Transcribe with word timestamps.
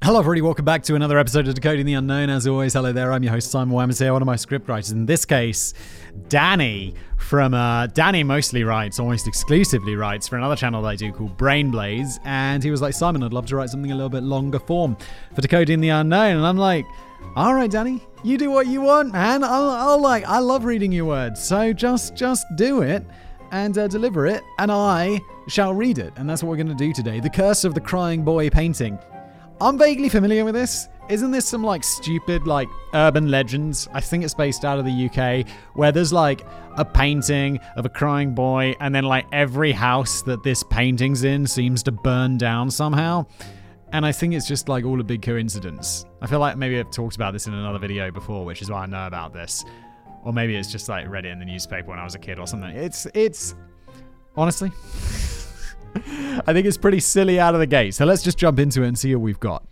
Hello, 0.00 0.20
everybody. 0.20 0.40
Welcome 0.42 0.64
back 0.64 0.84
to 0.84 0.94
another 0.94 1.18
episode 1.18 1.48
of 1.48 1.54
Decoding 1.54 1.84
the 1.84 1.94
Unknown. 1.94 2.30
As 2.30 2.46
always, 2.46 2.72
hello 2.72 2.92
there. 2.92 3.12
I'm 3.12 3.24
your 3.24 3.32
host, 3.32 3.50
Simon 3.50 3.74
Whammas 3.74 4.00
here, 4.00 4.12
one 4.12 4.22
of 4.22 4.26
my 4.26 4.36
scriptwriters. 4.36 4.92
In 4.92 5.06
this 5.06 5.24
case, 5.24 5.74
Danny 6.28 6.94
from 7.16 7.52
uh, 7.52 7.88
Danny 7.88 8.22
mostly 8.22 8.62
writes, 8.62 9.00
almost 9.00 9.26
exclusively 9.26 9.96
writes 9.96 10.28
for 10.28 10.36
another 10.36 10.54
channel 10.54 10.82
that 10.82 10.88
I 10.88 10.94
do 10.94 11.12
called 11.12 11.36
Brain 11.36 11.72
Blaze. 11.72 12.20
And 12.24 12.62
he 12.62 12.70
was 12.70 12.80
like, 12.80 12.94
Simon, 12.94 13.24
I'd 13.24 13.32
love 13.32 13.46
to 13.46 13.56
write 13.56 13.70
something 13.70 13.90
a 13.90 13.94
little 13.94 14.08
bit 14.08 14.22
longer 14.22 14.60
form 14.60 14.96
for 15.34 15.40
Decoding 15.40 15.80
the 15.80 15.88
Unknown. 15.88 16.36
And 16.36 16.46
I'm 16.46 16.56
like, 16.56 16.86
all 17.34 17.52
right, 17.52 17.70
Danny, 17.70 18.00
you 18.22 18.38
do 18.38 18.52
what 18.52 18.68
you 18.68 18.80
want, 18.80 19.12
man. 19.12 19.42
I'll, 19.42 19.68
I'll 19.68 20.00
like, 20.00 20.24
I 20.26 20.38
love 20.38 20.64
reading 20.64 20.92
your 20.92 21.06
words. 21.06 21.42
So 21.42 21.72
just, 21.72 22.14
just 22.14 22.46
do 22.54 22.82
it 22.82 23.04
and 23.50 23.76
uh, 23.76 23.88
deliver 23.88 24.26
it, 24.26 24.42
and 24.58 24.70
I 24.70 25.20
shall 25.48 25.74
read 25.74 25.98
it. 25.98 26.12
And 26.16 26.30
that's 26.30 26.42
what 26.42 26.50
we're 26.50 26.56
going 26.56 26.68
to 26.68 26.74
do 26.74 26.92
today. 26.92 27.18
The 27.18 27.30
Curse 27.30 27.64
of 27.64 27.74
the 27.74 27.80
Crying 27.80 28.22
Boy 28.22 28.48
painting. 28.48 28.96
I'm 29.60 29.76
vaguely 29.76 30.08
familiar 30.08 30.44
with 30.44 30.54
this. 30.54 30.88
Isn't 31.08 31.32
this 31.32 31.44
some 31.44 31.64
like 31.64 31.82
stupid 31.82 32.46
like 32.46 32.68
urban 32.94 33.28
legends? 33.28 33.88
I 33.92 34.00
think 34.00 34.22
it's 34.22 34.34
based 34.34 34.64
out 34.64 34.78
of 34.78 34.84
the 34.84 35.10
UK 35.10 35.48
where 35.74 35.90
there's 35.90 36.12
like 36.12 36.46
a 36.76 36.84
painting 36.84 37.58
of 37.76 37.84
a 37.84 37.88
crying 37.88 38.34
boy 38.34 38.76
and 38.78 38.94
then 38.94 39.04
like 39.04 39.26
every 39.32 39.72
house 39.72 40.22
that 40.22 40.44
this 40.44 40.62
painting's 40.62 41.24
in 41.24 41.44
seems 41.46 41.82
to 41.84 41.92
burn 41.92 42.38
down 42.38 42.70
somehow. 42.70 43.26
And 43.90 44.06
I 44.06 44.12
think 44.12 44.34
it's 44.34 44.46
just 44.46 44.68
like 44.68 44.84
all 44.84 45.00
a 45.00 45.04
big 45.04 45.22
coincidence. 45.22 46.04
I 46.22 46.28
feel 46.28 46.38
like 46.38 46.56
maybe 46.56 46.78
I've 46.78 46.92
talked 46.92 47.16
about 47.16 47.32
this 47.32 47.48
in 47.48 47.54
another 47.54 47.80
video 47.80 48.12
before, 48.12 48.44
which 48.44 48.62
is 48.62 48.70
why 48.70 48.82
I 48.82 48.86
know 48.86 49.08
about 49.08 49.32
this. 49.32 49.64
Or 50.22 50.32
maybe 50.32 50.54
it's 50.54 50.70
just 50.70 50.88
like 50.88 51.08
read 51.08 51.24
it 51.24 51.30
in 51.30 51.40
the 51.40 51.46
newspaper 51.46 51.88
when 51.88 51.98
I 51.98 52.04
was 52.04 52.14
a 52.14 52.18
kid 52.20 52.38
or 52.38 52.46
something. 52.46 52.76
It's 52.76 53.08
it's 53.12 53.56
honestly 54.36 54.70
I 55.96 56.52
think 56.52 56.66
it's 56.66 56.76
pretty 56.76 57.00
silly 57.00 57.40
out 57.40 57.54
of 57.54 57.60
the 57.60 57.66
gate. 57.66 57.94
So 57.94 58.04
let's 58.04 58.22
just 58.22 58.38
jump 58.38 58.58
into 58.58 58.82
it 58.82 58.88
and 58.88 58.98
see 58.98 59.14
what 59.14 59.22
we've 59.22 59.40
got. 59.40 59.64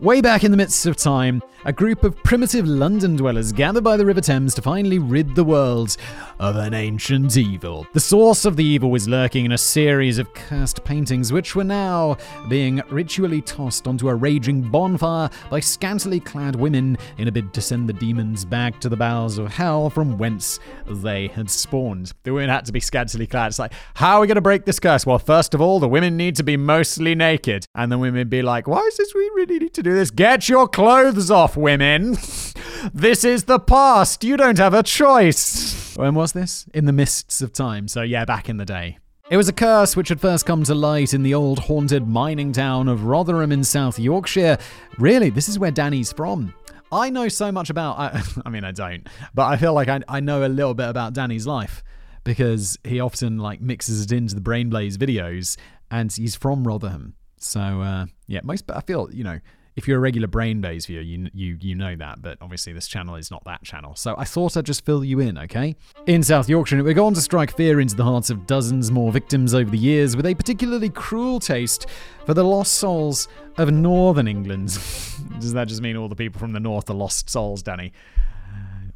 Way 0.00 0.22
back 0.22 0.44
in 0.44 0.50
the 0.50 0.56
midst 0.56 0.86
of 0.86 0.96
time, 0.96 1.42
a 1.66 1.74
group 1.74 2.04
of 2.04 2.16
primitive 2.22 2.66
London 2.66 3.16
dwellers 3.16 3.52
gathered 3.52 3.84
by 3.84 3.98
the 3.98 4.06
River 4.06 4.22
Thames 4.22 4.54
to 4.54 4.62
finally 4.62 4.98
rid 4.98 5.34
the 5.34 5.44
world 5.44 5.94
of 6.38 6.56
an 6.56 6.72
ancient 6.72 7.36
evil. 7.36 7.86
The 7.92 8.00
source 8.00 8.46
of 8.46 8.56
the 8.56 8.64
evil 8.64 8.90
was 8.90 9.06
lurking 9.06 9.44
in 9.44 9.52
a 9.52 9.58
series 9.58 10.16
of 10.16 10.32
cursed 10.32 10.82
paintings, 10.84 11.34
which 11.34 11.54
were 11.54 11.64
now 11.64 12.16
being 12.48 12.80
ritually 12.88 13.42
tossed 13.42 13.86
onto 13.86 14.08
a 14.08 14.14
raging 14.14 14.62
bonfire 14.62 15.28
by 15.50 15.60
scantily 15.60 16.18
clad 16.18 16.56
women 16.56 16.96
in 17.18 17.28
a 17.28 17.32
bid 17.32 17.52
to 17.52 17.60
send 17.60 17.86
the 17.86 17.92
demons 17.92 18.46
back 18.46 18.80
to 18.80 18.88
the 18.88 18.96
bowels 18.96 19.36
of 19.36 19.52
hell 19.52 19.90
from 19.90 20.16
whence 20.16 20.60
they 20.86 21.28
had 21.28 21.50
spawned. 21.50 22.14
The 22.22 22.32
women 22.32 22.48
had 22.48 22.64
to 22.64 22.72
be 22.72 22.80
scantily 22.80 23.26
clad. 23.26 23.48
It's 23.48 23.58
like, 23.58 23.74
how 23.92 24.16
are 24.16 24.20
we 24.22 24.26
going 24.28 24.36
to 24.36 24.40
break 24.40 24.64
this 24.64 24.80
curse? 24.80 25.04
Well, 25.04 25.18
first 25.18 25.52
of 25.52 25.60
all, 25.60 25.78
the 25.78 25.88
women 25.88 26.16
need 26.16 26.36
to 26.36 26.42
be 26.42 26.56
mostly 26.56 27.14
naked. 27.14 27.66
And 27.74 27.92
the 27.92 27.98
women 27.98 28.30
be 28.30 28.40
like, 28.40 28.66
why 28.66 28.80
is 28.80 28.96
this 28.96 29.14
we 29.14 29.30
really 29.34 29.58
need 29.58 29.74
to 29.74 29.82
do 29.82 29.89
this? 29.94 30.10
Get 30.10 30.48
your 30.48 30.68
clothes 30.68 31.30
off, 31.30 31.56
women. 31.56 32.12
this 32.94 33.24
is 33.24 33.44
the 33.44 33.58
past. 33.58 34.24
You 34.24 34.36
don't 34.36 34.58
have 34.58 34.74
a 34.74 34.82
choice. 34.82 35.96
When 35.96 36.14
was 36.14 36.32
this? 36.32 36.66
In 36.74 36.84
the 36.86 36.92
mists 36.92 37.42
of 37.42 37.52
time. 37.52 37.88
So, 37.88 38.02
yeah, 38.02 38.24
back 38.24 38.48
in 38.48 38.56
the 38.56 38.64
day. 38.64 38.98
It 39.30 39.36
was 39.36 39.48
a 39.48 39.52
curse 39.52 39.96
which 39.96 40.08
had 40.08 40.20
first 40.20 40.44
come 40.44 40.64
to 40.64 40.74
light 40.74 41.14
in 41.14 41.22
the 41.22 41.34
old 41.34 41.60
haunted 41.60 42.08
mining 42.08 42.52
town 42.52 42.88
of 42.88 43.04
Rotherham 43.04 43.52
in 43.52 43.62
South 43.62 43.98
Yorkshire. 43.98 44.58
Really, 44.98 45.30
this 45.30 45.48
is 45.48 45.58
where 45.58 45.70
Danny's 45.70 46.12
from. 46.12 46.52
I 46.90 47.10
know 47.10 47.28
so 47.28 47.52
much 47.52 47.70
about, 47.70 47.96
I, 47.98 48.22
I 48.44 48.50
mean, 48.50 48.64
I 48.64 48.72
don't, 48.72 49.06
but 49.32 49.44
I 49.44 49.56
feel 49.56 49.72
like 49.72 49.88
I, 49.88 50.00
I 50.08 50.18
know 50.18 50.44
a 50.44 50.48
little 50.48 50.74
bit 50.74 50.88
about 50.88 51.12
Danny's 51.12 51.46
life 51.46 51.84
because 52.24 52.76
he 52.82 52.98
often 52.98 53.38
like 53.38 53.60
mixes 53.60 54.02
it 54.02 54.10
into 54.10 54.34
the 54.34 54.40
Brain 54.40 54.68
Blaze 54.68 54.98
videos 54.98 55.56
and 55.90 56.12
he's 56.12 56.34
from 56.34 56.66
Rotherham. 56.66 57.14
So, 57.36 57.60
uh, 57.60 58.06
yeah, 58.26 58.40
most, 58.42 58.66
But 58.66 58.76
I 58.76 58.80
feel, 58.80 59.08
you 59.12 59.24
know, 59.24 59.38
if 59.76 59.86
you're 59.86 59.98
a 59.98 60.00
regular 60.00 60.26
Brain 60.26 60.60
Blaze 60.60 60.86
viewer, 60.86 61.02
you, 61.02 61.28
you 61.32 61.56
you 61.60 61.74
know 61.74 61.96
that, 61.96 62.20
but 62.20 62.38
obviously 62.40 62.72
this 62.72 62.88
channel 62.88 63.14
is 63.14 63.30
not 63.30 63.44
that 63.44 63.62
channel. 63.62 63.94
So 63.94 64.14
I 64.18 64.24
thought 64.24 64.56
I'd 64.56 64.66
just 64.66 64.84
fill 64.84 65.04
you 65.04 65.20
in, 65.20 65.38
okay? 65.38 65.76
In 66.06 66.22
South 66.22 66.48
Yorkshire, 66.48 66.82
would 66.82 66.96
go 66.96 67.06
on 67.06 67.14
to 67.14 67.20
strike 67.20 67.56
fear 67.56 67.80
into 67.80 67.96
the 67.96 68.04
hearts 68.04 68.30
of 68.30 68.46
dozens 68.46 68.90
more 68.90 69.12
victims 69.12 69.54
over 69.54 69.70
the 69.70 69.78
years, 69.78 70.16
with 70.16 70.26
a 70.26 70.34
particularly 70.34 70.90
cruel 70.90 71.40
taste 71.40 71.86
for 72.26 72.34
the 72.34 72.44
lost 72.44 72.74
souls 72.74 73.28
of 73.58 73.70
Northern 73.70 74.28
England. 74.28 74.66
Does 75.38 75.52
that 75.52 75.68
just 75.68 75.82
mean 75.82 75.96
all 75.96 76.08
the 76.08 76.16
people 76.16 76.38
from 76.38 76.52
the 76.52 76.60
north 76.60 76.90
are 76.90 76.94
lost 76.94 77.30
souls, 77.30 77.62
Danny? 77.62 77.92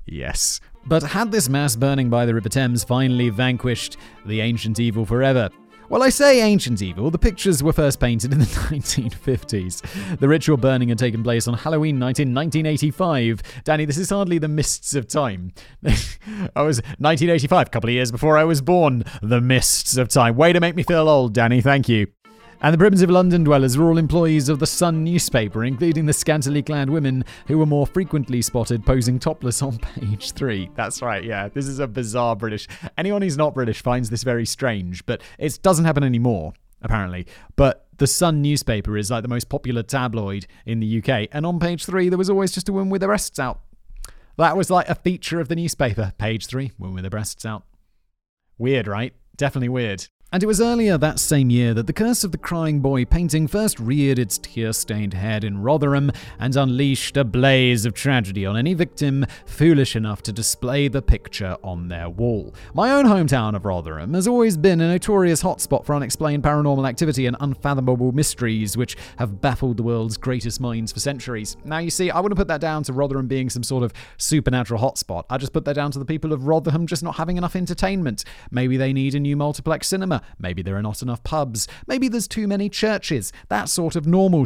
Yes. 0.06 0.60
But 0.86 1.02
had 1.02 1.32
this 1.32 1.48
mass 1.48 1.76
burning 1.76 2.10
by 2.10 2.26
the 2.26 2.34
River 2.34 2.50
Thames 2.50 2.84
finally 2.84 3.30
vanquished 3.30 3.96
the 4.26 4.40
ancient 4.40 4.78
evil 4.78 5.06
forever? 5.06 5.48
Well, 5.90 6.02
I 6.02 6.08
say 6.08 6.40
ancient 6.40 6.80
evil, 6.80 7.10
the 7.10 7.18
pictures 7.18 7.62
were 7.62 7.72
first 7.72 8.00
painted 8.00 8.32
in 8.32 8.38
the 8.38 8.44
1950s. 8.46 10.18
The 10.18 10.28
ritual 10.28 10.56
burning 10.56 10.88
had 10.88 10.98
taken 10.98 11.22
place 11.22 11.46
on 11.46 11.54
Halloween 11.54 11.98
night 11.98 12.18
in 12.20 12.34
1985. 12.34 13.42
Danny, 13.64 13.84
this 13.84 13.98
is 13.98 14.10
hardly 14.10 14.38
the 14.38 14.48
mists 14.48 14.94
of 14.94 15.06
time. 15.06 15.52
I 15.84 16.62
was 16.62 16.78
1985, 16.98 17.66
a 17.66 17.70
couple 17.70 17.90
of 17.90 17.94
years 17.94 18.10
before 18.10 18.38
I 18.38 18.44
was 18.44 18.62
born. 18.62 19.04
The 19.22 19.40
mists 19.40 19.96
of 19.96 20.08
time. 20.08 20.36
Way 20.36 20.52
to 20.54 20.60
make 20.60 20.74
me 20.74 20.82
feel 20.82 21.08
old, 21.08 21.34
Danny, 21.34 21.60
thank 21.60 21.88
you. 21.88 22.06
And 22.64 22.72
the 22.72 22.78
primitive 22.78 23.10
London 23.10 23.44
dwellers 23.44 23.76
were 23.76 23.90
all 23.90 23.98
employees 23.98 24.48
of 24.48 24.58
the 24.58 24.66
Sun 24.66 25.04
newspaper, 25.04 25.64
including 25.64 26.06
the 26.06 26.14
scantily 26.14 26.62
clad 26.62 26.88
women 26.88 27.22
who 27.46 27.58
were 27.58 27.66
more 27.66 27.86
frequently 27.86 28.40
spotted 28.40 28.86
posing 28.86 29.18
topless 29.18 29.60
on 29.60 29.76
page 29.76 30.32
three. 30.32 30.70
That's 30.74 31.02
right, 31.02 31.22
yeah. 31.22 31.50
This 31.50 31.66
is 31.66 31.78
a 31.78 31.86
bizarre 31.86 32.34
British. 32.34 32.66
Anyone 32.96 33.20
who's 33.20 33.36
not 33.36 33.52
British 33.52 33.82
finds 33.82 34.08
this 34.08 34.22
very 34.22 34.46
strange, 34.46 35.04
but 35.04 35.20
it 35.38 35.58
doesn't 35.60 35.84
happen 35.84 36.04
anymore, 36.04 36.54
apparently. 36.80 37.26
But 37.54 37.86
the 37.98 38.06
Sun 38.06 38.40
newspaper 38.40 38.96
is 38.96 39.10
like 39.10 39.20
the 39.20 39.28
most 39.28 39.50
popular 39.50 39.82
tabloid 39.82 40.46
in 40.64 40.80
the 40.80 41.02
UK, 41.02 41.28
and 41.32 41.44
on 41.44 41.60
page 41.60 41.84
three, 41.84 42.08
there 42.08 42.16
was 42.16 42.30
always 42.30 42.52
just 42.52 42.70
a 42.70 42.72
woman 42.72 42.88
with 42.88 43.02
her 43.02 43.08
breasts 43.08 43.38
out. 43.38 43.60
That 44.38 44.56
was 44.56 44.70
like 44.70 44.88
a 44.88 44.94
feature 44.94 45.38
of 45.38 45.48
the 45.48 45.56
newspaper. 45.56 46.14
Page 46.16 46.46
three, 46.46 46.72
woman 46.78 46.94
with 46.94 47.04
her 47.04 47.10
breasts 47.10 47.44
out. 47.44 47.64
Weird, 48.56 48.86
right? 48.86 49.12
Definitely 49.36 49.68
weird. 49.68 50.08
And 50.34 50.42
it 50.42 50.46
was 50.46 50.60
earlier 50.60 50.98
that 50.98 51.20
same 51.20 51.48
year 51.48 51.74
that 51.74 51.86
the 51.86 51.92
Curse 51.92 52.24
of 52.24 52.32
the 52.32 52.38
Crying 52.38 52.80
Boy 52.80 53.04
painting 53.04 53.46
first 53.46 53.78
reared 53.78 54.18
its 54.18 54.36
tear 54.38 54.72
stained 54.72 55.14
head 55.14 55.44
in 55.44 55.58
Rotherham 55.58 56.10
and 56.40 56.56
unleashed 56.56 57.16
a 57.16 57.22
blaze 57.22 57.86
of 57.86 57.94
tragedy 57.94 58.44
on 58.44 58.56
any 58.56 58.74
victim 58.74 59.26
foolish 59.46 59.94
enough 59.94 60.22
to 60.24 60.32
display 60.32 60.88
the 60.88 61.00
picture 61.02 61.56
on 61.62 61.86
their 61.86 62.08
wall. 62.08 62.52
My 62.74 62.90
own 62.90 63.04
hometown 63.04 63.54
of 63.54 63.64
Rotherham 63.64 64.12
has 64.14 64.26
always 64.26 64.56
been 64.56 64.80
a 64.80 64.88
notorious 64.88 65.40
hotspot 65.40 65.84
for 65.84 65.94
unexplained 65.94 66.42
paranormal 66.42 66.88
activity 66.88 67.26
and 67.26 67.36
unfathomable 67.38 68.10
mysteries 68.10 68.76
which 68.76 68.96
have 69.18 69.40
baffled 69.40 69.76
the 69.76 69.84
world's 69.84 70.16
greatest 70.16 70.60
minds 70.60 70.90
for 70.90 70.98
centuries. 70.98 71.56
Now, 71.64 71.78
you 71.78 71.90
see, 71.90 72.10
I 72.10 72.18
wouldn't 72.18 72.38
put 72.40 72.48
that 72.48 72.60
down 72.60 72.82
to 72.82 72.92
Rotherham 72.92 73.28
being 73.28 73.50
some 73.50 73.62
sort 73.62 73.84
of 73.84 73.92
supernatural 74.16 74.82
hotspot. 74.82 75.26
I 75.30 75.38
just 75.38 75.52
put 75.52 75.64
that 75.66 75.74
down 75.74 75.92
to 75.92 76.00
the 76.00 76.04
people 76.04 76.32
of 76.32 76.48
Rotherham 76.48 76.88
just 76.88 77.04
not 77.04 77.14
having 77.14 77.36
enough 77.36 77.54
entertainment. 77.54 78.24
Maybe 78.50 78.76
they 78.76 78.92
need 78.92 79.14
a 79.14 79.20
new 79.20 79.36
multiplex 79.36 79.86
cinema. 79.86 80.22
Maybe 80.38 80.62
there 80.62 80.76
are 80.76 80.82
not 80.82 81.02
enough 81.02 81.22
pubs. 81.24 81.68
Maybe 81.86 82.08
there's 82.08 82.28
too 82.28 82.46
many 82.46 82.68
churches. 82.68 83.32
That 83.48 83.68
sort 83.68 83.96
of 83.96 84.06
normal. 84.06 84.44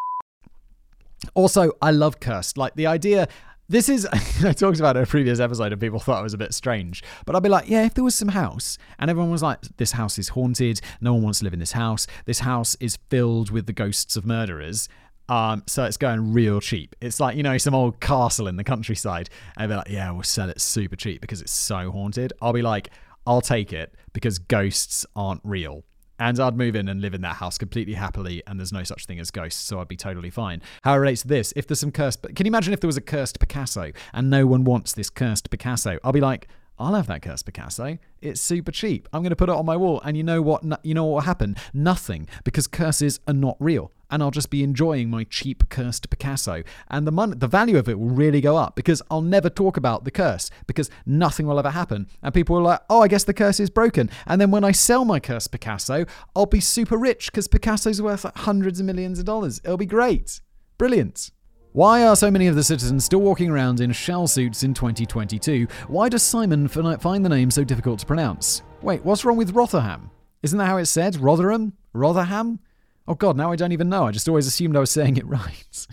Also, 1.34 1.72
I 1.82 1.90
love 1.90 2.20
cursed. 2.20 2.56
Like 2.58 2.74
the 2.74 2.86
idea. 2.86 3.28
This 3.70 3.90
is, 3.90 4.06
I 4.44 4.52
talked 4.54 4.78
about 4.78 4.96
it 4.96 5.00
in 5.00 5.02
a 5.02 5.06
previous 5.06 5.40
episode 5.40 5.72
and 5.72 5.80
people 5.80 5.98
thought 5.98 6.20
it 6.20 6.22
was 6.22 6.32
a 6.32 6.38
bit 6.38 6.54
strange. 6.54 7.02
But 7.26 7.36
I'd 7.36 7.42
be 7.42 7.50
like, 7.50 7.68
yeah, 7.68 7.84
if 7.84 7.92
there 7.92 8.04
was 8.04 8.14
some 8.14 8.28
house 8.28 8.78
and 8.98 9.10
everyone 9.10 9.30
was 9.30 9.42
like, 9.42 9.60
this 9.76 9.92
house 9.92 10.18
is 10.18 10.30
haunted, 10.30 10.80
no 11.02 11.12
one 11.12 11.22
wants 11.22 11.40
to 11.40 11.44
live 11.44 11.52
in 11.52 11.58
this 11.58 11.72
house, 11.72 12.06
this 12.24 12.40
house 12.40 12.76
is 12.80 12.96
filled 13.10 13.50
with 13.50 13.66
the 13.66 13.74
ghosts 13.74 14.16
of 14.16 14.24
murderers. 14.24 14.88
Um, 15.28 15.62
so 15.66 15.84
it's 15.84 15.98
going 15.98 16.32
real 16.32 16.60
cheap. 16.60 16.96
It's 17.00 17.20
like, 17.20 17.36
you 17.36 17.42
know, 17.42 17.58
some 17.58 17.74
old 17.74 18.00
castle 18.00 18.48
in 18.48 18.56
the 18.56 18.64
countryside. 18.64 19.28
And 19.56 19.70
they're 19.70 19.78
like, 19.78 19.90
yeah, 19.90 20.10
we'll 20.10 20.22
sell 20.22 20.48
it 20.48 20.60
super 20.60 20.96
cheap 20.96 21.20
because 21.20 21.42
it's 21.42 21.52
so 21.52 21.90
haunted. 21.90 22.32
I'll 22.40 22.54
be 22.54 22.62
like, 22.62 22.88
I'll 23.28 23.42
take 23.42 23.74
it 23.74 23.94
because 24.14 24.38
ghosts 24.38 25.04
aren't 25.14 25.42
real. 25.44 25.84
And 26.18 26.40
I'd 26.40 26.56
move 26.56 26.74
in 26.74 26.88
and 26.88 27.02
live 27.02 27.12
in 27.12 27.20
that 27.20 27.36
house 27.36 27.58
completely 27.58 27.92
happily, 27.92 28.42
and 28.46 28.58
there's 28.58 28.72
no 28.72 28.82
such 28.84 29.04
thing 29.04 29.20
as 29.20 29.30
ghosts, 29.30 29.60
so 29.60 29.80
I'd 29.80 29.86
be 29.86 29.96
totally 29.96 30.30
fine. 30.30 30.62
How 30.82 30.94
it 30.94 30.96
relates 30.96 31.22
to 31.22 31.28
this, 31.28 31.52
if 31.54 31.66
there's 31.66 31.78
some 31.78 31.92
cursed, 31.92 32.22
can 32.22 32.46
you 32.46 32.50
imagine 32.50 32.72
if 32.72 32.80
there 32.80 32.88
was 32.88 32.96
a 32.96 33.02
cursed 33.02 33.38
Picasso 33.38 33.92
and 34.14 34.30
no 34.30 34.46
one 34.46 34.64
wants 34.64 34.94
this 34.94 35.10
cursed 35.10 35.50
Picasso? 35.50 35.98
I'll 36.02 36.10
be 36.10 36.22
like, 36.22 36.48
I'll 36.78 36.94
have 36.94 37.06
that 37.08 37.20
cursed 37.20 37.44
Picasso. 37.44 37.98
It's 38.22 38.40
super 38.40 38.72
cheap. 38.72 39.08
I'm 39.12 39.20
going 39.20 39.30
to 39.30 39.36
put 39.36 39.50
it 39.50 39.54
on 39.54 39.66
my 39.66 39.76
wall, 39.76 40.00
and 40.04 40.16
you 40.16 40.24
know 40.24 40.40
what? 40.40 40.64
You 40.82 40.94
know 40.94 41.04
what 41.04 41.12
will 41.12 41.20
happen? 41.20 41.54
Nothing, 41.74 42.26
because 42.44 42.66
curses 42.66 43.20
are 43.28 43.34
not 43.34 43.56
real, 43.60 43.92
and 44.10 44.22
I'll 44.22 44.30
just 44.30 44.50
be 44.50 44.62
enjoying 44.62 45.10
my 45.10 45.24
cheap 45.24 45.68
cursed 45.68 46.10
Picasso, 46.10 46.62
and 46.88 47.06
the 47.06 47.12
money, 47.12 47.34
the 47.36 47.46
value 47.46 47.78
of 47.78 47.88
it 47.88 47.98
will 47.98 48.10
really 48.10 48.40
go 48.40 48.56
up 48.56 48.76
because 48.76 49.02
I'll 49.10 49.22
never 49.22 49.50
talk 49.50 49.76
about 49.76 50.04
the 50.04 50.10
curse 50.10 50.50
because 50.66 50.90
nothing 51.06 51.46
will 51.46 51.58
ever 51.58 51.70
happen, 51.70 52.06
and 52.22 52.34
people 52.34 52.56
are 52.56 52.62
like, 52.62 52.80
"Oh, 52.88 53.02
I 53.02 53.08
guess 53.08 53.24
the 53.24 53.34
curse 53.34 53.60
is 53.60 53.70
broken," 53.70 54.10
and 54.26 54.40
then 54.40 54.50
when 54.50 54.64
I 54.64 54.72
sell 54.72 55.04
my 55.04 55.20
cursed 55.20 55.52
Picasso, 55.52 56.04
I'll 56.34 56.46
be 56.46 56.60
super 56.60 56.96
rich 56.96 57.30
because 57.30 57.48
Picasso's 57.48 58.02
worth 58.02 58.24
like 58.24 58.36
hundreds 58.38 58.80
of 58.80 58.86
millions 58.86 59.18
of 59.18 59.24
dollars. 59.24 59.60
It'll 59.64 59.76
be 59.76 59.86
great, 59.86 60.40
brilliant. 60.78 61.30
Why 61.72 62.04
are 62.04 62.16
so 62.16 62.30
many 62.30 62.46
of 62.46 62.56
the 62.56 62.64
citizens 62.64 63.04
still 63.04 63.20
walking 63.20 63.50
around 63.50 63.80
in 63.80 63.92
shell 63.92 64.26
suits 64.26 64.62
in 64.62 64.72
2022? 64.74 65.68
Why 65.86 66.08
does 66.08 66.22
Simon 66.22 66.66
find 66.66 67.24
the 67.24 67.28
name 67.28 67.50
so 67.50 67.62
difficult 67.62 68.00
to 68.00 68.06
pronounce? 68.06 68.62
Wait, 68.82 69.04
what's 69.04 69.24
wrong 69.24 69.36
with 69.36 69.52
Rotherham? 69.52 70.10
Isn't 70.42 70.58
that 70.58 70.66
how 70.66 70.78
it's 70.78 70.90
said? 70.90 71.16
Rotherham? 71.16 71.74
Rotherham? 71.92 72.60
Oh 73.08 73.14
god, 73.14 73.38
now 73.38 73.50
I 73.50 73.56
don't 73.56 73.72
even 73.72 73.88
know. 73.88 74.06
I 74.06 74.10
just 74.10 74.28
always 74.28 74.46
assumed 74.46 74.76
I 74.76 74.80
was 74.80 74.90
saying 74.90 75.16
it 75.16 75.26
right. 75.26 75.86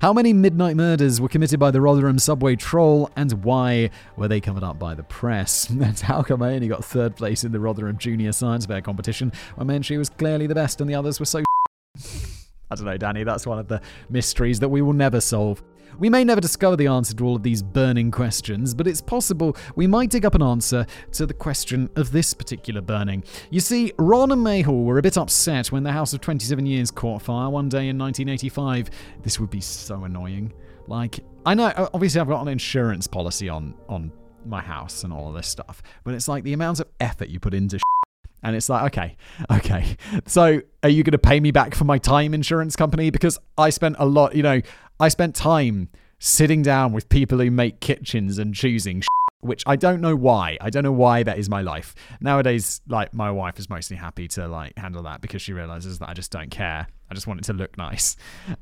How 0.00 0.12
many 0.12 0.32
midnight 0.32 0.76
murders 0.76 1.20
were 1.20 1.28
committed 1.28 1.58
by 1.58 1.72
the 1.72 1.80
Rotherham 1.80 2.20
subway 2.20 2.54
troll, 2.54 3.10
and 3.16 3.32
why 3.44 3.90
were 4.16 4.28
they 4.28 4.40
covered 4.40 4.62
up 4.62 4.78
by 4.78 4.94
the 4.94 5.02
press? 5.02 5.68
And 5.80 5.98
how 5.98 6.22
come 6.22 6.42
I 6.42 6.52
only 6.52 6.68
got 6.68 6.84
third 6.84 7.16
place 7.16 7.42
in 7.42 7.50
the 7.50 7.58
Rotherham 7.58 7.98
Junior 7.98 8.30
Science 8.30 8.66
Fair 8.66 8.80
competition 8.82 9.32
when 9.56 9.82
she 9.82 9.98
was 9.98 10.10
clearly 10.10 10.46
the 10.46 10.54
best 10.54 10.80
and 10.80 10.88
the 10.88 10.94
others 10.94 11.18
were 11.18 11.26
so. 11.26 11.42
I 12.70 12.76
don't 12.76 12.84
know, 12.84 12.96
Danny, 12.96 13.24
that's 13.24 13.46
one 13.46 13.58
of 13.58 13.66
the 13.66 13.80
mysteries 14.08 14.60
that 14.60 14.68
we 14.68 14.80
will 14.80 14.92
never 14.92 15.20
solve. 15.20 15.60
We 15.98 16.08
may 16.08 16.24
never 16.24 16.40
discover 16.40 16.76
the 16.76 16.86
answer 16.86 17.14
to 17.14 17.24
all 17.24 17.36
of 17.36 17.42
these 17.42 17.62
burning 17.62 18.10
questions, 18.10 18.74
but 18.74 18.86
it's 18.86 19.00
possible 19.00 19.56
we 19.76 19.86
might 19.86 20.10
dig 20.10 20.24
up 20.24 20.34
an 20.34 20.42
answer 20.42 20.86
to 21.12 21.26
the 21.26 21.34
question 21.34 21.90
of 21.96 22.12
this 22.12 22.32
particular 22.32 22.80
burning. 22.80 23.24
You 23.50 23.60
see, 23.60 23.92
Ron 23.98 24.32
and 24.32 24.42
May 24.42 24.62
Hall 24.62 24.84
were 24.84 24.98
a 24.98 25.02
bit 25.02 25.18
upset 25.18 25.72
when 25.72 25.82
the 25.82 25.92
house 25.92 26.12
of 26.12 26.20
27 26.20 26.64
years 26.66 26.90
caught 26.90 27.22
fire 27.22 27.50
one 27.50 27.68
day 27.68 27.88
in 27.88 27.98
1985. 27.98 28.90
This 29.22 29.38
would 29.40 29.50
be 29.50 29.60
so 29.60 30.04
annoying. 30.04 30.52
Like, 30.86 31.20
I 31.46 31.54
know, 31.54 31.72
obviously, 31.94 32.20
I've 32.20 32.28
got 32.28 32.42
an 32.42 32.48
insurance 32.48 33.06
policy 33.06 33.48
on 33.48 33.74
on 33.88 34.12
my 34.46 34.60
house 34.60 35.04
and 35.04 35.12
all 35.12 35.28
of 35.28 35.34
this 35.34 35.48
stuff, 35.48 35.82
but 36.02 36.14
it's 36.14 36.26
like 36.26 36.44
the 36.44 36.54
amount 36.54 36.80
of 36.80 36.88
effort 36.98 37.28
you 37.28 37.38
put 37.38 37.52
into 37.52 37.78
and 38.42 38.56
it's 38.56 38.68
like, 38.68 38.84
okay, 38.96 39.16
okay. 39.50 39.96
So 40.26 40.60
are 40.82 40.88
you 40.88 41.02
going 41.02 41.12
to 41.12 41.18
pay 41.18 41.40
me 41.40 41.50
back 41.50 41.74
for 41.74 41.84
my 41.84 41.98
time, 41.98 42.34
insurance 42.34 42.76
company? 42.76 43.10
Because 43.10 43.38
I 43.58 43.70
spent 43.70 43.96
a 43.98 44.06
lot, 44.06 44.34
you 44.34 44.42
know, 44.42 44.60
I 45.00 45.08
spent 45.08 45.34
time 45.34 45.88
sitting 46.18 46.60
down 46.60 46.92
with 46.92 47.08
people 47.08 47.38
who 47.38 47.50
make 47.50 47.80
kitchens 47.80 48.38
and 48.38 48.54
choosing 48.54 49.02
which 49.40 49.62
I 49.66 49.76
don't 49.76 50.02
know 50.02 50.14
why. 50.14 50.58
I 50.60 50.68
don't 50.68 50.82
know 50.82 50.92
why 50.92 51.22
that 51.22 51.38
is 51.38 51.48
my 51.48 51.62
life. 51.62 51.94
Nowadays, 52.20 52.82
like 52.86 53.14
my 53.14 53.30
wife 53.30 53.58
is 53.58 53.70
mostly 53.70 53.96
happy 53.96 54.28
to 54.28 54.46
like 54.46 54.76
handle 54.76 55.02
that 55.04 55.22
because 55.22 55.40
she 55.40 55.54
realizes 55.54 55.98
that 56.00 56.10
I 56.10 56.12
just 56.12 56.30
don't 56.30 56.50
care. 56.50 56.86
I 57.10 57.14
just 57.14 57.26
want 57.26 57.40
it 57.40 57.44
to 57.44 57.54
look 57.54 57.78
nice. 57.78 58.16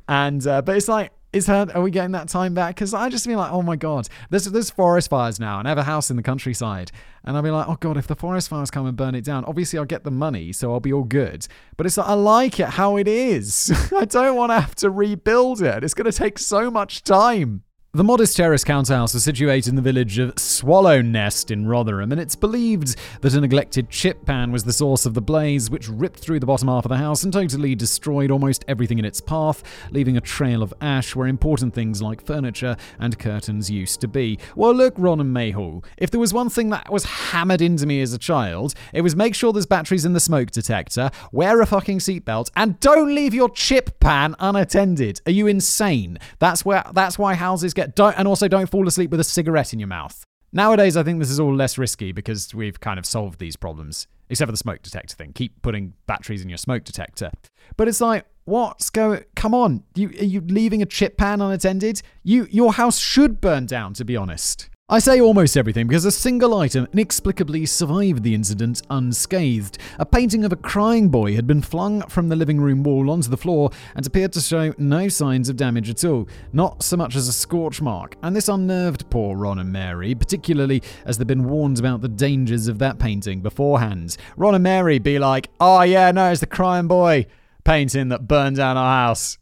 And 0.08 0.46
uh, 0.46 0.62
but 0.62 0.76
it's 0.76 0.86
like 0.86 1.10
is 1.32 1.46
her 1.46 1.66
are 1.74 1.82
we 1.82 1.90
getting 1.90 2.12
that 2.12 2.28
time 2.28 2.54
back? 2.54 2.74
Because 2.74 2.94
i 2.94 3.08
just 3.08 3.26
feel 3.26 3.38
like 3.38 3.52
oh 3.52 3.62
my 3.62 3.76
god 3.76 4.08
there's 4.30 4.46
there's 4.46 4.70
forest 4.70 5.10
fires 5.10 5.38
now 5.38 5.58
and 5.58 5.68
i 5.68 5.70
have 5.70 5.78
a 5.78 5.84
house 5.84 6.10
in 6.10 6.16
the 6.16 6.22
countryside. 6.22 6.90
And 7.24 7.36
i'll 7.36 7.42
be 7.42 7.50
like 7.50 7.68
oh 7.68 7.76
god 7.78 7.96
if 7.96 8.06
the 8.06 8.16
forest 8.16 8.48
fires 8.48 8.70
come 8.70 8.86
and 8.86 8.96
burn 8.96 9.14
it 9.14 9.24
down 9.24 9.44
obviously 9.44 9.78
i'll 9.78 9.84
get 9.84 10.04
the 10.04 10.10
money 10.10 10.52
so 10.52 10.72
i'll 10.72 10.80
be 10.80 10.92
all 10.92 11.04
good. 11.04 11.46
But 11.76 11.86
it's 11.86 11.96
like 11.96 12.08
i 12.08 12.14
like 12.14 12.60
it 12.60 12.70
how 12.70 12.96
it 12.96 13.08
is. 13.08 13.72
I 13.96 14.04
don't 14.04 14.36
want 14.36 14.50
to 14.50 14.60
have 14.60 14.74
to 14.76 14.90
rebuild 14.90 15.62
it. 15.62 15.84
It's 15.84 15.94
going 15.94 16.10
to 16.10 16.16
take 16.16 16.38
so 16.38 16.70
much 16.70 17.02
time 17.02 17.62
the 17.94 18.04
modest 18.04 18.36
terrace 18.36 18.64
count 18.64 18.88
house 18.88 19.14
is 19.14 19.24
situated 19.24 19.70
in 19.70 19.74
the 19.74 19.80
village 19.80 20.18
of 20.18 20.34
Swallownest 20.34 21.50
in 21.50 21.66
Rotherham, 21.66 22.12
and 22.12 22.20
it's 22.20 22.36
believed 22.36 22.96
that 23.22 23.32
a 23.32 23.40
neglected 23.40 23.88
chip 23.88 24.26
pan 24.26 24.52
was 24.52 24.62
the 24.62 24.74
source 24.74 25.06
of 25.06 25.14
the 25.14 25.22
blaze, 25.22 25.70
which 25.70 25.88
ripped 25.88 26.18
through 26.18 26.38
the 26.38 26.44
bottom 26.44 26.68
half 26.68 26.84
of 26.84 26.90
the 26.90 26.98
house 26.98 27.24
and 27.24 27.32
totally 27.32 27.74
destroyed 27.74 28.30
almost 28.30 28.62
everything 28.68 28.98
in 28.98 29.06
its 29.06 29.22
path, 29.22 29.62
leaving 29.90 30.18
a 30.18 30.20
trail 30.20 30.62
of 30.62 30.74
ash 30.82 31.16
where 31.16 31.28
important 31.28 31.72
things 31.72 32.02
like 32.02 32.20
furniture 32.20 32.76
and 32.98 33.18
curtains 33.18 33.70
used 33.70 34.02
to 34.02 34.06
be. 34.06 34.38
Well, 34.54 34.74
look, 34.74 34.92
Ron 34.98 35.18
and 35.18 35.32
May 35.32 35.50
Hall, 35.50 35.82
if 35.96 36.10
there 36.10 36.20
was 36.20 36.34
one 36.34 36.50
thing 36.50 36.68
that 36.68 36.92
was 36.92 37.06
hammered 37.06 37.62
into 37.62 37.86
me 37.86 38.02
as 38.02 38.12
a 38.12 38.18
child, 38.18 38.74
it 38.92 39.00
was 39.00 39.16
make 39.16 39.34
sure 39.34 39.50
there's 39.50 39.64
batteries 39.64 40.04
in 40.04 40.12
the 40.12 40.20
smoke 40.20 40.50
detector, 40.50 41.10
wear 41.32 41.58
a 41.62 41.66
fucking 41.66 42.00
seatbelt, 42.00 42.50
and 42.54 42.78
don't 42.80 43.14
leave 43.14 43.32
your 43.32 43.48
chip 43.48 43.98
pan 43.98 44.36
unattended. 44.40 45.22
Are 45.24 45.32
you 45.32 45.46
insane? 45.46 46.18
That's 46.38 46.66
where 46.66 46.84
that's 46.92 47.18
why 47.18 47.32
houses 47.32 47.72
get 47.78 47.94
don't 47.94 48.18
and 48.18 48.26
also 48.26 48.48
don't 48.48 48.68
fall 48.68 48.86
asleep 48.86 49.10
with 49.10 49.20
a 49.20 49.24
cigarette 49.24 49.72
in 49.72 49.78
your 49.78 49.88
mouth. 49.88 50.24
Nowadays, 50.52 50.96
I 50.96 51.02
think 51.02 51.18
this 51.18 51.30
is 51.30 51.38
all 51.38 51.54
less 51.54 51.76
risky 51.76 52.12
because 52.12 52.54
we've 52.54 52.80
kind 52.80 52.98
of 52.98 53.04
solved 53.04 53.38
these 53.38 53.56
problems, 53.56 54.06
except 54.30 54.48
for 54.48 54.52
the 54.52 54.58
smoke 54.58 54.82
detector 54.82 55.14
thing. 55.14 55.32
Keep 55.34 55.62
putting 55.62 55.92
batteries 56.06 56.42
in 56.42 56.48
your 56.48 56.58
smoke 56.58 56.84
detector. 56.84 57.30
But 57.76 57.86
it's 57.86 58.00
like, 58.00 58.24
what's 58.44 58.88
going? 58.88 59.24
Come 59.36 59.54
on, 59.54 59.84
you 59.94 60.08
are 60.08 60.24
you 60.24 60.40
leaving 60.40 60.82
a 60.82 60.86
chip 60.86 61.18
pan 61.18 61.40
unattended? 61.40 62.02
You 62.22 62.48
your 62.50 62.72
house 62.72 62.98
should 62.98 63.40
burn 63.40 63.66
down. 63.66 63.94
To 63.94 64.04
be 64.04 64.16
honest. 64.16 64.70
I 64.90 65.00
say 65.00 65.20
almost 65.20 65.58
everything 65.58 65.86
because 65.86 66.06
a 66.06 66.10
single 66.10 66.56
item 66.56 66.88
inexplicably 66.94 67.66
survived 67.66 68.22
the 68.22 68.34
incident 68.34 68.80
unscathed. 68.88 69.76
A 69.98 70.06
painting 70.06 70.46
of 70.46 70.52
a 70.52 70.56
crying 70.56 71.10
boy 71.10 71.34
had 71.34 71.46
been 71.46 71.60
flung 71.60 72.00
from 72.08 72.30
the 72.30 72.36
living 72.36 72.58
room 72.58 72.82
wall 72.82 73.10
onto 73.10 73.28
the 73.28 73.36
floor 73.36 73.68
and 73.96 74.06
appeared 74.06 74.32
to 74.32 74.40
show 74.40 74.72
no 74.78 75.08
signs 75.08 75.50
of 75.50 75.56
damage 75.56 75.90
at 75.90 76.04
all, 76.04 76.26
not 76.54 76.82
so 76.82 76.96
much 76.96 77.16
as 77.16 77.28
a 77.28 77.34
scorch 77.34 77.82
mark, 77.82 78.16
and 78.22 78.34
this 78.34 78.48
unnerved 78.48 79.10
poor 79.10 79.36
Ron 79.36 79.58
and 79.58 79.70
Mary, 79.70 80.14
particularly 80.14 80.82
as 81.04 81.18
they'd 81.18 81.26
been 81.26 81.44
warned 81.44 81.78
about 81.78 82.00
the 82.00 82.08
dangers 82.08 82.66
of 82.66 82.78
that 82.78 82.98
painting 82.98 83.42
beforehand. 83.42 84.16
Ron 84.38 84.54
and 84.54 84.64
Mary 84.64 84.98
be 84.98 85.18
like, 85.18 85.50
oh 85.60 85.82
yeah, 85.82 86.10
no, 86.12 86.30
it's 86.30 86.40
the 86.40 86.46
crying 86.46 86.88
boy 86.88 87.26
painting 87.62 88.08
that 88.08 88.26
burned 88.26 88.56
down 88.56 88.78
our 88.78 89.06
house. 89.06 89.36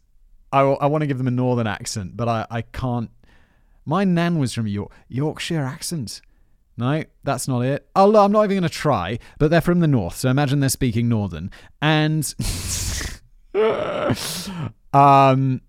I, 0.51 0.59
I 0.59 0.87
want 0.87 1.03
to 1.03 1.07
give 1.07 1.19
them 1.19 1.27
a 1.27 1.31
northern 1.31 1.67
accent, 1.67 2.17
but 2.17 2.27
I, 2.27 2.45
I 2.51 2.61
can't 2.63 3.11
my 3.87 4.03
nan 4.03 4.37
was 4.37 4.53
from 4.53 4.67
York, 4.67 4.91
Yorkshire 5.07 5.63
accent. 5.63 6.21
No, 6.75 7.05
that's 7.23 7.47
not 7.47 7.61
it. 7.61 7.87
Oh, 7.95 8.15
I'm 8.17 8.31
not 8.33 8.43
even 8.43 8.57
going 8.57 8.63
to 8.63 8.69
try, 8.69 9.17
but 9.39 9.49
they're 9.49 9.61
from 9.61 9.79
the 9.79 9.87
north, 9.87 10.17
so 10.17 10.29
imagine 10.29 10.59
they're 10.59 10.69
speaking 10.69 11.07
northern. 11.07 11.49
And 11.81 12.21
um 14.93 15.61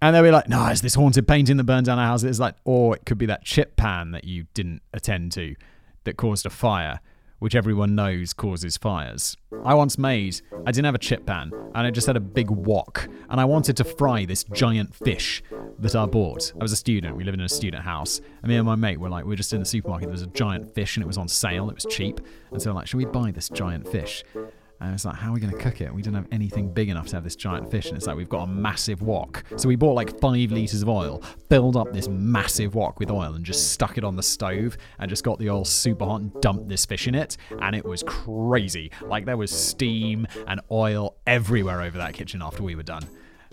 and 0.00 0.14
they'll 0.14 0.22
be 0.22 0.30
like, 0.30 0.48
no, 0.48 0.66
it's 0.66 0.80
this 0.80 0.94
haunted 0.94 1.26
painting 1.26 1.56
that 1.56 1.64
burned 1.64 1.86
down 1.86 1.98
our 1.98 2.06
house. 2.06 2.22
It's 2.22 2.38
like, 2.38 2.54
or 2.64 2.94
it 2.94 3.04
could 3.06 3.18
be 3.18 3.26
that 3.26 3.42
chip 3.42 3.74
pan 3.76 4.12
that 4.12 4.24
you 4.24 4.46
didn't 4.54 4.82
attend 4.92 5.32
to 5.32 5.56
that 6.04 6.16
caused 6.16 6.46
a 6.46 6.50
fire 6.50 7.00
which 7.44 7.54
everyone 7.54 7.94
knows 7.94 8.32
causes 8.32 8.78
fires. 8.78 9.36
I 9.66 9.74
once 9.74 9.98
made, 9.98 10.40
I 10.64 10.72
didn't 10.72 10.86
have 10.86 10.94
a 10.94 10.98
chip 10.98 11.26
pan, 11.26 11.52
and 11.74 11.86
I 11.86 11.90
just 11.90 12.06
had 12.06 12.16
a 12.16 12.20
big 12.20 12.48
wok, 12.48 13.06
and 13.28 13.38
I 13.38 13.44
wanted 13.44 13.76
to 13.76 13.84
fry 13.84 14.24
this 14.24 14.44
giant 14.44 14.94
fish 14.94 15.42
that 15.78 15.94
I 15.94 16.06
bought. 16.06 16.54
I 16.58 16.62
was 16.62 16.72
a 16.72 16.76
student, 16.76 17.18
we 17.18 17.22
lived 17.22 17.38
in 17.38 17.44
a 17.44 17.48
student 17.50 17.84
house, 17.84 18.22
and 18.40 18.48
me 18.48 18.56
and 18.56 18.64
my 18.64 18.76
mate 18.76 18.98
were 18.98 19.10
like, 19.10 19.26
we 19.26 19.28
were 19.28 19.36
just 19.36 19.52
in 19.52 19.60
the 19.60 19.66
supermarket, 19.66 20.06
there 20.06 20.12
was 20.12 20.22
a 20.22 20.28
giant 20.28 20.74
fish, 20.74 20.96
and 20.96 21.04
it 21.04 21.06
was 21.06 21.18
on 21.18 21.28
sale, 21.28 21.68
it 21.68 21.74
was 21.74 21.84
cheap, 21.84 22.18
and 22.50 22.62
so 22.62 22.72
like, 22.72 22.86
should 22.86 22.96
we 22.96 23.04
buy 23.04 23.30
this 23.30 23.50
giant 23.50 23.86
fish? 23.92 24.24
And 24.80 24.92
it's 24.92 25.04
like, 25.04 25.16
how 25.16 25.30
are 25.30 25.34
we 25.34 25.40
going 25.40 25.52
to 25.52 25.58
cook 25.58 25.80
it? 25.80 25.94
We 25.94 26.02
don't 26.02 26.14
have 26.14 26.26
anything 26.32 26.72
big 26.72 26.88
enough 26.88 27.06
to 27.08 27.16
have 27.16 27.24
this 27.24 27.36
giant 27.36 27.70
fish. 27.70 27.86
And 27.86 27.96
it's 27.96 28.06
like, 28.06 28.16
we've 28.16 28.28
got 28.28 28.42
a 28.42 28.46
massive 28.46 29.02
wok. 29.02 29.44
So 29.56 29.68
we 29.68 29.76
bought 29.76 29.94
like 29.94 30.18
five 30.20 30.52
litres 30.52 30.82
of 30.82 30.88
oil, 30.88 31.22
filled 31.48 31.76
up 31.76 31.92
this 31.92 32.08
massive 32.08 32.74
wok 32.74 32.98
with 32.98 33.10
oil, 33.10 33.34
and 33.34 33.44
just 33.44 33.72
stuck 33.72 33.98
it 33.98 34.04
on 34.04 34.16
the 34.16 34.22
stove 34.22 34.76
and 34.98 35.08
just 35.08 35.24
got 35.24 35.38
the 35.38 35.48
oil 35.48 35.64
super 35.64 36.04
hot 36.04 36.20
and 36.20 36.40
dumped 36.40 36.68
this 36.68 36.84
fish 36.84 37.06
in 37.08 37.14
it. 37.14 37.36
And 37.60 37.74
it 37.74 37.84
was 37.84 38.02
crazy. 38.02 38.90
Like, 39.02 39.24
there 39.24 39.36
was 39.36 39.50
steam 39.50 40.26
and 40.46 40.60
oil 40.70 41.16
everywhere 41.26 41.82
over 41.82 41.98
that 41.98 42.14
kitchen 42.14 42.42
after 42.42 42.62
we 42.62 42.74
were 42.74 42.82
done. 42.82 43.08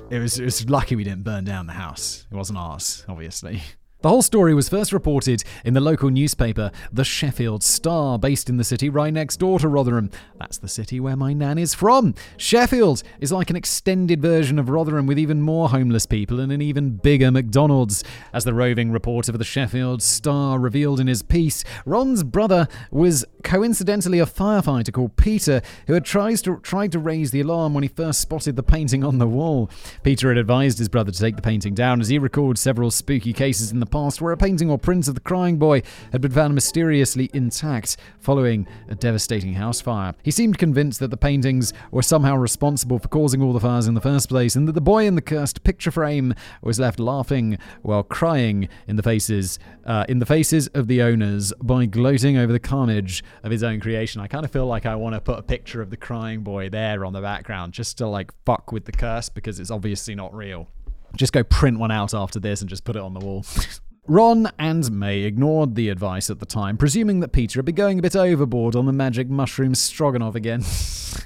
It 0.10 0.20
was, 0.20 0.40
it 0.40 0.46
was 0.46 0.70
lucky 0.70 0.96
we 0.96 1.04
didn't 1.04 1.24
burn 1.24 1.44
down 1.44 1.68
the 1.68 1.74
house. 1.74 2.25
It 2.32 2.36
wasn't 2.36 2.58
ours, 2.58 3.06
obviously. 3.08 3.62
The 4.01 4.10
whole 4.10 4.24
story 4.24 4.55
was 4.55 4.67
first 4.67 4.93
reported 4.93 5.43
in 5.63 5.75
the 5.75 5.79
local 5.79 6.10
newspaper, 6.10 6.72
the 6.91 7.03
Sheffield 7.03 7.62
Star, 7.62 8.17
based 8.17 8.50
in 8.50 8.58
the 8.58 8.63
city 8.63 8.89
right 8.89 9.13
next 9.13 9.38
door 9.38 9.60
to 9.60 9.67
Rotherham. 9.67 10.10
That's 10.39 10.58
the 10.58 10.67
city 10.67 11.00
where 11.00 11.15
my 11.15 11.34
nan 11.34 11.60
is 11.60 11.75
from. 11.75 12.15
Sheffield 12.36 13.03
is 13.20 13.31
like 13.31 13.51
an 13.51 13.55
extended 13.55 14.20
version 14.20 14.58
of 14.58 14.70
Rotherham 14.70 15.05
with 15.05 15.20
even 15.20 15.43
more 15.43 15.70
homeless 15.70 16.08
people 16.08 16.39
and 16.39 16.51
an 16.51 16.63
even 16.63 16.98
bigger 16.98 17.29
McDonald's. 17.29 18.03
As 18.34 18.43
the 18.43 18.55
roving 18.55 18.91
reporter 18.91 19.31
for 19.34 19.38
the 19.38 19.43
Sheffield 19.43 20.01
Star 20.01 20.58
revealed 20.58 21.00
in 21.00 21.05
his 21.05 21.22
piece, 21.22 21.63
Ron's 21.86 22.24
brother 22.24 22.67
was 22.89 23.24
coincidentally 23.43 24.17
a 24.17 24.25
firefighter 24.25 24.91
called 24.91 25.15
Peter 25.15 25.62
who 25.86 25.93
had 25.93 26.05
tried 26.05 26.38
to, 26.38 26.58
tried 26.62 26.91
to 26.93 26.98
raise 27.00 27.29
the 27.29 27.41
alarm 27.41 27.75
when 27.75 27.84
he 27.84 27.88
first 27.88 28.20
spotted 28.20 28.55
the 28.55 28.63
painting 28.63 29.03
on 29.03 29.20
the 29.20 29.27
wall. 29.27 29.70
Peter 30.01 30.29
had 30.29 30.39
advised 30.39 30.79
his 30.79 30.89
brother 30.89 31.12
to 31.12 31.20
take 31.20 31.36
the 31.36 31.41
painting 31.43 31.75
down 31.75 32.01
as 32.01 32.08
he 32.08 32.17
recalled 32.17 32.58
several 32.58 32.89
spooky 32.89 33.31
cases 33.31 33.72
in 33.72 33.79
the 33.79 33.91
past 33.92 34.22
where 34.22 34.32
a 34.32 34.38
painting 34.38 34.70
or 34.70 34.78
print 34.78 35.08
of 35.08 35.16
the 35.16 35.22
crying 35.22 35.58
boy 35.58 35.82
had 36.12 36.22
been 36.22 36.32
found 36.32 36.56
mysteriously 36.56 37.30
intact 37.34 37.98
following 38.20 38.68
a 38.88 38.96
devastating 38.96 39.54
house 39.54 39.82
fire. 39.82 40.14
He 40.24 40.32
seemed 40.32 40.58
convinced 40.58 41.00
that 41.00 41.12
the 41.12 41.18
paintings 41.18 41.74
were 41.92 42.02
somehow 42.02 42.36
responsible 42.36 43.00
for 43.00 43.08
causing 43.08 43.42
all 43.42 43.54
the 43.54 43.60
fires 43.60 43.88
in 43.88 43.94
the 43.94 44.02
first 44.02 44.30
place, 44.30 44.56
and 44.56 44.68
that 44.68 44.74
the 44.74 44.82
boy 44.82 45.06
in 45.06 45.16
the 45.16 45.22
cursed 45.22 45.64
picture 45.64 45.92
frame 45.92 46.34
was 46.62 46.80
left 46.80 47.00
laughing 47.00 47.58
while 47.82 48.04
crying 48.04 48.70
in 48.88 48.96
the 48.96 49.04
faces 49.04 49.60
uh, 49.86 50.06
in 50.08 50.20
the 50.20 50.26
faces 50.26 50.68
of 50.70 50.88
the 50.88 51.02
owners 51.02 51.54
by 51.62 51.86
gloating 51.86 52.38
over 52.38 52.54
the 52.54 52.60
carnage 52.60 53.24
of 53.44 53.52
his 53.52 53.64
own 53.64 53.80
creation. 53.80 54.22
I 54.22 54.28
kind 54.28 54.46
of 54.46 54.52
feel 54.52 54.68
like 54.68 54.86
I 54.86 54.96
want 54.96 55.16
to 55.16 55.22
put 55.22 55.40
a 55.40 55.44
picture 55.44 55.82
of 55.82 55.90
the 55.90 55.98
crying 55.98 56.42
boy 56.42 56.70
there 56.70 57.04
on 57.06 57.14
the 57.14 57.22
background 57.22 57.74
just 57.74 57.98
to 57.98 58.08
like 58.08 58.32
fuck 58.46 58.72
with 58.72 58.86
the 58.86 58.92
curse 58.92 59.30
because 59.30 59.60
it's 59.60 59.72
obviously 59.72 60.16
not 60.16 60.34
real. 60.34 60.68
Just 61.15 61.34
go 61.34 61.44
print 61.44 61.80
one 61.80 61.91
out 61.91 62.13
after 62.13 62.39
this 62.39 62.62
and 62.62 62.70
just 62.70 62.84
put 62.84 62.96
it 62.96 63.01
on 63.01 63.13
the 63.13 63.20
wall. 63.20 63.46
Ron 64.08 64.51
and 64.58 64.91
May 64.91 65.22
ignored 65.22 65.75
the 65.75 65.89
advice 65.89 66.32
at 66.32 66.39
the 66.39 66.46
time, 66.46 66.75
presuming 66.75 67.20
that 67.20 67.32
Peter 67.32 67.60
had 67.60 67.65
been 67.65 67.75
going 67.75 68.00
a 68.00 68.01
bit 68.01 68.15
overboard 68.15 68.75
on 68.75 68.88
the 68.88 68.91
magic 68.91 69.30
mushroom 69.30 69.75
stroganoff 69.75 70.34
again. 70.34 70.63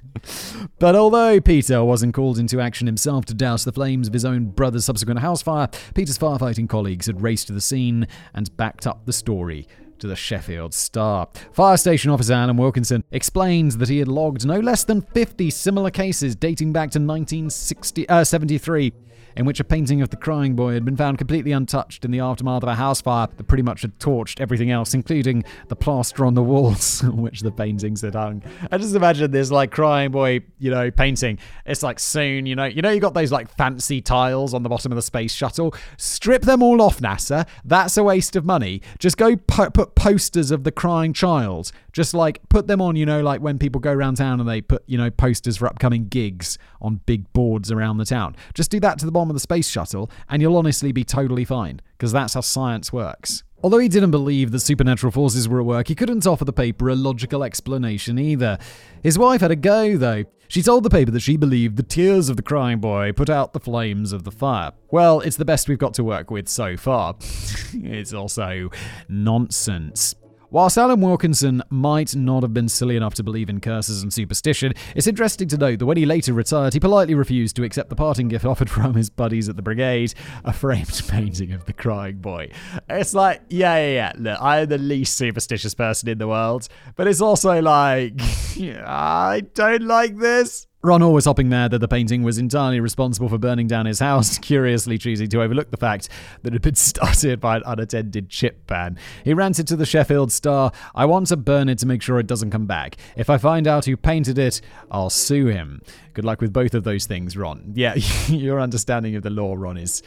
but 0.80 0.94
although 0.94 1.40
Peter 1.40 1.84
wasn't 1.86 2.14
called 2.14 2.38
into 2.38 2.60
action 2.60 2.86
himself 2.86 3.24
to 3.26 3.34
douse 3.34 3.64
the 3.64 3.72
flames 3.72 4.08
of 4.08 4.14
his 4.14 4.26
own 4.26 4.48
brother's 4.48 4.84
subsequent 4.84 5.22
house 5.22 5.42
fire, 5.42 5.70
Peter's 5.94 6.18
firefighting 6.18 6.68
colleagues 6.68 7.06
had 7.06 7.22
raced 7.22 7.48
to 7.48 7.54
the 7.54 7.62
scene 7.62 8.08
and 8.34 8.56
backed 8.58 8.86
up 8.86 9.06
the 9.06 9.14
story 9.14 9.68
to 10.00 10.08
the 10.08 10.16
Sheffield 10.16 10.74
Star. 10.74 11.30
Fire 11.54 11.78
Station 11.78 12.12
Officer 12.12 12.34
Alan 12.34 12.58
Wilkinson 12.58 13.06
explained 13.12 13.72
that 13.74 13.88
he 13.88 14.00
had 14.00 14.10
logged 14.10 14.46
no 14.46 14.60
less 14.60 14.84
than 14.84 15.02
50 15.02 15.50
similar 15.50 15.90
cases 15.90 16.36
dating 16.36 16.74
back 16.74 16.92
to 16.92 17.00
1973 17.00 18.94
in 19.36 19.46
which 19.46 19.60
a 19.60 19.64
painting 19.64 20.02
of 20.02 20.10
the 20.10 20.18
crying 20.18 20.56
boy 20.56 20.74
had 20.74 20.86
been 20.86 20.96
found 20.96 21.18
completely 21.18 21.52
untouched 21.52 22.06
in 22.06 22.12
the 22.12 22.20
aftermath 22.20 22.64
of 22.64 22.70
a 22.70 22.76
house 22.76 23.02
fire 23.02 23.28
that 23.36 23.44
pretty 23.46 23.64
much 23.64 23.82
had 23.82 23.98
torched 24.00 24.40
everything 24.40 24.72
else, 24.72 24.94
including 24.94 25.44
the 25.68 25.76
plaster 25.76 26.26
on 26.26 26.34
the 26.34 26.44
walls 26.44 27.04
on 27.04 27.18
which 27.22 27.42
the 27.42 27.52
paintings 27.52 28.02
had 28.02 28.16
hung. 28.16 28.42
I 28.72 28.78
just 28.78 28.96
imagine 28.96 29.32
this 29.32 29.52
like 29.52 29.72
crying 29.72 30.12
boy, 30.12 30.42
you 30.60 30.72
know, 30.72 30.92
painting. 30.92 31.40
It's 31.66 31.84
like 31.84 32.00
soon, 32.00 32.46
you 32.46 32.56
know, 32.56 32.66
you 32.66 32.82
know, 32.82 32.92
you 32.92 33.00
got 33.00 33.14
those 33.14 33.32
like 33.32 33.50
fancy 33.56 34.02
tiles 34.02 34.54
on 34.54 34.64
the 34.64 34.70
bottom 34.70 34.92
of 34.92 34.96
the 34.96 35.02
space 35.02 35.34
shuttle. 35.34 35.74
Strip 35.98 36.44
them 36.44 36.64
all 36.64 36.82
off, 36.82 37.00
NASA. 37.00 37.48
That's 37.64 37.98
a 37.98 38.04
waste 38.04 38.36
of 38.36 38.46
money. 38.46 38.82
Just 39.00 39.18
go 39.18 39.36
po- 39.36 39.70
put 39.70 39.96
posters 39.96 40.52
of 40.52 40.64
the 40.64 40.72
crying 40.72 41.14
child. 41.14 41.72
Just 41.92 42.14
like 42.14 42.48
put 42.50 42.68
them 42.68 42.82
on, 42.82 42.96
you 42.96 43.06
know, 43.06 43.22
like 43.22 43.42
when 43.42 43.58
people 43.58 43.80
go 43.80 43.92
around 43.92 44.16
town 44.16 44.40
and 44.40 44.50
they 44.50 44.62
put, 44.62 44.84
you 44.88 44.98
know, 44.98 45.10
posters 45.10 45.58
for 45.58 45.68
upcoming 45.68 46.08
gigs 46.08 46.58
on 46.82 47.02
big 47.06 47.32
boards 47.34 47.72
around 47.72 47.98
the 47.98 48.06
town. 48.06 48.36
Just 48.54 48.70
do 48.70 48.80
that 48.82 49.00
to 49.00 49.06
the 49.06 49.12
of 49.30 49.36
the 49.36 49.40
space 49.40 49.68
shuttle, 49.68 50.10
and 50.30 50.42
you'll 50.42 50.58
honestly 50.58 50.92
be 50.92 51.04
totally 51.04 51.46
fine, 51.46 51.82
because 51.98 52.12
that's 52.12 52.34
how 52.34 52.42
science 52.42 52.92
works. 52.94 53.44
Although 53.64 53.80
he 53.80 53.90
didn't 53.90 54.12
believe 54.12 54.52
that 54.52 54.60
supernatural 54.60 55.12
forces 55.12 55.50
were 55.50 55.60
at 55.60 55.66
work, 55.66 55.88
he 55.88 55.96
couldn't 55.96 56.28
offer 56.28 56.46
the 56.46 56.54
paper 56.54 56.90
a 56.90 56.96
logical 56.96 57.44
explanation 57.44 58.20
either. 58.20 58.60
His 59.02 59.18
wife 59.18 59.42
had 59.42 59.50
a 59.50 59.56
go, 59.56 59.98
though. 59.98 60.26
She 60.48 60.62
told 60.62 60.84
the 60.84 60.90
paper 60.90 61.10
that 61.12 61.22
she 61.22 61.38
believed 61.38 61.76
the 61.76 61.84
tears 61.84 62.30
of 62.30 62.38
the 62.38 62.44
crying 62.44 62.80
boy 62.80 63.12
put 63.12 63.30
out 63.30 63.54
the 63.54 63.60
flames 63.60 64.12
of 64.14 64.24
the 64.24 64.32
fire. 64.32 64.72
Well, 64.92 65.20
it's 65.22 65.38
the 65.38 65.46
best 65.46 65.68
we've 65.68 65.80
got 65.80 65.96
to 65.96 66.04
work 66.04 66.30
with 66.30 66.48
so 66.48 66.78
far. 66.78 67.16
it's 67.74 68.14
also 68.14 68.70
nonsense. 69.10 70.14
Whilst 70.56 70.78
Alan 70.78 71.02
Wilkinson 71.02 71.62
might 71.70 72.16
not 72.16 72.42
have 72.42 72.54
been 72.54 72.70
silly 72.70 72.96
enough 72.96 73.14
to 73.16 73.24
believe 73.24 73.50
in 73.50 73.60
curses 73.60 74.02
and 74.02 74.14
superstition, 74.14 74.72
it's 74.96 75.06
interesting 75.06 75.50
to 75.50 75.58
note 75.58 75.80
that 75.80 75.86
when 75.86 75.98
he 75.98 76.06
later 76.06 76.32
retired, 76.32 76.72
he 76.72 76.80
politely 76.80 77.14
refused 77.14 77.58
to 77.58 77.66
accept 77.66 77.90
the 77.90 77.96
parting 77.98 78.30
gift 78.30 78.46
offered 78.46 78.70
from 78.70 78.94
his 78.94 79.10
buddies 79.10 79.50
at 79.50 79.58
the 79.58 79.62
brigade 79.62 80.14
a 80.46 80.54
framed 80.54 81.04
painting 81.10 81.52
of 81.52 81.66
the 81.66 81.74
crying 81.74 82.20
boy. 82.20 82.50
It's 82.88 83.14
like, 83.14 83.42
yeah, 83.50 83.76
yeah, 83.80 83.94
yeah, 83.96 84.12
look, 84.16 84.42
I 84.42 84.60
am 84.60 84.70
the 84.70 84.78
least 84.78 85.18
superstitious 85.18 85.74
person 85.74 86.08
in 86.08 86.20
the 86.20 86.28
world, 86.30 86.70
but 86.96 87.06
it's 87.06 87.20
also 87.20 87.62
like, 87.62 88.14
I 88.58 89.44
don't 89.56 89.82
like 89.82 90.18
this. 90.20 90.68
Ron 90.86 91.12
was 91.12 91.26
hopping 91.26 91.50
mad 91.50 91.72
that 91.72 91.80
the 91.80 91.88
painting 91.88 92.22
was 92.22 92.38
entirely 92.38 92.80
responsible 92.80 93.28
for 93.28 93.40
burning 93.40 93.66
down 93.66 93.88
his 93.88 94.00
house, 94.00 94.38
curiously 94.40 95.00
choosing 95.00 95.28
to 95.30 95.42
overlook 95.42 95.72
the 95.72 95.78
fact 95.78 96.10
that 96.44 96.50
it 96.50 96.54
had 96.54 96.62
been 96.62 96.76
started 96.76 97.40
by 97.40 97.58
an 97.58 97.64
unattended 97.66 98.30
chip 98.30 98.68
ban. 98.68 98.98
He 99.24 99.34
ranted 99.34 99.68
to 99.70 99.76
the 99.76 99.86
Sheffield 99.86 100.32
Star, 100.32 100.72
I 100.94 101.06
want 101.06 101.28
to 101.28 101.38
burn 101.38 101.70
it 101.70 101.80
to 101.80 101.88
make 101.88 102.04
sure 102.04 102.20
it 102.20 102.28
doesn't 102.28 102.52
come 102.52 102.68
back. 102.68 102.98
If 103.16 103.32
I 103.32 103.40
find 103.40 103.68
out 103.68 103.86
who 103.86 103.98
painted 103.98 104.38
it, 104.38 104.62
I'll 104.92 105.10
sue 105.10 105.48
him. 105.48 105.82
Good 106.14 106.24
luck 106.24 106.40
with 106.40 106.54
both 106.54 106.76
of 106.76 106.84
those 106.84 107.06
things, 107.06 107.36
Ron. 107.36 107.64
Yeah, 107.76 107.96
your 108.28 108.62
understanding 108.62 109.16
of 109.16 109.24
the 109.24 109.30
law, 109.32 109.56
Ron, 109.58 109.78
is. 109.78 110.04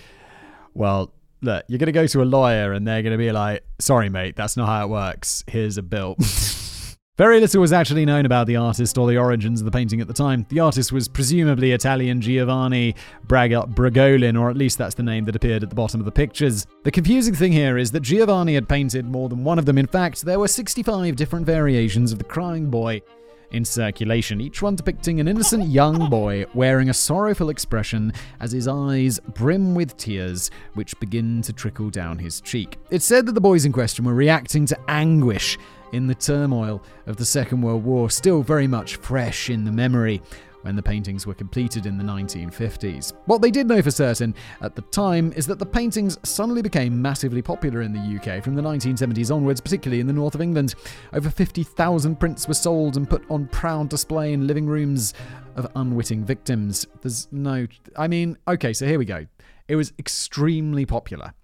Well, 0.74 1.12
look, 1.42 1.64
you're 1.68 1.78
going 1.78 1.86
to 1.86 1.92
go 1.92 2.06
to 2.06 2.22
a 2.22 2.24
lawyer 2.24 2.72
and 2.72 2.86
they're 2.86 3.02
going 3.02 3.12
to 3.12 3.18
be 3.18 3.32
like, 3.32 3.64
sorry, 3.80 4.08
mate, 4.08 4.36
that's 4.36 4.56
not 4.56 4.66
how 4.66 4.84
it 4.84 4.88
works. 4.88 5.44
Here's 5.48 5.76
a 5.76 5.82
bill. 5.82 6.16
Very 7.18 7.40
little 7.40 7.60
was 7.60 7.72
actually 7.72 8.04
known 8.04 8.26
about 8.26 8.46
the 8.46 8.54
artist 8.54 8.96
or 8.96 9.08
the 9.08 9.18
origins 9.18 9.60
of 9.60 9.64
the 9.64 9.72
painting 9.72 10.00
at 10.00 10.06
the 10.06 10.14
time. 10.14 10.46
The 10.50 10.60
artist 10.60 10.92
was 10.92 11.08
presumably 11.08 11.72
Italian 11.72 12.20
Giovanni 12.20 12.94
Bragolin, 13.26 14.40
or 14.40 14.50
at 14.50 14.56
least 14.56 14.78
that's 14.78 14.94
the 14.94 15.02
name 15.02 15.24
that 15.24 15.34
appeared 15.34 15.64
at 15.64 15.68
the 15.68 15.74
bottom 15.74 16.00
of 16.00 16.04
the 16.04 16.12
pictures. 16.12 16.64
The 16.84 16.92
confusing 16.92 17.34
thing 17.34 17.50
here 17.50 17.76
is 17.76 17.90
that 17.90 18.04
Giovanni 18.04 18.54
had 18.54 18.68
painted 18.68 19.04
more 19.04 19.28
than 19.28 19.42
one 19.42 19.58
of 19.58 19.66
them. 19.66 19.78
In 19.78 19.88
fact, 19.88 20.22
there 20.22 20.38
were 20.38 20.46
65 20.46 21.16
different 21.16 21.44
variations 21.44 22.12
of 22.12 22.18
the 22.18 22.24
crying 22.24 22.70
boy 22.70 23.02
in 23.50 23.64
circulation, 23.64 24.40
each 24.40 24.62
one 24.62 24.76
depicting 24.76 25.18
an 25.18 25.26
innocent 25.26 25.66
young 25.66 26.08
boy 26.08 26.44
wearing 26.54 26.90
a 26.90 26.94
sorrowful 26.94 27.50
expression 27.50 28.12
as 28.38 28.52
his 28.52 28.68
eyes 28.68 29.18
brim 29.34 29.74
with 29.74 29.96
tears 29.96 30.52
which 30.74 30.98
begin 31.00 31.42
to 31.42 31.52
trickle 31.52 31.90
down 31.90 32.18
his 32.18 32.40
cheek. 32.42 32.78
It's 32.90 33.06
said 33.06 33.26
that 33.26 33.32
the 33.32 33.40
boys 33.40 33.64
in 33.64 33.72
question 33.72 34.04
were 34.04 34.14
reacting 34.14 34.66
to 34.66 34.78
anguish 34.86 35.58
in 35.92 36.06
the 36.06 36.14
turmoil 36.14 36.82
of 37.06 37.16
the 37.16 37.24
Second 37.24 37.62
World 37.62 37.84
War, 37.84 38.10
still 38.10 38.42
very 38.42 38.66
much 38.66 38.96
fresh 38.96 39.50
in 39.50 39.64
the 39.64 39.72
memory 39.72 40.22
when 40.62 40.76
the 40.76 40.82
paintings 40.82 41.26
were 41.26 41.34
completed 41.34 41.86
in 41.86 41.96
the 41.96 42.04
1950s. 42.04 43.12
What 43.26 43.42
they 43.42 43.50
did 43.50 43.68
know 43.68 43.80
for 43.80 43.90
certain 43.90 44.34
at 44.60 44.74
the 44.74 44.82
time 44.82 45.32
is 45.36 45.46
that 45.46 45.58
the 45.58 45.66
paintings 45.66 46.18
suddenly 46.24 46.62
became 46.62 47.00
massively 47.00 47.42
popular 47.42 47.82
in 47.82 47.92
the 47.92 48.16
UK 48.16 48.42
from 48.42 48.54
the 48.54 48.62
1970s 48.62 49.34
onwards, 49.34 49.60
particularly 49.60 50.00
in 50.00 50.06
the 50.06 50.12
north 50.12 50.34
of 50.34 50.40
England. 50.40 50.74
Over 51.12 51.30
50,000 51.30 52.16
prints 52.18 52.48
were 52.48 52.54
sold 52.54 52.96
and 52.96 53.08
put 53.08 53.24
on 53.30 53.46
proud 53.48 53.88
display 53.88 54.32
in 54.32 54.46
living 54.46 54.66
rooms 54.66 55.14
of 55.56 55.70
unwitting 55.76 56.24
victims. 56.24 56.86
There's 57.02 57.28
no. 57.32 57.66
I 57.96 58.08
mean, 58.08 58.36
okay, 58.46 58.72
so 58.72 58.86
here 58.86 58.98
we 58.98 59.04
go. 59.04 59.26
It 59.68 59.76
was 59.76 59.92
extremely 59.98 60.86
popular. 60.86 61.34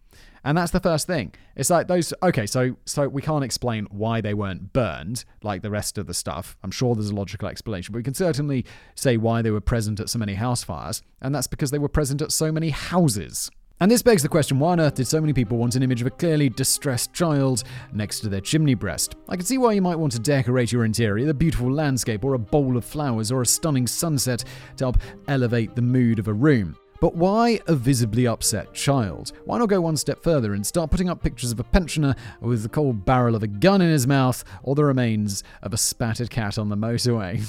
And 0.44 0.58
that's 0.58 0.72
the 0.72 0.80
first 0.80 1.06
thing. 1.06 1.32
It's 1.56 1.70
like 1.70 1.88
those 1.88 2.12
okay, 2.22 2.46
so 2.46 2.76
so 2.84 3.08
we 3.08 3.22
can't 3.22 3.44
explain 3.44 3.86
why 3.90 4.20
they 4.20 4.34
weren't 4.34 4.72
burned 4.72 5.24
like 5.42 5.62
the 5.62 5.70
rest 5.70 5.96
of 5.96 6.06
the 6.06 6.14
stuff. 6.14 6.56
I'm 6.62 6.70
sure 6.70 6.94
there's 6.94 7.10
a 7.10 7.14
logical 7.14 7.48
explanation, 7.48 7.92
but 7.92 7.98
we 7.98 8.02
can 8.02 8.14
certainly 8.14 8.64
say 8.94 9.16
why 9.16 9.40
they 9.40 9.50
were 9.50 9.60
present 9.60 10.00
at 10.00 10.10
so 10.10 10.18
many 10.18 10.34
house 10.34 10.62
fires, 10.62 11.02
and 11.22 11.34
that's 11.34 11.46
because 11.46 11.70
they 11.70 11.78
were 11.78 11.88
present 11.88 12.20
at 12.20 12.30
so 12.30 12.52
many 12.52 12.70
houses. 12.70 13.50
And 13.80 13.90
this 13.90 14.02
begs 14.02 14.22
the 14.22 14.28
question 14.28 14.58
why 14.58 14.72
on 14.72 14.80
earth 14.80 14.94
did 14.94 15.08
so 15.08 15.20
many 15.20 15.32
people 15.32 15.58
want 15.58 15.74
an 15.74 15.82
image 15.82 16.00
of 16.00 16.06
a 16.06 16.10
clearly 16.10 16.48
distressed 16.48 17.12
child 17.12 17.64
next 17.92 18.20
to 18.20 18.28
their 18.28 18.40
chimney 18.40 18.74
breast? 18.74 19.16
I 19.28 19.36
can 19.36 19.44
see 19.44 19.58
why 19.58 19.72
you 19.72 19.82
might 19.82 19.98
want 19.98 20.12
to 20.12 20.20
decorate 20.20 20.70
your 20.70 20.84
interior, 20.84 21.28
a 21.28 21.34
beautiful 21.34 21.72
landscape, 21.72 22.24
or 22.24 22.34
a 22.34 22.38
bowl 22.38 22.76
of 22.76 22.84
flowers, 22.84 23.32
or 23.32 23.42
a 23.42 23.46
stunning 23.46 23.86
sunset 23.86 24.44
to 24.76 24.84
help 24.84 24.98
elevate 25.26 25.74
the 25.74 25.82
mood 25.82 26.18
of 26.18 26.28
a 26.28 26.32
room. 26.32 26.76
But 27.04 27.16
why 27.16 27.60
a 27.66 27.74
visibly 27.74 28.26
upset 28.26 28.72
child? 28.72 29.32
Why 29.44 29.58
not 29.58 29.68
go 29.68 29.78
one 29.78 29.98
step 29.98 30.22
further 30.22 30.54
and 30.54 30.66
start 30.66 30.90
putting 30.90 31.10
up 31.10 31.22
pictures 31.22 31.52
of 31.52 31.60
a 31.60 31.62
pensioner 31.62 32.14
with 32.40 32.62
the 32.62 32.70
cold 32.70 33.04
barrel 33.04 33.34
of 33.34 33.42
a 33.42 33.46
gun 33.46 33.82
in 33.82 33.90
his 33.90 34.06
mouth 34.06 34.42
or 34.62 34.74
the 34.74 34.86
remains 34.86 35.44
of 35.62 35.74
a 35.74 35.76
spattered 35.76 36.30
cat 36.30 36.56
on 36.56 36.70
the 36.70 36.78
motorway? 36.78 37.42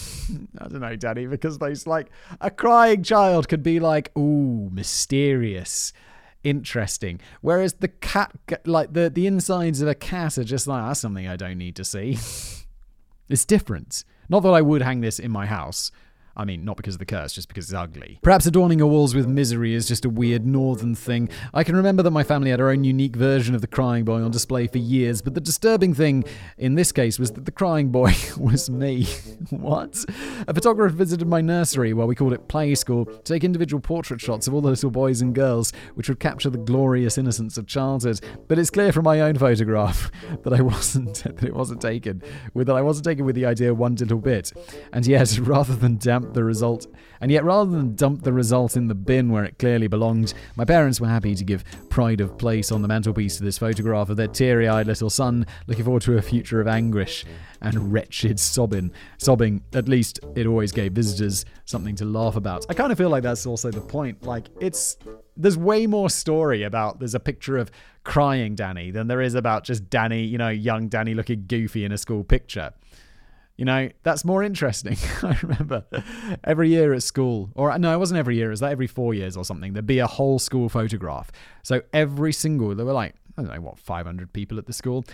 I 0.59 0.67
don't 0.67 0.81
know, 0.81 0.97
Daddy, 0.97 1.25
because 1.25 1.57
those 1.57 1.87
like 1.87 2.09
a 2.41 2.51
crying 2.51 3.01
child 3.01 3.47
could 3.47 3.63
be 3.63 3.79
like, 3.79 4.11
ooh, 4.17 4.69
mysterious 4.73 5.93
interesting. 6.43 7.21
Whereas 7.39 7.75
the 7.75 7.87
cat, 7.87 8.37
like 8.65 8.91
the, 8.91 9.09
the 9.09 9.25
insides 9.25 9.81
of 9.81 9.87
a 9.87 9.95
cat, 9.95 10.37
are 10.37 10.43
just 10.43 10.67
like, 10.67 10.85
that's 10.85 10.99
something 10.99 11.29
I 11.29 11.37
don't 11.37 11.57
need 11.57 11.77
to 11.77 11.85
see. 11.85 12.17
it's 13.29 13.45
different. 13.45 14.03
Not 14.27 14.41
that 14.41 14.49
I 14.49 14.61
would 14.61 14.81
hang 14.81 14.99
this 14.99 15.17
in 15.17 15.31
my 15.31 15.45
house, 15.45 15.91
I 16.37 16.43
mean, 16.43 16.65
not 16.65 16.75
because 16.75 16.95
of 16.95 16.99
the 16.99 17.05
curse, 17.05 17.33
just 17.33 17.47
because 17.47 17.65
it's 17.65 17.73
ugly. 17.73 18.19
Perhaps 18.21 18.45
adorning 18.45 18.79
your 18.79 18.89
walls 18.89 19.15
with 19.15 19.25
misery 19.25 19.73
is 19.73 19.87
just 19.87 20.03
a 20.03 20.09
weird 20.09 20.45
northern 20.45 20.93
thing. 20.93 21.29
I 21.53 21.63
can 21.63 21.75
remember 21.75 22.03
that 22.03 22.11
my 22.11 22.23
family 22.23 22.51
had 22.51 22.59
our 22.59 22.71
own 22.71 22.83
unique 22.83 23.15
version 23.15 23.55
of 23.55 23.61
the 23.61 23.67
crying 23.67 24.03
boy 24.03 24.21
on 24.21 24.31
display 24.31 24.67
for 24.67 24.77
years, 24.77 25.21
but 25.21 25.33
the 25.33 25.41
disturbing 25.41 25.93
thing 25.93 26.25
in 26.57 26.75
this 26.75 26.91
case 26.91 27.17
was 27.17 27.31
that 27.31 27.45
the 27.45 27.51
crying 27.51 27.89
boy 27.89 28.13
was 28.37 28.69
me. 28.69 29.05
what? 29.49 30.03
A 30.47 30.53
photographer 30.53 30.93
visited 30.93 31.27
my 31.27 31.39
nursery, 31.39 31.93
where 31.93 32.07
we 32.07 32.15
called 32.15 32.33
it 32.33 32.49
play 32.49 32.75
school, 32.75 33.05
to 33.05 33.17
take 33.23 33.43
individual 33.45 33.79
portrait 33.79 34.19
shots 34.19 34.47
of 34.47 34.53
all 34.53 34.61
the 34.61 34.69
little 34.69 34.91
boys 34.91 35.21
and 35.21 35.33
girls, 35.33 35.71
which 35.93 36.09
would 36.09 36.19
capture 36.19 36.49
the 36.49 36.57
glorious 36.57 37.17
innocence 37.17 37.57
of 37.57 37.65
childhood. 37.65 38.19
But 38.47 38.59
it's 38.59 38.69
clear 38.69 38.91
from 38.91 39.05
my 39.05 39.21
own 39.21 39.37
photograph 39.37 40.11
that 40.43 40.53
I 40.53 40.61
wasn't 40.61 41.23
that 41.23 41.43
it 41.43 41.55
wasn't 41.55 41.81
taken 41.81 42.21
with 42.53 42.67
that 42.67 42.75
I 42.75 42.81
wasn't 42.81 43.05
taken 43.05 43.25
with 43.25 43.35
the 43.35 43.45
idea 43.45 43.73
one 43.73 43.95
little 43.95 44.19
bit. 44.19 44.51
And 44.91 45.05
yet, 45.07 45.37
rather 45.39 45.75
than 45.75 45.97
damp 45.97 46.24
dump 46.25 46.35
the 46.35 46.43
result. 46.43 46.87
And 47.21 47.31
yet, 47.31 47.43
rather 47.43 47.71
than 47.71 47.95
dump 47.95 48.23
the 48.23 48.33
result 48.33 48.75
in 48.75 48.87
the 48.87 48.95
bin 48.95 49.29
where 49.29 49.45
it 49.45 49.57
clearly 49.57 49.87
belonged, 49.87 50.33
my 50.55 50.65
parents 50.65 50.99
were 50.99 51.07
happy 51.07 51.35
to 51.35 51.43
give 51.43 51.63
pride 51.89 52.21
of 52.21 52.37
place 52.37 52.71
on 52.71 52.81
the 52.81 52.87
mantelpiece 52.87 53.37
to 53.37 53.43
this 53.43 53.57
photograph 53.57 54.09
of 54.09 54.17
their 54.17 54.27
teary 54.27 54.67
eyed 54.67 54.87
little 54.87 55.09
son 55.09 55.45
looking 55.67 55.85
forward 55.85 56.01
to 56.03 56.17
a 56.17 56.21
future 56.21 56.59
of 56.59 56.67
anguish 56.67 57.25
and 57.61 57.91
wretched 57.91 58.39
sobbing. 58.39 58.91
Sobbing, 59.17 59.63
at 59.73 59.87
least, 59.87 60.19
it 60.35 60.45
always 60.45 60.71
gave 60.71 60.93
visitors 60.93 61.45
something 61.65 61.95
to 61.95 62.05
laugh 62.05 62.35
about. 62.35 62.65
I 62.69 62.73
kind 62.73 62.91
of 62.91 62.97
feel 62.97 63.09
like 63.09 63.23
that's 63.23 63.45
also 63.45 63.71
the 63.71 63.81
point. 63.81 64.23
Like, 64.23 64.47
it's. 64.59 64.97
There's 65.37 65.57
way 65.57 65.85
more 65.85 66.09
story 66.09 66.63
about 66.63 66.99
there's 66.99 67.13
a 67.13 67.19
picture 67.19 67.57
of 67.57 67.69
crying 68.05 68.55
Danny 68.55 68.91
than 68.91 69.07
there 69.07 69.21
is 69.21 69.35
about 69.35 69.65
just 69.65 69.89
Danny, 69.89 70.23
you 70.23 70.37
know, 70.37 70.47
young 70.47 70.87
Danny 70.87 71.13
looking 71.13 71.43
goofy 71.45 71.83
in 71.83 71.91
a 71.91 71.97
school 71.97 72.23
picture. 72.23 72.71
You 73.57 73.63
know, 73.63 73.89
that's 74.03 74.25
more 74.25 74.43
interesting. 74.43 74.97
I 75.23 75.37
remember 75.41 75.85
every 76.43 76.69
year 76.69 76.93
at 76.93 77.03
school, 77.03 77.51
or 77.55 77.77
no, 77.77 77.93
it 77.93 77.97
wasn't 77.97 78.19
every 78.19 78.35
year, 78.35 78.47
it 78.47 78.51
was 78.51 78.61
like 78.61 78.71
every 78.71 78.87
four 78.87 79.13
years 79.13 79.37
or 79.37 79.45
something, 79.45 79.73
there'd 79.73 79.87
be 79.87 79.99
a 79.99 80.07
whole 80.07 80.39
school 80.39 80.67
photograph. 80.67 81.31
So 81.63 81.81
every 81.93 82.33
single, 82.33 82.75
there 82.75 82.85
were 82.85 82.93
like, 82.93 83.15
I 83.37 83.43
don't 83.43 83.53
know, 83.53 83.61
what, 83.61 83.79
500 83.79 84.33
people 84.33 84.57
at 84.57 84.65
the 84.65 84.73
school. 84.73 85.05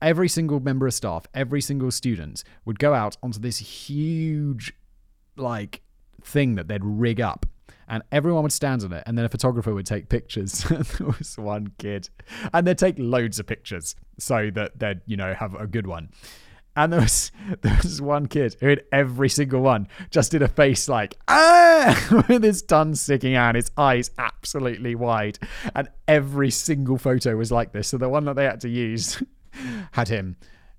Every 0.00 0.28
single 0.28 0.58
member 0.58 0.86
of 0.86 0.94
staff, 0.94 1.26
every 1.34 1.60
single 1.60 1.90
student 1.90 2.44
would 2.64 2.78
go 2.78 2.94
out 2.94 3.16
onto 3.22 3.38
this 3.38 3.58
huge, 3.58 4.72
like, 5.36 5.82
thing 6.22 6.54
that 6.54 6.68
they'd 6.68 6.84
rig 6.84 7.20
up 7.20 7.46
and 7.88 8.02
everyone 8.12 8.42
would 8.42 8.52
stand 8.52 8.82
on 8.84 8.92
it 8.92 9.02
and 9.06 9.18
then 9.18 9.24
a 9.24 9.28
photographer 9.28 9.74
would 9.74 9.86
take 9.86 10.08
pictures 10.08 10.64
there 10.68 11.06
was 11.06 11.36
one 11.36 11.72
kid 11.78 12.08
and 12.54 12.66
they'd 12.66 12.78
take 12.78 12.94
loads 12.98 13.38
of 13.38 13.46
pictures 13.46 13.96
so 14.18 14.50
that 14.54 14.78
they'd 14.78 15.00
you 15.06 15.16
know 15.16 15.34
have 15.34 15.54
a 15.54 15.66
good 15.66 15.86
one 15.86 16.08
and 16.76 16.92
there 16.92 17.00
was 17.00 17.30
there 17.62 17.78
was 17.82 18.00
one 18.00 18.26
kid 18.26 18.56
who 18.60 18.68
had 18.68 18.84
every 18.92 19.28
single 19.28 19.60
one 19.60 19.88
just 20.10 20.30
did 20.30 20.42
a 20.42 20.48
face 20.48 20.88
like 20.88 21.16
ah 21.28 22.24
with 22.28 22.42
his 22.42 22.62
tongue 22.62 22.94
sticking 22.94 23.34
out, 23.34 23.54
his 23.54 23.70
eyes 23.76 24.10
absolutely 24.18 24.94
wide, 24.94 25.38
and 25.74 25.88
every 26.08 26.50
single 26.50 26.98
photo 26.98 27.36
was 27.36 27.52
like 27.52 27.72
this. 27.72 27.88
So 27.88 27.98
the 27.98 28.08
one 28.08 28.24
that 28.26 28.36
they 28.36 28.44
had 28.44 28.60
to 28.60 28.68
use 28.68 29.22
had 29.92 30.08
him 30.08 30.36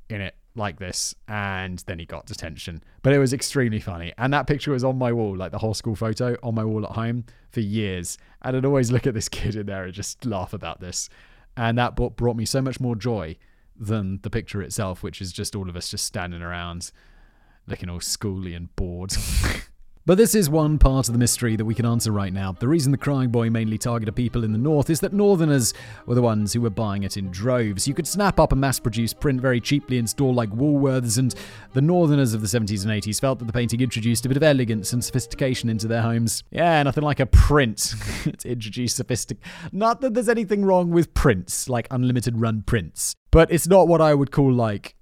in 0.09 0.21
it 0.21 0.35
like 0.55 0.77
this, 0.77 1.15
and 1.27 1.79
then 1.88 2.00
he 2.00 2.05
got 2.05 2.25
detention. 2.25 2.83
But 3.01 3.13
it 3.13 3.19
was 3.19 3.33
extremely 3.33 3.79
funny, 3.79 4.13
and 4.17 4.33
that 4.33 4.47
picture 4.47 4.71
was 4.71 4.83
on 4.83 4.97
my 4.97 5.12
wall, 5.12 5.35
like 5.35 5.51
the 5.51 5.57
whole 5.57 5.73
school 5.73 5.95
photo 5.95 6.35
on 6.43 6.55
my 6.55 6.63
wall 6.63 6.85
at 6.85 6.91
home 6.91 7.25
for 7.51 7.59
years. 7.59 8.17
And 8.41 8.55
I'd 8.55 8.65
always 8.65 8.91
look 8.91 9.07
at 9.07 9.13
this 9.13 9.29
kid 9.29 9.55
in 9.55 9.65
there 9.65 9.85
and 9.85 9.93
just 9.93 10.25
laugh 10.25 10.53
about 10.53 10.79
this, 10.79 11.09
and 11.57 11.77
that 11.77 11.95
brought 11.95 12.35
me 12.35 12.45
so 12.45 12.62
much 12.62 12.79
more 12.79 12.95
joy 12.95 13.38
than 13.77 14.20
the 14.22 14.30
picture 14.30 14.62
itself, 14.62 15.03
which 15.03 15.22
is 15.22 15.32
just 15.32 15.56
all 15.56 15.70
of 15.70 15.75
us 15.75 15.89
just 15.89 16.06
standing 16.06 16.42
around 16.42 16.92
looking 17.68 17.89
all 17.89 18.00
schooly 18.00 18.56
and 18.56 18.75
bored. 18.75 19.13
But 20.06 20.18
this 20.18 20.36
is 20.36 20.50
one 20.50 20.80
part 20.80 21.08
of 21.08 21.13
the 21.13 21.18
mystery 21.18 21.56
that 21.56 21.63
we 21.63 21.74
can 21.74 21.86
answer 21.86 22.12
right 22.12 22.34
now. 22.34 22.51
The 22.51 22.68
reason 22.68 22.92
the 22.92 22.98
Crying 22.98 23.30
Boy 23.30 23.50
mainly 23.50 23.77
targeted 23.77 24.13
people 24.18 24.44
in 24.44 24.51
the 24.51 24.58
north 24.58 24.89
is 24.89 25.00
that 25.00 25.13
northerners 25.13 25.74
were 26.06 26.15
the 26.15 26.22
ones 26.22 26.51
who 26.51 26.60
were 26.60 26.70
buying 26.70 27.03
it 27.03 27.15
in 27.15 27.32
droves. 27.32 27.88
You 27.88 27.94
could 27.94 28.06
snap 28.06 28.38
up 28.38 28.51
a 28.51 28.56
mass 28.58 28.82
produced 28.82 29.22
print 29.22 29.39
very 29.39 29.62
cheaply 29.62 29.98
in 29.98 30.06
store 30.06 30.34
like 30.34 30.50
Woolworths, 30.50 31.18
and 31.18 31.34
the 31.72 31.82
northerners 31.82 32.34
of 32.34 32.42
the 32.42 32.48
70s 32.48 32.84
and 32.84 32.92
80s 32.92 33.22
felt 33.22 33.39
that 33.39 33.46
the 33.46 33.53
painting 33.53 33.80
introduced 33.80 34.25
a 34.25 34.27
bit 34.27 34.36
of 34.36 34.44
elegance 34.44 34.92
and 34.92 35.01
sophistication 35.01 35.70
into 35.70 35.88
their 35.88 36.01
homes. 36.01 36.44
Yeah, 36.51 36.84
nothing 36.84 37.06
like 37.06 37.22
a 37.22 37.25
print 37.25 37.96
to 38.39 38.50
introduce 38.50 38.96
sophistic. 38.96 39.38
Not 39.72 40.01
that 40.01 40.15
there's 40.15 40.27
anything 40.27 40.65
wrong 40.65 40.89
with 40.89 41.13
prints, 41.13 41.70
like 41.70 41.88
unlimited 41.89 42.42
run 42.42 42.63
prints, 42.63 43.15
but 43.33 43.51
it's 43.51 43.67
not 43.67 43.87
what 43.87 43.99
I 43.99 44.13
would 44.13 44.31
call 44.31 44.53
like 44.53 44.95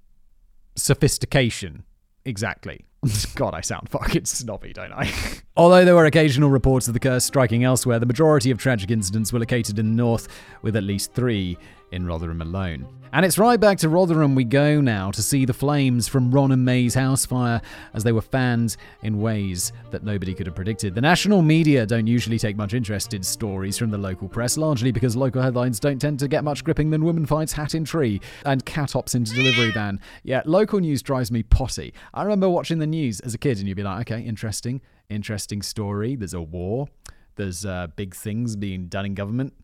sophistication 0.74 1.84
exactly. 2.24 2.86
God, 3.34 3.54
I 3.54 3.60
sound 3.60 3.88
fucking 3.88 4.24
snobby, 4.24 4.72
don't 4.72 4.92
I? 4.92 5.12
Although 5.54 5.84
there 5.84 5.94
were 5.94 6.06
occasional 6.06 6.48
reports 6.48 6.88
of 6.88 6.94
the 6.94 7.00
curse 7.00 7.26
striking 7.26 7.62
elsewhere, 7.62 7.98
the 7.98 8.06
majority 8.06 8.50
of 8.50 8.56
tragic 8.56 8.90
incidents 8.90 9.34
were 9.34 9.38
located 9.38 9.78
in 9.78 9.84
the 9.84 10.02
north, 10.02 10.26
with 10.62 10.76
at 10.76 10.82
least 10.82 11.12
three 11.12 11.58
in 11.90 12.06
Rotherham 12.06 12.40
alone. 12.40 12.86
And 13.12 13.26
it's 13.26 13.36
right 13.36 13.60
back 13.60 13.76
to 13.80 13.90
Rotherham 13.90 14.34
we 14.34 14.44
go 14.44 14.80
now 14.80 15.10
to 15.10 15.22
see 15.22 15.44
the 15.44 15.52
flames 15.52 16.08
from 16.08 16.30
Ron 16.30 16.52
and 16.52 16.64
May's 16.64 16.94
house 16.94 17.26
fire 17.26 17.60
as 17.92 18.02
they 18.02 18.12
were 18.12 18.22
fanned 18.22 18.78
in 19.02 19.20
ways 19.20 19.74
that 19.90 20.02
nobody 20.02 20.32
could 20.32 20.46
have 20.46 20.54
predicted. 20.54 20.94
The 20.94 21.02
national 21.02 21.42
media 21.42 21.84
don't 21.84 22.06
usually 22.06 22.38
take 22.38 22.56
much 22.56 22.72
interest 22.72 23.12
in 23.12 23.22
stories 23.22 23.76
from 23.76 23.90
the 23.90 23.98
local 23.98 24.28
press, 24.28 24.56
largely 24.56 24.90
because 24.90 25.14
local 25.16 25.42
headlines 25.42 25.78
don't 25.78 25.98
tend 25.98 26.18
to 26.20 26.28
get 26.28 26.44
much 26.44 26.64
gripping 26.64 26.88
than 26.88 27.04
woman 27.04 27.26
fights 27.26 27.52
hat 27.52 27.74
in 27.74 27.84
tree 27.84 28.22
and 28.46 28.64
cat 28.64 28.92
hops 28.92 29.14
into 29.14 29.34
delivery 29.34 29.70
van. 29.72 30.00
Yeah, 30.22 30.40
local 30.46 30.80
news 30.80 31.02
drives 31.02 31.30
me 31.30 31.42
potty. 31.42 31.92
I 32.14 32.22
remember 32.22 32.48
watching 32.48 32.78
the 32.78 32.86
news 32.86 33.20
as 33.20 33.34
a 33.34 33.38
kid 33.38 33.58
and 33.58 33.68
you'd 33.68 33.76
be 33.76 33.82
like, 33.82 34.10
okay, 34.10 34.22
interesting, 34.22 34.80
interesting 35.12 35.62
story. 35.62 36.16
There's 36.16 36.34
a 36.34 36.42
war. 36.42 36.88
There's 37.36 37.64
uh, 37.64 37.88
big 37.96 38.14
things 38.14 38.56
being 38.56 38.88
done 38.88 39.06
in 39.06 39.14
government 39.14 39.54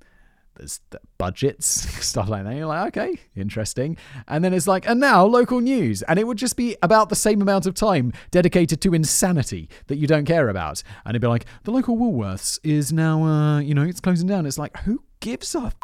there's 0.58 0.80
budgets, 1.16 1.66
stuff 2.04 2.28
like 2.28 2.44
that. 2.44 2.54
You're 2.54 2.66
like, 2.66 2.96
okay, 2.96 3.18
interesting. 3.34 3.96
And 4.26 4.44
then 4.44 4.52
it's 4.52 4.66
like, 4.66 4.88
and 4.88 5.00
now 5.00 5.24
local 5.24 5.60
news. 5.60 6.02
And 6.02 6.18
it 6.18 6.26
would 6.26 6.36
just 6.36 6.56
be 6.56 6.76
about 6.82 7.08
the 7.08 7.16
same 7.16 7.40
amount 7.40 7.66
of 7.66 7.74
time 7.74 8.12
dedicated 8.30 8.80
to 8.82 8.94
insanity 8.94 9.68
that 9.86 9.96
you 9.96 10.06
don't 10.06 10.24
care 10.24 10.48
about. 10.48 10.82
And 11.04 11.12
it'd 11.12 11.22
be 11.22 11.28
like, 11.28 11.46
the 11.64 11.70
local 11.70 11.96
Woolworths 11.96 12.58
is 12.62 12.92
now, 12.92 13.22
uh, 13.24 13.60
you 13.60 13.74
know, 13.74 13.84
it's 13.84 14.00
closing 14.00 14.26
down. 14.26 14.44
It's 14.46 14.58
like, 14.58 14.76
who 14.78 15.02
gives 15.20 15.54
a 15.54 15.60
f- 15.60 15.76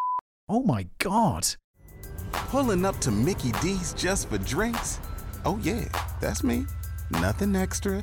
Oh 0.48 0.62
my 0.62 0.86
God. 0.98 1.46
Pulling 2.32 2.84
up 2.84 2.98
to 2.98 3.10
Mickey 3.10 3.52
D's 3.62 3.94
just 3.94 4.28
for 4.28 4.38
drinks? 4.38 5.00
Oh, 5.46 5.58
yeah, 5.62 5.84
that's 6.20 6.44
me. 6.44 6.66
Nothing 7.10 7.56
extra, 7.56 8.02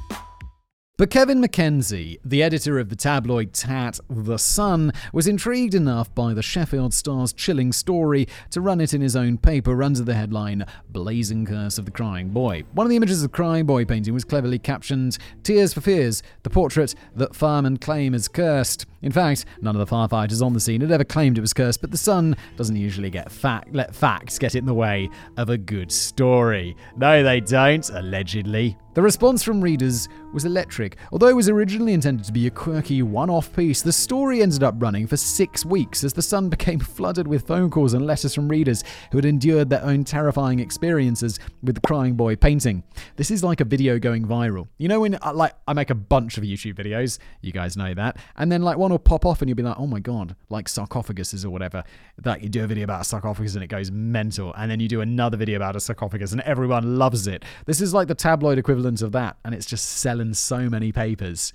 But 1.01 1.09
Kevin 1.09 1.41
MacKenzie, 1.41 2.19
the 2.23 2.43
editor 2.43 2.77
of 2.77 2.89
the 2.89 2.95
tabloid 2.95 3.53
tat 3.53 3.99
The 4.07 4.37
Sun, 4.37 4.93
was 5.11 5.25
intrigued 5.25 5.73
enough 5.73 6.13
by 6.13 6.35
the 6.35 6.43
Sheffield 6.43 6.93
Star's 6.93 7.33
chilling 7.33 7.71
story 7.71 8.27
to 8.51 8.61
run 8.61 8.79
it 8.79 8.93
in 8.93 9.01
his 9.01 9.15
own 9.15 9.39
paper 9.39 9.81
under 9.81 10.03
the 10.03 10.13
headline 10.13 10.63
Blazing 10.89 11.47
Curse 11.47 11.79
of 11.79 11.85
the 11.85 11.91
Crying 11.91 12.29
Boy. 12.29 12.65
One 12.73 12.85
of 12.85 12.91
the 12.91 12.97
images 12.97 13.23
of 13.23 13.31
the 13.31 13.35
Crying 13.35 13.65
Boy 13.65 13.83
painting 13.83 14.13
was 14.13 14.23
cleverly 14.23 14.59
captioned 14.59 15.17
Tears 15.41 15.73
for 15.73 15.81
Fears, 15.81 16.21
the 16.43 16.51
portrait 16.51 16.93
that 17.15 17.35
firemen 17.35 17.77
claim 17.77 18.13
is 18.13 18.27
cursed. 18.27 18.85
In 19.01 19.11
fact, 19.11 19.45
none 19.59 19.75
of 19.75 19.79
the 19.79 19.91
firefighters 19.91 20.45
on 20.45 20.53
the 20.53 20.59
scene 20.59 20.81
had 20.81 20.91
ever 20.91 21.03
claimed 21.03 21.39
it 21.39 21.41
was 21.41 21.51
cursed, 21.51 21.81
but 21.81 21.89
The 21.89 21.97
Sun 21.97 22.35
doesn't 22.57 22.75
usually 22.75 23.09
get 23.09 23.31
fact, 23.31 23.73
let 23.73 23.95
facts 23.95 24.37
get 24.37 24.53
in 24.53 24.67
the 24.67 24.75
way 24.75 25.09
of 25.35 25.49
a 25.49 25.57
good 25.57 25.91
story. 25.91 26.75
No, 26.95 27.23
they 27.23 27.39
don't, 27.39 27.89
allegedly. 27.89 28.77
The 28.93 29.01
response 29.01 29.41
from 29.41 29.61
readers 29.61 30.09
was 30.33 30.43
electric. 30.43 30.97
Although 31.13 31.29
it 31.29 31.35
was 31.35 31.47
originally 31.47 31.93
intended 31.93 32.25
to 32.25 32.33
be 32.33 32.47
a 32.47 32.51
quirky 32.51 33.01
one 33.01 33.29
off 33.29 33.55
piece, 33.55 33.81
the 33.81 33.91
story 33.93 34.41
ended 34.41 34.63
up 34.63 34.75
running 34.79 35.07
for 35.07 35.15
six 35.15 35.65
weeks 35.65 36.03
as 36.03 36.11
The 36.11 36.21
Sun 36.21 36.49
became 36.57 36.79
flooded 36.79 37.25
with 37.25 37.47
phone 37.47 37.69
calls 37.69 37.93
and 37.93 38.05
letters 38.05 38.35
from 38.35 38.49
readers 38.49 38.83
who 39.11 39.17
had 39.17 39.23
endured 39.23 39.69
their 39.69 39.81
own 39.83 40.03
terrifying 40.03 40.59
experiences 40.59 41.39
with 41.63 41.75
the 41.75 41.81
Crying 41.81 42.15
Boy 42.15 42.35
painting. 42.35 42.83
This 43.15 43.31
is 43.31 43.45
like 43.45 43.61
a 43.61 43.65
video 43.65 43.97
going 43.97 44.25
viral. 44.25 44.67
You 44.77 44.89
know, 44.89 44.99
when 44.99 45.17
uh, 45.21 45.31
like 45.33 45.53
I 45.69 45.73
make 45.73 45.89
a 45.89 45.95
bunch 45.95 46.37
of 46.37 46.43
YouTube 46.43 46.75
videos, 46.75 47.17
you 47.39 47.53
guys 47.53 47.77
know 47.77 47.93
that, 47.93 48.17
and 48.35 48.51
then 48.51 48.61
like 48.61 48.77
one 48.77 48.91
will 48.91 48.99
pop 48.99 49.25
off 49.25 49.41
and 49.41 49.47
you'll 49.47 49.55
be 49.55 49.63
like, 49.63 49.79
oh 49.79 49.87
my 49.87 50.01
god, 50.01 50.35
like 50.49 50.67
sarcophaguses 50.67 51.45
or 51.45 51.49
whatever. 51.49 51.83
That 52.17 52.41
you 52.41 52.49
do 52.49 52.65
a 52.65 52.67
video 52.67 52.83
about 52.83 53.01
a 53.01 53.05
sarcophagus 53.05 53.55
and 53.55 53.63
it 53.63 53.67
goes 53.67 53.89
mental, 53.89 54.53
and 54.55 54.69
then 54.69 54.81
you 54.81 54.89
do 54.89 54.99
another 54.99 55.37
video 55.37 55.55
about 55.55 55.77
a 55.77 55.79
sarcophagus 55.79 56.33
and 56.33 56.41
everyone 56.41 56.97
loves 56.97 57.25
it. 57.27 57.45
This 57.65 57.79
is 57.79 57.93
like 57.93 58.09
the 58.09 58.15
tabloid 58.15 58.57
equivalent 58.57 58.80
equivalent 58.81 59.01
of 59.03 59.11
that, 59.11 59.37
and 59.45 59.53
it's 59.53 59.65
just 59.67 59.85
selling 59.87 60.33
so 60.33 60.67
many 60.69 60.91
papers. 60.91 61.53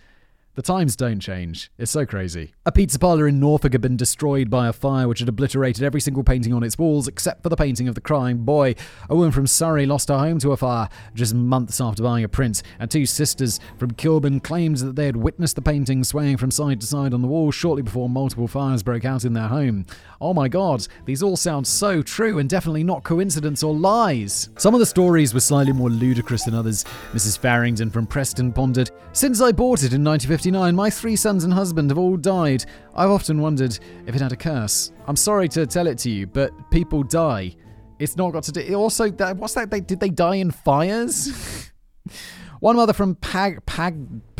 The 0.56 0.62
times 0.62 0.96
don't 0.96 1.20
change. 1.20 1.70
It's 1.76 1.90
so 1.90 2.06
crazy. 2.06 2.54
A 2.64 2.72
pizza 2.72 2.98
parlor 2.98 3.28
in 3.28 3.38
Norfolk 3.38 3.74
had 3.74 3.82
been 3.82 3.98
destroyed 3.98 4.48
by 4.48 4.68
a 4.68 4.72
fire 4.72 5.06
which 5.06 5.18
had 5.18 5.28
obliterated 5.28 5.84
every 5.84 6.00
single 6.00 6.24
painting 6.24 6.54
on 6.54 6.62
its 6.62 6.78
walls 6.78 7.06
except 7.06 7.42
for 7.42 7.50
the 7.50 7.56
painting 7.56 7.88
of 7.88 7.94
the 7.94 8.00
crying 8.00 8.38
boy. 8.38 8.74
A 9.10 9.14
woman 9.14 9.32
from 9.32 9.46
Surrey 9.46 9.84
lost 9.84 10.08
her 10.08 10.16
home 10.16 10.38
to 10.38 10.52
a 10.52 10.56
fire 10.56 10.88
just 11.12 11.34
months 11.34 11.78
after 11.78 12.02
buying 12.02 12.24
a 12.24 12.28
print, 12.28 12.62
and 12.78 12.90
two 12.90 13.04
sisters 13.04 13.60
from 13.76 13.90
Kilburn 13.90 14.40
claimed 14.40 14.78
that 14.78 14.96
they 14.96 15.04
had 15.04 15.16
witnessed 15.16 15.56
the 15.56 15.62
painting 15.62 16.02
swaying 16.02 16.38
from 16.38 16.50
side 16.50 16.80
to 16.80 16.86
side 16.86 17.12
on 17.12 17.20
the 17.20 17.28
wall 17.28 17.50
shortly 17.50 17.82
before 17.82 18.08
multiple 18.08 18.48
fires 18.48 18.82
broke 18.82 19.04
out 19.04 19.26
in 19.26 19.34
their 19.34 19.48
home. 19.48 19.84
Oh 20.22 20.32
my 20.32 20.48
god, 20.48 20.88
these 21.04 21.22
all 21.22 21.36
sound 21.36 21.66
so 21.66 22.00
true 22.00 22.38
and 22.38 22.48
definitely 22.48 22.82
not 22.82 23.04
coincidence 23.04 23.62
or 23.62 23.74
lies. 23.74 24.48
Some 24.56 24.72
of 24.72 24.80
the 24.80 24.86
stories 24.86 25.34
were 25.34 25.40
slightly 25.40 25.74
more 25.74 25.90
ludicrous 25.90 26.44
than 26.44 26.54
others. 26.54 26.86
Mrs. 27.12 27.38
Farrington 27.38 27.90
from 27.90 28.06
Preston 28.06 28.54
pondered, 28.54 28.90
Since 29.12 29.42
I 29.42 29.52
bought 29.52 29.80
it 29.80 29.92
in 29.92 30.02
1950, 30.02 30.45
1969, 30.52 30.76
my 30.76 30.90
three 30.90 31.16
sons 31.16 31.44
and 31.44 31.52
husband 31.52 31.90
have 31.90 31.98
all 31.98 32.16
died. 32.16 32.64
I've 32.94 33.10
often 33.10 33.40
wondered 33.40 33.78
if 34.06 34.14
it 34.14 34.20
had 34.20 34.32
a 34.32 34.36
curse. 34.36 34.92
I'm 35.06 35.16
sorry 35.16 35.48
to 35.50 35.66
tell 35.66 35.86
it 35.86 35.98
to 35.98 36.10
you, 36.10 36.26
but 36.26 36.52
people 36.70 37.02
die. 37.02 37.56
It's 37.98 38.16
not 38.16 38.32
got 38.32 38.44
to 38.44 38.52
do. 38.52 38.74
Also, 38.74 39.10
what's 39.10 39.54
that? 39.54 39.70
They, 39.70 39.80
did 39.80 39.98
they 39.98 40.08
die 40.08 40.36
in 40.36 40.52
fires? 40.52 41.72
One 42.60 42.76
mother 42.76 42.92
from 42.92 43.16
Pag 43.16 43.64
Pag. 43.66 43.96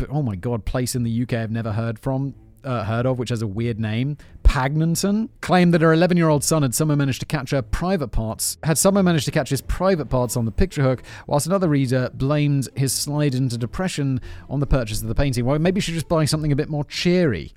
Oh 0.09 0.21
my 0.21 0.35
god, 0.35 0.65
place 0.65 0.95
in 0.95 1.03
the 1.03 1.23
UK 1.23 1.33
I've 1.33 1.51
never 1.51 1.73
heard 1.73 1.99
from. 1.99 2.35
Uh, 2.63 2.83
heard 2.83 3.05
of, 3.05 3.19
which 3.19 3.29
has 3.29 3.41
a 3.41 3.47
weird 3.47 3.79
name, 3.79 4.17
Pagnanton, 4.57 5.29
claimed 5.39 5.71
that 5.75 5.81
her 5.81 5.95
11-year-old 5.95 6.43
son 6.43 6.63
had 6.63 6.73
somehow 6.73 6.95
managed 6.95 7.19
to 7.19 7.27
catch 7.27 7.51
her 7.51 7.61
private 7.61 8.07
parts, 8.07 8.57
had 8.63 8.79
somehow 8.79 9.03
managed 9.03 9.25
to 9.25 9.31
catch 9.31 9.51
his 9.51 9.61
private 9.61 10.07
parts 10.07 10.35
on 10.35 10.45
the 10.45 10.51
picture 10.51 10.81
hook, 10.81 11.03
whilst 11.27 11.45
another 11.45 11.69
reader 11.69 12.09
blamed 12.15 12.67
his 12.75 12.91
slide 12.91 13.35
into 13.35 13.55
depression 13.55 14.19
on 14.49 14.59
the 14.59 14.65
purchase 14.65 14.99
of 14.99 15.09
the 15.09 15.13
painting. 15.13 15.45
Well, 15.45 15.59
maybe 15.59 15.79
she 15.79 15.91
should 15.91 15.99
just 15.99 16.09
buy 16.09 16.25
something 16.25 16.51
a 16.51 16.55
bit 16.55 16.69
more 16.69 16.83
cheery, 16.85 17.53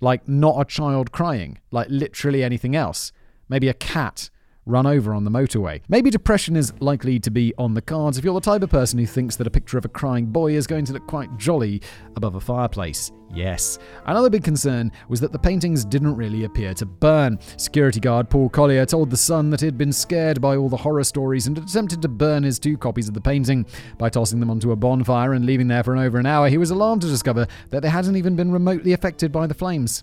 like 0.00 0.26
not 0.26 0.60
a 0.60 0.64
child 0.64 1.12
crying, 1.12 1.58
like 1.70 1.86
literally 1.88 2.42
anything 2.42 2.74
else. 2.74 3.12
Maybe 3.48 3.68
a 3.68 3.74
cat 3.74 4.28
run 4.70 4.86
over 4.86 5.12
on 5.12 5.24
the 5.24 5.30
motorway. 5.30 5.82
Maybe 5.88 6.10
depression 6.10 6.56
is 6.56 6.72
likely 6.80 7.18
to 7.20 7.30
be 7.30 7.52
on 7.58 7.74
the 7.74 7.82
cards 7.82 8.16
if 8.16 8.24
you're 8.24 8.34
the 8.34 8.40
type 8.40 8.62
of 8.62 8.70
person 8.70 8.98
who 8.98 9.06
thinks 9.06 9.36
that 9.36 9.46
a 9.46 9.50
picture 9.50 9.76
of 9.76 9.84
a 9.84 9.88
crying 9.88 10.26
boy 10.26 10.54
is 10.54 10.66
going 10.66 10.84
to 10.86 10.92
look 10.92 11.06
quite 11.06 11.36
jolly 11.36 11.82
above 12.16 12.36
a 12.36 12.40
fireplace. 12.40 13.10
Yes. 13.32 13.78
Another 14.06 14.30
big 14.30 14.42
concern 14.42 14.90
was 15.08 15.20
that 15.20 15.32
the 15.32 15.38
paintings 15.38 15.84
didn't 15.84 16.16
really 16.16 16.44
appear 16.44 16.74
to 16.74 16.86
burn. 16.86 17.38
Security 17.56 18.00
guard 18.00 18.28
Paul 18.28 18.48
Collier 18.48 18.84
told 18.86 19.10
The 19.10 19.16
Sun 19.16 19.50
that 19.50 19.60
he'd 19.60 19.78
been 19.78 19.92
scared 19.92 20.40
by 20.40 20.56
all 20.56 20.68
the 20.68 20.76
horror 20.76 21.04
stories 21.04 21.46
and 21.46 21.56
attempted 21.56 22.02
to 22.02 22.08
burn 22.08 22.42
his 22.42 22.58
two 22.58 22.76
copies 22.76 23.08
of 23.08 23.14
the 23.14 23.20
painting. 23.20 23.66
By 23.98 24.08
tossing 24.08 24.40
them 24.40 24.50
onto 24.50 24.72
a 24.72 24.76
bonfire 24.76 25.34
and 25.34 25.46
leaving 25.46 25.68
there 25.68 25.84
for 25.84 25.94
an 25.94 26.02
over 26.02 26.18
an 26.18 26.26
hour, 26.26 26.48
he 26.48 26.58
was 26.58 26.70
alarmed 26.70 27.02
to 27.02 27.08
discover 27.08 27.46
that 27.70 27.82
they 27.82 27.88
hadn't 27.88 28.16
even 28.16 28.34
been 28.34 28.50
remotely 28.50 28.92
affected 28.92 29.30
by 29.30 29.46
the 29.46 29.54
flames. 29.54 30.02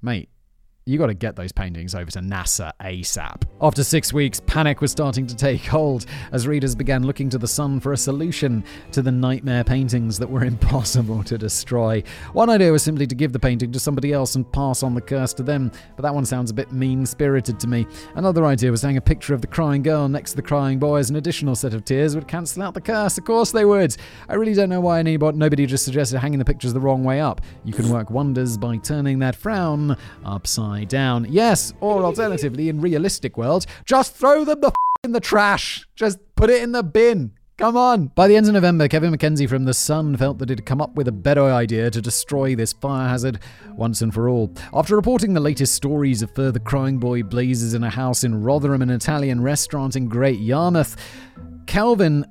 Mate, 0.00 0.28
you 0.88 0.96
got 0.96 1.08
to 1.08 1.14
get 1.14 1.36
those 1.36 1.52
paintings 1.52 1.94
over 1.94 2.10
to 2.10 2.20
NASA 2.20 2.72
ASAP. 2.80 3.42
After 3.60 3.84
six 3.84 4.10
weeks, 4.10 4.40
panic 4.46 4.80
was 4.80 4.90
starting 4.90 5.26
to 5.26 5.36
take 5.36 5.62
hold 5.66 6.06
as 6.32 6.48
readers 6.48 6.74
began 6.74 7.02
looking 7.02 7.28
to 7.28 7.36
the 7.36 7.46
sun 7.46 7.78
for 7.78 7.92
a 7.92 7.96
solution 7.96 8.64
to 8.92 9.02
the 9.02 9.12
nightmare 9.12 9.64
paintings 9.64 10.18
that 10.18 10.30
were 10.30 10.44
impossible 10.46 11.22
to 11.24 11.36
destroy. 11.36 12.02
One 12.32 12.48
idea 12.48 12.72
was 12.72 12.82
simply 12.82 13.06
to 13.06 13.14
give 13.14 13.34
the 13.34 13.38
painting 13.38 13.70
to 13.72 13.78
somebody 13.78 14.14
else 14.14 14.34
and 14.34 14.50
pass 14.50 14.82
on 14.82 14.94
the 14.94 15.02
curse 15.02 15.34
to 15.34 15.42
them, 15.42 15.70
but 15.94 16.02
that 16.04 16.14
one 16.14 16.24
sounds 16.24 16.50
a 16.50 16.54
bit 16.54 16.72
mean 16.72 17.04
spirited 17.04 17.60
to 17.60 17.66
me. 17.66 17.86
Another 18.14 18.46
idea 18.46 18.70
was 18.70 18.80
to 18.80 18.86
hang 18.86 18.96
a 18.96 19.02
picture 19.02 19.34
of 19.34 19.42
the 19.42 19.46
crying 19.46 19.82
girl 19.82 20.08
next 20.08 20.30
to 20.30 20.36
the 20.36 20.42
crying 20.42 20.78
boy 20.78 20.96
as 20.96 21.10
an 21.10 21.16
additional 21.16 21.54
set 21.54 21.74
of 21.74 21.84
tears 21.84 22.14
would 22.14 22.26
cancel 22.26 22.62
out 22.62 22.72
the 22.72 22.80
curse. 22.80 23.18
Of 23.18 23.26
course 23.26 23.52
they 23.52 23.66
would. 23.66 23.94
I 24.26 24.36
really 24.36 24.54
don't 24.54 24.70
know 24.70 24.80
why 24.80 25.00
anybody, 25.00 25.36
nobody 25.36 25.66
just 25.66 25.84
suggested 25.84 26.18
hanging 26.18 26.38
the 26.38 26.46
pictures 26.46 26.72
the 26.72 26.80
wrong 26.80 27.04
way 27.04 27.20
up. 27.20 27.42
You 27.64 27.74
can 27.74 27.90
work 27.90 28.08
wonders 28.08 28.56
by 28.56 28.78
turning 28.78 29.18
that 29.18 29.36
frown 29.36 29.94
upside 30.24 30.77
down. 30.84 31.26
Yes, 31.28 31.72
or 31.80 32.04
alternatively, 32.04 32.68
in 32.68 32.80
realistic 32.80 33.36
world, 33.36 33.66
just 33.84 34.14
throw 34.14 34.44
them 34.44 34.60
the 34.60 34.68
f- 34.68 34.74
in 35.04 35.12
the 35.12 35.20
trash. 35.20 35.86
Just 35.94 36.18
put 36.36 36.50
it 36.50 36.62
in 36.62 36.72
the 36.72 36.82
bin. 36.82 37.32
Come 37.58 37.76
on. 37.76 38.06
By 38.14 38.28
the 38.28 38.36
end 38.36 38.46
of 38.46 38.52
November, 38.54 38.86
Kevin 38.86 39.12
MacKenzie 39.12 39.48
from 39.48 39.64
The 39.64 39.74
Sun 39.74 40.16
felt 40.16 40.38
that 40.38 40.48
he'd 40.48 40.64
come 40.64 40.80
up 40.80 40.94
with 40.94 41.08
a 41.08 41.12
better 41.12 41.42
idea 41.42 41.90
to 41.90 42.00
destroy 42.00 42.54
this 42.54 42.72
fire 42.72 43.08
hazard 43.08 43.40
once 43.72 44.00
and 44.00 44.14
for 44.14 44.28
all. 44.28 44.54
After 44.72 44.94
reporting 44.94 45.34
the 45.34 45.40
latest 45.40 45.74
stories 45.74 46.22
of 46.22 46.32
further 46.36 46.60
crying 46.60 46.98
boy 46.98 47.24
blazes 47.24 47.74
in 47.74 47.82
a 47.82 47.90
house 47.90 48.22
in 48.22 48.44
Rotherham, 48.44 48.80
an 48.80 48.90
Italian 48.90 49.40
restaurant 49.40 49.96
in 49.96 50.08
Great 50.08 50.38
Yarmouth, 50.38 50.96
Calvin 51.66 52.24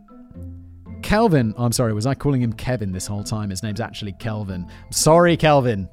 Kelvin, 1.03 1.53
I'm 1.57 1.71
sorry, 1.71 1.93
was 1.93 2.05
I 2.05 2.15
calling 2.15 2.41
him 2.41 2.53
Kevin 2.53 2.91
this 2.91 3.07
whole 3.07 3.23
time? 3.23 3.49
His 3.49 3.63
name's 3.63 3.81
actually 3.81 4.13
Kelvin. 4.13 4.65
I'm 4.69 4.91
sorry, 4.91 5.37
Kelvin. 5.37 5.89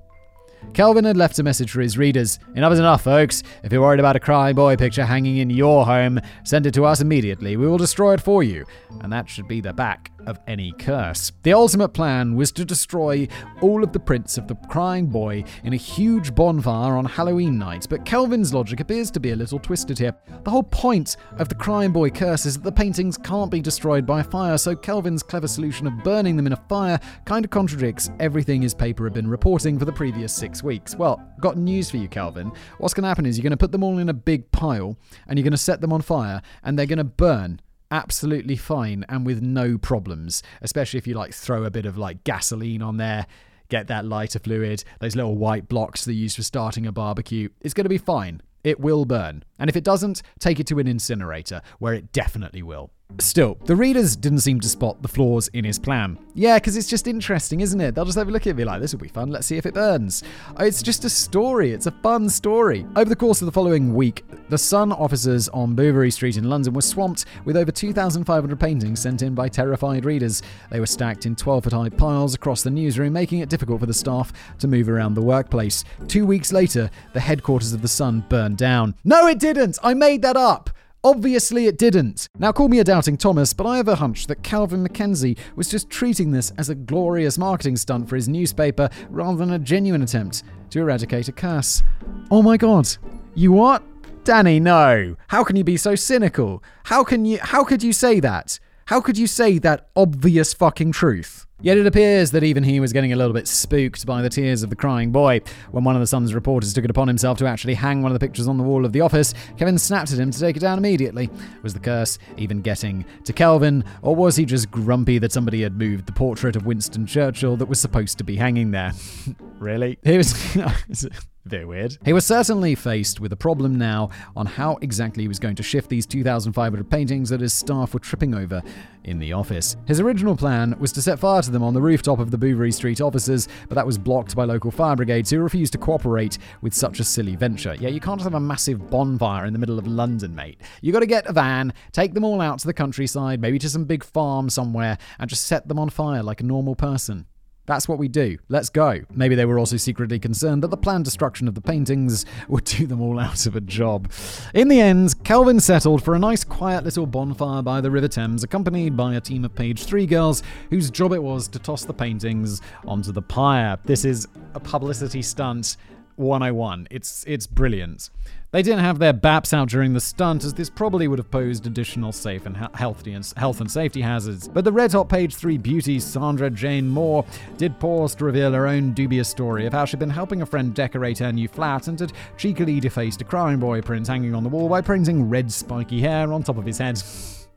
Kelvin 0.73 1.05
had 1.05 1.17
left 1.17 1.39
a 1.39 1.43
message 1.43 1.71
for 1.71 1.81
his 1.81 1.97
readers. 1.99 2.39
Enough 2.55 2.73
is 2.73 2.79
enough, 2.79 3.03
folks. 3.03 3.43
If 3.63 3.73
you're 3.73 3.83
worried 3.83 4.01
about 4.01 4.17
a 4.17 4.21
crying 4.21 4.57
boy 4.57 4.77
picture 4.77 5.05
hanging 5.05 5.37
in 5.37 5.51
your 5.51 5.85
home, 5.85 6.21
send 6.43 6.67
it 6.67 6.75
to 6.75 6.85
us 6.85 7.01
immediately. 7.01 7.57
We 7.57 7.69
will 7.69 7.79
destroy 7.79 8.15
it 8.15 8.21
for 8.21 8.43
you. 8.43 8.65
And 9.03 9.13
that 9.13 9.29
should 9.29 9.47
be 9.47 9.61
the 9.61 9.73
back 9.73 10.11
of 10.27 10.39
any 10.47 10.73
curse. 10.73 11.33
The 11.43 11.53
ultimate 11.53 11.91
plan 11.91 12.35
was 12.35 12.53
to 12.53 12.65
destroy 12.65 13.29
all 13.61 13.83
of 13.83 13.93
the 13.93 14.01
prints 14.01 14.39
of 14.39 14.49
the 14.49 14.55
crying 14.69 15.07
boy 15.07 15.45
in 15.65 15.73
a 15.73 15.77
huge 15.77 16.35
bonfire 16.35 16.97
on 16.97 17.05
Halloween 17.05 17.59
night, 17.59 17.87
but 17.89 18.05
Kelvin's 18.05 18.55
logic 18.55 18.81
appears 18.81 19.11
to 19.13 19.21
be 19.21 19.31
a 19.31 19.37
little 19.37 19.59
twisted 19.59 19.99
here. 19.99 20.15
The 20.45 20.51
whole 20.51 20.63
point 20.63 21.17
of 21.39 21.49
the 21.49 21.55
crying 21.55 21.93
boy 21.93 22.11
curse 22.11 22.47
is 22.47 22.55
that 22.55 22.65
the 22.65 22.73
paintings 22.73 23.19
can't 23.19 23.51
be 23.51 23.61
destroyed 23.61 24.07
by 24.07 24.23
fire, 24.23 24.59
so 24.59 24.75
Kelvin's 24.75 25.23
clever 25.23 25.49
solution 25.49 25.87
of 25.87 26.03
burning 26.05 26.37
them 26.37 26.47
in 26.47 26.53
a 26.53 26.65
fire 26.69 26.99
kind 27.25 27.45
of 27.45 27.51
contradicts 27.51 28.11
everything 28.21 28.63
his 28.63 28.75
paper 28.75 29.05
had 29.05 29.13
been 29.13 29.29
reporting 29.29 29.79
for 29.79 29.85
the 29.85 29.93
previous 29.93 30.33
six 30.33 30.63
weeks. 30.63 30.97
Well, 30.97 31.23
got 31.41 31.57
news 31.57 31.91
for 31.91 31.97
you, 31.97 32.09
Kelvin. 32.09 32.53
What's 32.79 32.95
going 32.95 33.03
to 33.03 33.09
happen 33.09 33.27
is 33.27 33.37
you're 33.37 33.43
going 33.43 33.51
to 33.51 33.57
put 33.57 33.73
them 33.73 33.83
all 33.83 33.99
in 33.99 34.09
a 34.09 34.15
big 34.15 34.51
pile 34.51 34.97
and 35.27 35.39
you're 35.39 35.45
going 35.45 35.53
to 35.53 35.59
set 35.59 35.81
them 35.81 35.93
on 35.93 36.03
fire 36.03 36.43
and 36.63 36.79
they're 36.79 36.87
going 36.87 36.99
to 36.99 37.05
burn 37.05 37.61
absolutely 37.91 38.57
fine 38.57 39.05
and 39.09 39.27
with 39.27 39.43
no 39.43 39.79
problems, 39.79 40.43
especially 40.63 40.99
if 40.99 41.07
you 41.07 41.15
like 41.15 41.35
throw 41.35 41.65
a 41.65 41.71
bit 41.71 41.87
of 41.87 41.99
like 41.99 42.25
gasoline 42.25 42.83
on 42.83 42.97
there, 42.97 43.27
get 43.69 43.87
that 43.89 44.05
lighter 44.05 44.39
fluid, 44.39 44.85
those 45.01 45.17
little 45.17 45.37
white 45.37 45.69
blocks 45.69 46.05
they 46.05 46.13
use 46.13 46.35
for 46.37 46.43
starting 46.43 46.87
a 46.87 46.93
barbecue. 46.93 47.49
It's 47.61 47.75
going 47.75 47.85
to 47.85 47.89
be 47.91 47.99
fine. 47.99 48.41
It 48.63 48.81
will 48.81 49.05
burn. 49.05 49.45
And 49.59 49.69
if 49.69 49.77
it 49.77 49.85
doesn't, 49.85 50.23
take 50.39 50.59
it 50.59 50.67
to 50.69 50.79
an 50.79 50.87
incinerator, 50.87 51.61
where 51.79 51.93
it 51.93 52.13
definitely 52.13 52.63
will. 52.63 52.91
Still, 53.21 53.57
the 53.67 53.77
readers 53.77 54.17
didn't 54.17 54.41
seem 54.41 54.59
to 54.61 54.69
spot 54.69 55.01
the 55.01 55.09
flaws 55.09 55.49
in 55.49 55.65
his 55.65 55.79
plan. 55.79 56.19
Yeah, 56.35 56.59
because 56.59 56.77
it's 56.77 56.89
just 56.89 57.07
interesting, 57.07 57.61
isn't 57.61 57.81
it? 57.81 57.95
They'll 57.95 58.05
just 58.05 58.19
have 58.19 58.29
a 58.29 58.31
look 58.31 58.47
at 58.47 58.57
be 58.57 58.65
like, 58.65 58.81
this 58.81 58.93
will 58.93 59.01
be 59.01 59.09
fun, 59.09 59.31
let's 59.31 59.47
see 59.47 59.57
if 59.57 59.67
it 59.67 59.75
burns. 59.75 60.25
Uh, 60.59 60.65
it's 60.65 60.83
just 60.83 61.05
a 61.05 61.09
story, 61.11 61.71
it's 61.71 61.87
a 61.87 61.93
fun 61.93 62.29
story. 62.29 62.85
Over 62.97 63.09
the 63.09 63.15
course 63.15 63.41
of 63.41 63.47
the 63.47 63.53
following 63.53 63.95
week, 63.95 64.25
the 64.49 64.59
Sun 64.59 64.91
offices 64.93 65.49
on 65.51 65.77
Bouverie 65.77 66.11
Street 66.11 66.37
in 66.37 66.49
London 66.49 66.73
were 66.73 66.83
swamped 66.83 67.27
with 67.45 67.57
over 67.57 67.71
2,500 67.71 68.59
paintings 68.59 69.01
sent 69.01 69.23
in 69.23 69.35
by 69.35 69.49
terrified 69.49 70.05
readers. 70.05 70.43
They 70.71 70.81
were 70.81 70.87
stacked 70.87 71.25
in 71.25 71.37
12 71.37 71.65
foot 71.65 71.73
high 71.73 71.91
piles 71.91 72.35
across 72.35 72.63
the 72.63 72.71
newsroom, 72.71 73.13
making 73.13 73.41
it 73.41 73.49
difficult 73.49 73.79
for 73.81 73.87
the 73.87 73.95
staff 73.95 74.33
to 74.59 74.67
move 74.67 74.89
around 74.89 75.15
the 75.15 75.23
workplace. 75.23 75.85
Two 76.09 76.27
weeks 76.27 76.53
later, 76.53 76.91
the 77.13 77.21
headquarters 77.21 77.73
of 77.73 77.83
the 77.83 77.89
Sun 77.89 78.25
burned 78.29 78.59
down. 78.59 78.97
No, 79.05 79.29
it 79.29 79.39
didn't! 79.39 79.79
I 79.85 79.95
made 79.95 80.23
that 80.23 80.37
up! 80.37 80.71
Obviously, 81.05 81.67
it 81.67 81.77
didn't. 81.77 82.31
Now, 82.39 82.51
call 82.51 82.69
me 82.69 82.79
a 82.79 82.85
doubting 82.85 83.19
Thomas, 83.19 83.53
but 83.53 83.67
I 83.67 83.77
have 83.77 83.89
a 83.89 83.97
hunch 83.97 84.27
that 84.27 84.43
Calvin 84.43 84.83
MacKenzie 84.83 85.37
was 85.55 85.69
just 85.69 85.91
treating 85.91 86.31
this 86.31 86.51
as 86.57 86.71
a 86.71 86.75
glorious 86.75 87.37
marketing 87.37 87.77
stunt 87.77 88.09
for 88.09 88.17
his 88.17 88.27
newspaper 88.27 88.89
rather 89.11 89.37
than 89.37 89.53
a 89.53 89.59
genuine 89.59 90.01
attempt 90.01 90.45
to 90.71 90.81
eradicate 90.81 91.29
a 91.29 91.33
curse. 91.33 91.83
Oh 92.31 92.41
my 92.41 92.57
god. 92.57 92.89
You 93.35 93.53
what? 93.53 93.83
Danny, 94.25 94.59
no. 94.59 95.17
How 95.29 95.45
can 95.45 95.57
you 95.57 95.65
be 95.65 95.77
so 95.77 95.95
cynical? 95.95 96.63
How 96.85 97.05
can 97.05 97.27
you 97.27 97.39
how 97.43 97.65
could 97.65 97.83
you 97.83 97.93
say 97.93 98.19
that? 98.21 98.59
How 98.87 99.03
could 99.03 99.19
you 99.19 99.27
say 99.27 99.59
that 99.59 99.89
obvious 99.95 100.55
fucking 100.55 100.93
truth? 100.93 101.47
Yet 101.65 101.79
it 101.79 101.87
appears 101.87 102.31
that 102.33 102.45
even 102.45 102.63
he 102.63 102.79
was 102.79 102.93
getting 102.93 103.15
a 103.15 103.17
little 103.17 103.33
bit 103.33 103.49
spooked 103.49 104.05
by 104.05 104.21
the 104.21 104.29
tears 104.29 104.63
of 104.63 104.69
the 104.69 104.77
crying 104.77 105.13
boy. 105.13 105.41
When 105.71 105.83
one 105.83 105.97
of 105.97 106.01
the 106.01 106.07
Sun's 106.07 106.35
reporters 106.35 106.75
took 106.75 106.85
it 106.85 106.91
upon 106.91 107.09
himself 107.09 107.39
to 107.39 107.47
actually 107.47 107.73
hang 107.73 108.03
one 108.03 108.13
of 108.13 108.21
the 108.21 108.23
pictures 108.23 108.47
on 108.47 108.59
the 108.59 108.63
wall 108.63 108.85
of 108.85 108.93
the 108.93 109.01
office, 109.01 109.33
Kevin 109.57 109.79
snapped 109.79 110.13
at 110.13 110.19
him 110.19 110.31
to 110.31 110.39
take 110.39 110.59
it 110.59 110.61
down 110.61 110.77
immediately. 110.77 111.31
Was 111.63 111.73
the 111.73 111.81
curse 111.81 112.19
even 112.37 112.61
getting 112.61 113.07
to 113.25 113.33
Kelvin, 113.33 113.83
or 114.03 114.15
was 114.15 114.37
he 114.37 114.45
just 114.45 114.71
grumpy 114.71 115.17
that 115.17 115.33
somebody 115.33 115.63
had 115.63 115.79
moved 115.79 116.05
the 116.05 116.13
portrait 116.13 116.55
of 116.55 116.67
Winston 116.67 117.07
Churchill 117.07 117.57
that 117.57 117.65
was 117.65 117.81
supposed 117.81 118.19
to 118.19 118.25
be 118.25 118.37
hanging 118.37 118.71
there? 118.71 118.93
really? 119.59 119.99
He 120.05 120.19
was. 120.19 120.35
Very 121.47 121.67
weird. 121.67 121.99
He 122.07 122.15
was 122.15 122.25
certainly 122.25 122.75
faced 122.75 123.21
with 123.21 123.31
a 123.31 123.37
problem 123.37 123.77
now 123.77 124.09
on 124.35 124.47
how 124.47 124.79
exactly 124.81 125.25
he 125.25 125.29
was 125.29 125.39
going 125.39 125.57
to 125.57 125.63
shift 125.63 125.91
these 125.91 126.07
2,500 126.07 126.89
paintings 126.89 127.29
that 127.29 127.43
his 127.43 127.53
staff 127.53 127.93
were 127.93 128.01
tripping 128.01 128.35
over 128.35 128.63
in 129.05 129.19
the 129.19 129.35
office. 129.35 129.77
His 129.87 130.01
original 130.01 130.37
plan 130.37 130.75
was 130.79 130.91
to 130.93 131.03
set 131.03 131.19
fire 131.19 131.43
to 131.43 131.51
them 131.51 131.63
on 131.63 131.75
the 131.75 131.83
rooftop 131.83 132.19
of 132.19 132.31
the 132.31 132.39
Bouverie 132.39 132.73
Street 132.73 133.03
offices, 133.03 133.47
but 133.69 133.75
that 133.75 133.85
was 133.85 133.99
blocked 133.99 134.35
by 134.35 134.45
local 134.45 134.71
fire 134.71 134.97
brigades 134.97 135.29
who 135.29 135.39
refused 135.39 135.73
to 135.73 135.79
cooperate 135.79 136.39
with 136.63 136.73
such 136.73 136.99
a 136.99 137.05
silly 137.05 137.37
venture. 137.37 137.75
Yeah, 137.75 137.91
you 137.91 138.01
can't 138.01 138.23
have 138.23 138.35
a 138.35 138.41
massive 138.41 138.89
bonfire 138.89 139.45
in 139.45 139.53
the 139.53 139.59
middle 139.59 139.79
of 139.79 139.87
London, 139.87 140.35
mate. 140.35 140.63
You 140.81 140.93
gotta 140.93 141.05
get 141.05 141.27
a 141.27 141.33
van, 141.35 141.75
take 141.93 142.15
them 142.15 142.25
all 142.25 142.41
out 142.41 142.61
to 142.61 142.67
the 142.67 142.73
countryside, 142.73 143.43
maybe 143.43 143.59
to 143.59 143.69
some 143.69 143.85
big 143.85 144.03
farm 144.03 144.49
somewhere, 144.49 144.97
and 145.19 145.29
just 145.29 145.47
set 145.47 145.69
them 145.69 145.79
on 145.79 145.91
fire 145.91 146.23
like 146.23 146.41
a 146.41 146.45
normal 146.45 146.75
person. 146.75 147.27
That's 147.67 147.89
what 147.89 147.99
we 147.99 148.09
do. 148.09 148.39
Let's 148.49 148.69
go. 148.69 149.01
Maybe 149.15 149.35
they 149.35 149.47
were 149.47 149.59
also 149.59 149.77
secretly 149.77 150.19
concerned 150.19 150.63
that 150.63 150.69
the 150.69 150.77
planned 150.77 151.05
destruction 151.05 151.49
of 151.49 151.55
the 151.55 151.61
paintings 151.61 152.27
would 152.49 152.65
do 152.65 152.87
them 152.87 153.01
all 153.01 153.19
out 153.19 153.47
of 153.47 153.57
a 153.57 153.61
job. 153.61 154.11
In 154.53 154.69
the 154.69 154.81
end, 154.81 155.23
Kelvin 155.25 155.61
settled 155.61 156.03
for 156.05 156.15
a 156.15 156.19
nice 156.19 156.45
quiet 156.45 156.85
little 156.85 157.07
bonfire 157.07 157.63
by 157.63 157.81
the 157.81 157.91
River 157.91 158.09
Thames, 158.09 158.45
accompanied 158.45 158.97
by 158.97 159.15
a 159.15 159.21
team 159.21 159.45
of 159.45 159.55
page 159.55 159.85
three 159.85 160.07
girls 160.07 160.43
whose 160.71 160.91
job 160.91 161.13
it 161.13 161.23
was 161.23 161.49
to 161.49 161.59
toss 161.59 161.85
the 161.85 161.95
paintings 161.95 162.61
onto 162.87 163.13
the 163.13 163.23
pyre. 163.23 163.79
This 163.85 164.05
is 164.05 164.29
a 164.55 164.61
publicity 164.61 165.23
stunt 165.23 165.77
101. 166.17 166.89
It's 166.91 167.25
it's 167.27 167.47
brilliant. 167.47 168.11
They 168.55 168.63
didn't 168.63 168.85
have 168.85 169.01
their 169.01 169.13
BAPs 169.13 169.53
out 169.53 169.69
during 169.69 169.95
the 169.95 170.01
stunt, 170.01 170.45
as 170.45 170.55
this 170.55 170.71
probably 170.71 171.09
would 171.09 171.19
have 171.19 171.29
posed 171.29 171.67
additional 171.67 172.13
safe 172.13 172.47
and 172.47 172.57
healthy 172.57 173.15
and 173.15 173.33
health 173.37 173.61
and 173.61 173.69
safety 173.69 174.01
hazards. 174.01 174.47
But 174.47 174.65
the 174.65 174.71
Red 174.71 174.93
Hot 174.93 175.09
Page 175.09 175.35
3 175.35 175.59
beauty 175.59 175.99
Sandra 175.99 176.49
Jane 176.51 176.89
Moore 176.89 177.25
did 177.57 177.81
pause 177.81 178.15
to 178.15 178.25
reveal 178.25 178.53
her 178.53 178.69
own 178.69 178.93
dubious 178.93 179.29
story 179.29 179.67
of 179.67 179.73
how 179.73 179.85
she'd 179.85 179.99
been 179.99 180.09
helping 180.09 180.41
a 180.41 180.47
friend 180.47 180.73
decorate 180.73 181.19
her 181.19 181.33
new 181.33 181.49
flat 181.49 181.89
and 181.89 181.99
had 181.99 182.13
cheekily 182.39 182.79
defaced 182.79 183.21
a 183.23 183.25
crying 183.25 183.59
boy 183.59 183.83
print 183.83 184.07
hanging 184.07 184.37
on 184.37 184.45
the 184.45 184.49
wall 184.49 184.69
by 184.69 184.81
printing 184.81 185.29
red 185.29 185.51
spiky 185.51 186.01
hair 186.01 186.33
on 186.33 186.45
top 186.45 186.57
of 186.57 186.65
his 186.65 186.79
head. 186.79 187.03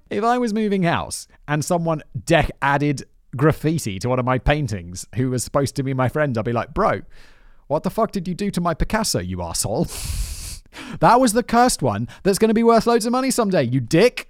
If 0.09 0.23
I 0.23 0.39
was 0.39 0.51
moving 0.51 0.81
house 0.81 1.27
and 1.47 1.63
someone 1.63 2.01
deck 2.25 2.49
added 2.59 3.03
graffiti 3.35 3.99
to 3.99 4.09
one 4.09 4.17
of 4.17 4.25
my 4.25 4.39
paintings 4.39 5.05
who 5.13 5.29
was 5.29 5.43
supposed 5.43 5.75
to 5.75 5.83
be 5.83 5.93
my 5.93 6.09
friend, 6.09 6.35
I'd 6.35 6.45
be 6.45 6.53
like, 6.53 6.73
bro, 6.73 7.01
what 7.67 7.83
the 7.83 7.91
fuck 7.91 8.11
did 8.11 8.27
you 8.27 8.33
do 8.33 8.49
to 8.49 8.59
my 8.59 8.73
Picasso, 8.73 9.19
you 9.19 9.43
asshole? 9.43 9.85
that 10.99 11.19
was 11.19 11.33
the 11.33 11.43
cursed 11.43 11.81
one 11.81 12.07
that's 12.23 12.39
going 12.39 12.49
to 12.49 12.55
be 12.55 12.63
worth 12.63 12.87
loads 12.87 13.05
of 13.05 13.11
money 13.11 13.31
someday, 13.31 13.63
you 13.63 13.79
dick. 13.79 14.29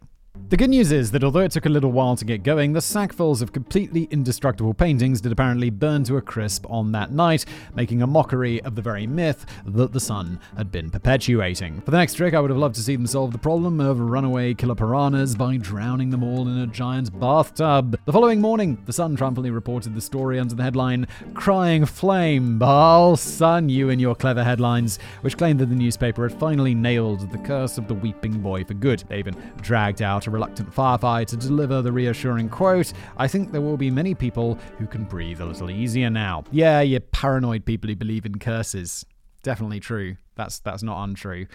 The 0.50 0.56
good 0.56 0.70
news 0.70 0.94
is 0.94 1.12
that 1.12 1.26
although 1.26 1.42
it 1.42 1.52
took 1.52 1.66
a 1.66 1.70
little 1.70 1.92
while 1.92 2.16
to 2.16 2.24
get 2.24 2.42
going, 2.42 2.72
the 2.72 2.80
sackfuls 2.80 3.42
of 3.42 3.52
completely 3.52 4.08
indestructible 4.12 4.74
paintings 4.74 5.20
did 5.20 5.34
apparently 5.34 5.70
burn 5.70 6.06
to 6.06 6.16
a 6.16 6.22
crisp 6.22 6.66
on 6.70 6.94
that 6.94 7.12
night, 7.12 7.44
making 7.76 8.02
a 8.02 8.08
mockery 8.08 8.62
of 8.62 8.74
the 8.74 8.82
very 8.82 9.06
myth 9.06 9.46
that 9.66 9.92
the 9.92 10.00
sun 10.00 10.40
had 10.56 10.72
been 10.72 10.90
perpetuating. 10.90 11.82
For 11.82 11.92
the 11.92 11.98
next 11.98 12.14
trick, 12.14 12.34
I 12.34 12.40
would 12.40 12.50
have 12.50 12.58
loved 12.58 12.76
to 12.76 12.82
see 12.82 12.96
them 12.96 13.08
solve 13.08 13.34
the 13.34 13.38
problem 13.38 13.82
of 13.82 14.00
runaway 14.00 14.54
killer 14.54 14.76
piranhas 14.76 15.36
by 15.36 15.58
drowning 15.58 16.12
them 16.12 16.24
all 16.24 16.48
in 16.48 16.60
a 16.60 16.68
giant 16.68 17.20
bathtub. 17.20 18.00
The 18.06 18.14
following 18.14 18.40
morning, 18.40 18.82
the 18.86 18.94
Sun 18.94 19.18
triumphantly 19.18 19.52
reported 19.52 19.96
the 19.96 20.02
story 20.02 20.40
under 20.40 20.56
the 20.56 20.64
headline 20.64 21.08
Crying 21.34 21.86
Flame. 21.86 22.60
Oh, 22.62 23.16
Sun, 23.16 23.68
you 23.68 23.90
and 23.90 24.00
your 24.00 24.16
clever 24.16 24.46
headlines, 24.46 24.98
which 25.22 25.38
claimed 25.38 25.60
that 25.60 25.66
the 25.66 25.76
newspaper 25.76 26.26
had 26.26 26.40
finally 26.40 26.74
nailed 26.74 27.30
the 27.32 27.38
curse 27.40 27.78
of 27.78 27.90
the 27.90 27.96
weeping 27.96 28.40
boy 28.40 28.64
for 28.64 28.76
good. 28.76 29.04
They 29.10 29.20
even 29.20 29.36
dragged 29.60 30.02
out 30.02 30.26
reluctant 30.32 30.74
firefighter 30.74 31.28
to 31.28 31.38
deliver 31.38 31.82
the 31.82 31.92
reassuring 31.92 32.50
quote 32.50 32.94
I 33.18 33.28
think 33.28 33.52
there 33.52 33.62
will 33.62 33.78
be 33.78 33.92
many 33.92 34.14
people 34.16 34.58
who 34.78 34.88
can 34.88 35.04
breathe 35.04 35.42
a 35.42 35.46
little 35.46 35.70
easier 35.70 36.10
now. 36.10 36.44
Yeah, 36.52 36.82
you 36.82 37.00
paranoid 37.00 37.66
people 37.66 37.90
who 37.90 37.96
believe 37.96 38.26
in 38.26 38.40
curses. 38.40 39.06
Definitely 39.44 39.80
true. 39.80 40.18
That's 40.36 40.60
that's 40.60 40.84
not 40.84 41.04
untrue. 41.04 41.48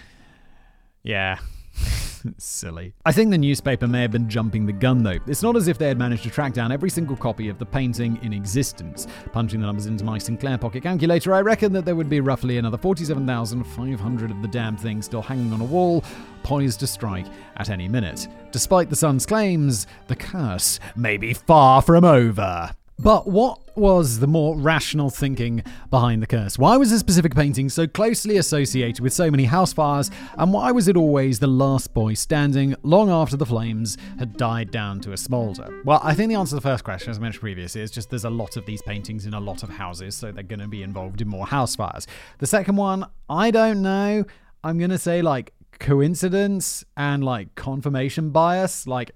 Yeah. 1.02 1.38
Silly. 2.38 2.94
I 3.04 3.12
think 3.12 3.30
the 3.30 3.38
newspaper 3.38 3.88
may 3.88 4.02
have 4.02 4.12
been 4.12 4.28
jumping 4.28 4.66
the 4.66 4.72
gun 4.72 5.02
though. 5.02 5.18
It's 5.26 5.42
not 5.42 5.56
as 5.56 5.68
if 5.68 5.78
they 5.78 5.88
had 5.88 5.98
managed 5.98 6.22
to 6.24 6.30
track 6.30 6.52
down 6.52 6.70
every 6.70 6.90
single 6.90 7.16
copy 7.16 7.48
of 7.48 7.58
the 7.58 7.66
painting 7.66 8.18
in 8.22 8.32
existence. 8.32 9.06
Punching 9.32 9.60
the 9.60 9.66
numbers 9.66 9.86
into 9.86 10.04
my 10.04 10.18
Sinclair 10.18 10.58
pocket 10.58 10.82
calculator, 10.84 11.34
I 11.34 11.40
reckon 11.40 11.72
that 11.72 11.84
there 11.84 11.96
would 11.96 12.08
be 12.08 12.20
roughly 12.20 12.58
another 12.58 12.78
47,500 12.78 14.30
of 14.30 14.42
the 14.42 14.48
damn 14.48 14.76
thing 14.76 15.02
still 15.02 15.22
hanging 15.22 15.52
on 15.52 15.60
a 15.60 15.64
wall, 15.64 16.04
poised 16.42 16.80
to 16.80 16.86
strike 16.86 17.26
at 17.56 17.70
any 17.70 17.88
minute. 17.88 18.28
Despite 18.50 18.90
the 18.90 18.96
Sun's 18.96 19.26
claims, 19.26 19.86
the 20.08 20.16
curse 20.16 20.80
may 20.96 21.16
be 21.16 21.34
far 21.34 21.82
from 21.82 22.04
over. 22.04 22.70
But 22.98 23.26
what 23.26 23.76
was 23.76 24.20
the 24.20 24.28
more 24.28 24.56
rational 24.56 25.10
thinking 25.10 25.64
behind 25.90 26.22
the 26.22 26.26
curse? 26.26 26.56
Why 26.56 26.76
was 26.76 26.92
a 26.92 26.98
specific 27.00 27.34
painting 27.34 27.68
so 27.68 27.86
closely 27.86 28.36
associated 28.36 29.00
with 29.00 29.12
so 29.12 29.28
many 29.28 29.44
house 29.44 29.72
fires, 29.72 30.08
and 30.38 30.52
why 30.52 30.70
was 30.70 30.86
it 30.86 30.96
always 30.96 31.40
the 31.40 31.48
last 31.48 31.94
boy 31.94 32.14
standing 32.14 32.76
long 32.84 33.10
after 33.10 33.36
the 33.36 33.46
flames 33.46 33.98
had 34.20 34.36
died 34.36 34.70
down 34.70 35.00
to 35.00 35.12
a 35.12 35.16
smoulder? 35.16 35.68
Well, 35.84 36.00
I 36.04 36.14
think 36.14 36.28
the 36.28 36.36
answer 36.36 36.50
to 36.50 36.54
the 36.56 36.60
first 36.60 36.84
question, 36.84 37.10
as 37.10 37.18
I 37.18 37.22
mentioned 37.22 37.40
previously, 37.40 37.80
is 37.80 37.90
just 37.90 38.08
there's 38.10 38.24
a 38.24 38.30
lot 38.30 38.56
of 38.56 38.66
these 38.66 38.82
paintings 38.82 39.26
in 39.26 39.34
a 39.34 39.40
lot 39.40 39.64
of 39.64 39.70
houses, 39.70 40.14
so 40.14 40.30
they're 40.30 40.44
going 40.44 40.60
to 40.60 40.68
be 40.68 40.84
involved 40.84 41.20
in 41.20 41.26
more 41.26 41.46
house 41.46 41.74
fires. 41.74 42.06
The 42.38 42.46
second 42.46 42.76
one, 42.76 43.06
I 43.28 43.50
don't 43.50 43.82
know. 43.82 44.24
I'm 44.62 44.78
going 44.78 44.90
to 44.90 44.98
say 44.98 45.22
like 45.22 45.52
coincidence 45.78 46.84
and 46.96 47.24
like 47.24 47.54
confirmation 47.54 48.30
bias. 48.30 48.86
Like 48.86 49.12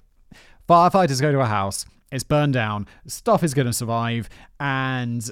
firefighters 0.69 1.21
go 1.21 1.33
to 1.33 1.41
a 1.41 1.47
house 1.47 1.87
it's 2.13 2.25
burned 2.25 2.53
down. 2.53 2.87
Stuff 3.07 3.43
is 3.43 3.55
going 3.55 3.67
to 3.67 3.73
survive, 3.73 4.29
and 4.61 5.29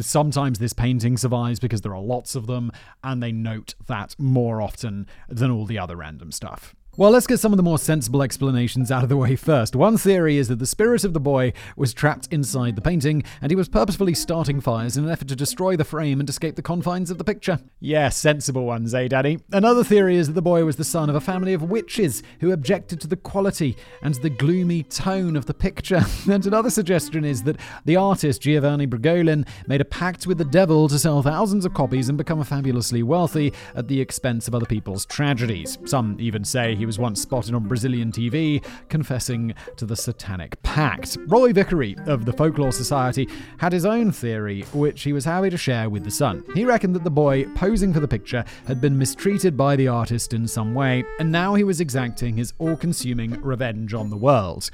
sometimes 0.00 0.58
this 0.58 0.72
painting 0.72 1.16
survives 1.16 1.60
because 1.60 1.82
there 1.82 1.94
are 1.94 2.02
lots 2.02 2.34
of 2.34 2.46
them, 2.46 2.72
and 3.04 3.22
they 3.22 3.32
note 3.32 3.74
that 3.86 4.16
more 4.18 4.60
often 4.60 5.06
than 5.28 5.50
all 5.50 5.64
the 5.64 5.78
other 5.78 5.96
random 5.96 6.32
stuff. 6.32 6.74
Well, 6.98 7.10
let's 7.10 7.26
get 7.26 7.40
some 7.40 7.54
of 7.54 7.56
the 7.56 7.62
more 7.62 7.78
sensible 7.78 8.22
explanations 8.22 8.92
out 8.92 9.02
of 9.02 9.08
the 9.08 9.16
way 9.16 9.34
first. 9.34 9.74
One 9.74 9.96
theory 9.96 10.36
is 10.36 10.48
that 10.48 10.58
the 10.58 10.66
spirit 10.66 11.04
of 11.04 11.14
the 11.14 11.20
boy 11.20 11.54
was 11.74 11.94
trapped 11.94 12.28
inside 12.30 12.76
the 12.76 12.82
painting, 12.82 13.24
and 13.40 13.50
he 13.50 13.56
was 13.56 13.66
purposefully 13.66 14.12
starting 14.12 14.60
fires 14.60 14.98
in 14.98 15.04
an 15.04 15.10
effort 15.10 15.28
to 15.28 15.34
destroy 15.34 15.74
the 15.74 15.86
frame 15.86 16.20
and 16.20 16.28
escape 16.28 16.54
the 16.54 16.60
confines 16.60 17.10
of 17.10 17.16
the 17.16 17.24
picture. 17.24 17.60
Yeah, 17.80 18.10
sensible 18.10 18.66
ones, 18.66 18.92
eh, 18.92 19.08
Daddy? 19.08 19.38
Another 19.52 19.82
theory 19.82 20.16
is 20.16 20.26
that 20.26 20.34
the 20.34 20.42
boy 20.42 20.66
was 20.66 20.76
the 20.76 20.84
son 20.84 21.08
of 21.08 21.16
a 21.16 21.20
family 21.22 21.54
of 21.54 21.62
witches 21.62 22.22
who 22.40 22.52
objected 22.52 23.00
to 23.00 23.06
the 23.06 23.16
quality 23.16 23.74
and 24.02 24.16
the 24.16 24.28
gloomy 24.28 24.82
tone 24.82 25.34
of 25.34 25.46
the 25.46 25.54
picture. 25.54 26.04
and 26.30 26.44
another 26.44 26.68
suggestion 26.68 27.24
is 27.24 27.42
that 27.44 27.56
the 27.86 27.96
artist 27.96 28.42
Giovanni 28.42 28.86
Bragolin 28.86 29.48
made 29.66 29.80
a 29.80 29.86
pact 29.86 30.26
with 30.26 30.36
the 30.36 30.44
devil 30.44 30.90
to 30.90 30.98
sell 30.98 31.22
thousands 31.22 31.64
of 31.64 31.72
copies 31.72 32.10
and 32.10 32.18
become 32.18 32.44
fabulously 32.44 33.02
wealthy 33.02 33.50
at 33.74 33.88
the 33.88 33.98
expense 33.98 34.46
of 34.46 34.54
other 34.54 34.66
people's 34.66 35.06
tragedies. 35.06 35.78
Some 35.86 36.18
even 36.20 36.44
say 36.44 36.81
he 36.82 36.86
was 36.86 36.98
once 36.98 37.22
spotted 37.22 37.54
on 37.54 37.68
Brazilian 37.68 38.10
TV 38.10 38.60
confessing 38.88 39.54
to 39.76 39.86
the 39.86 39.94
Satanic 39.94 40.60
Pact. 40.64 41.16
Roy 41.28 41.52
Vickery 41.52 41.94
of 42.06 42.24
the 42.24 42.32
Folklore 42.32 42.72
Society 42.72 43.28
had 43.58 43.72
his 43.72 43.86
own 43.86 44.10
theory, 44.10 44.62
which 44.72 45.04
he 45.04 45.12
was 45.12 45.24
happy 45.24 45.48
to 45.48 45.56
share 45.56 45.88
with 45.88 46.02
the 46.02 46.10
Sun. 46.10 46.42
He 46.56 46.64
reckoned 46.64 46.96
that 46.96 47.04
the 47.04 47.10
boy 47.10 47.44
posing 47.54 47.92
for 47.92 48.00
the 48.00 48.08
picture 48.08 48.44
had 48.66 48.80
been 48.80 48.98
mistreated 48.98 49.56
by 49.56 49.76
the 49.76 49.86
artist 49.86 50.32
in 50.32 50.48
some 50.48 50.74
way, 50.74 51.04
and 51.20 51.30
now 51.30 51.54
he 51.54 51.62
was 51.62 51.80
exacting 51.80 52.36
his 52.36 52.52
all 52.58 52.76
consuming 52.76 53.40
revenge 53.42 53.94
on 53.94 54.10
the 54.10 54.16
world. 54.16 54.68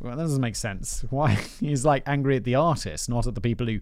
Well, 0.00 0.16
that 0.16 0.24
doesn't 0.24 0.40
make 0.40 0.56
sense. 0.56 1.04
Why? 1.08 1.34
He's 1.60 1.84
like 1.84 2.02
angry 2.04 2.34
at 2.34 2.42
the 2.42 2.56
artist, 2.56 3.08
not 3.08 3.28
at 3.28 3.36
the 3.36 3.40
people 3.40 3.68
who 3.68 3.78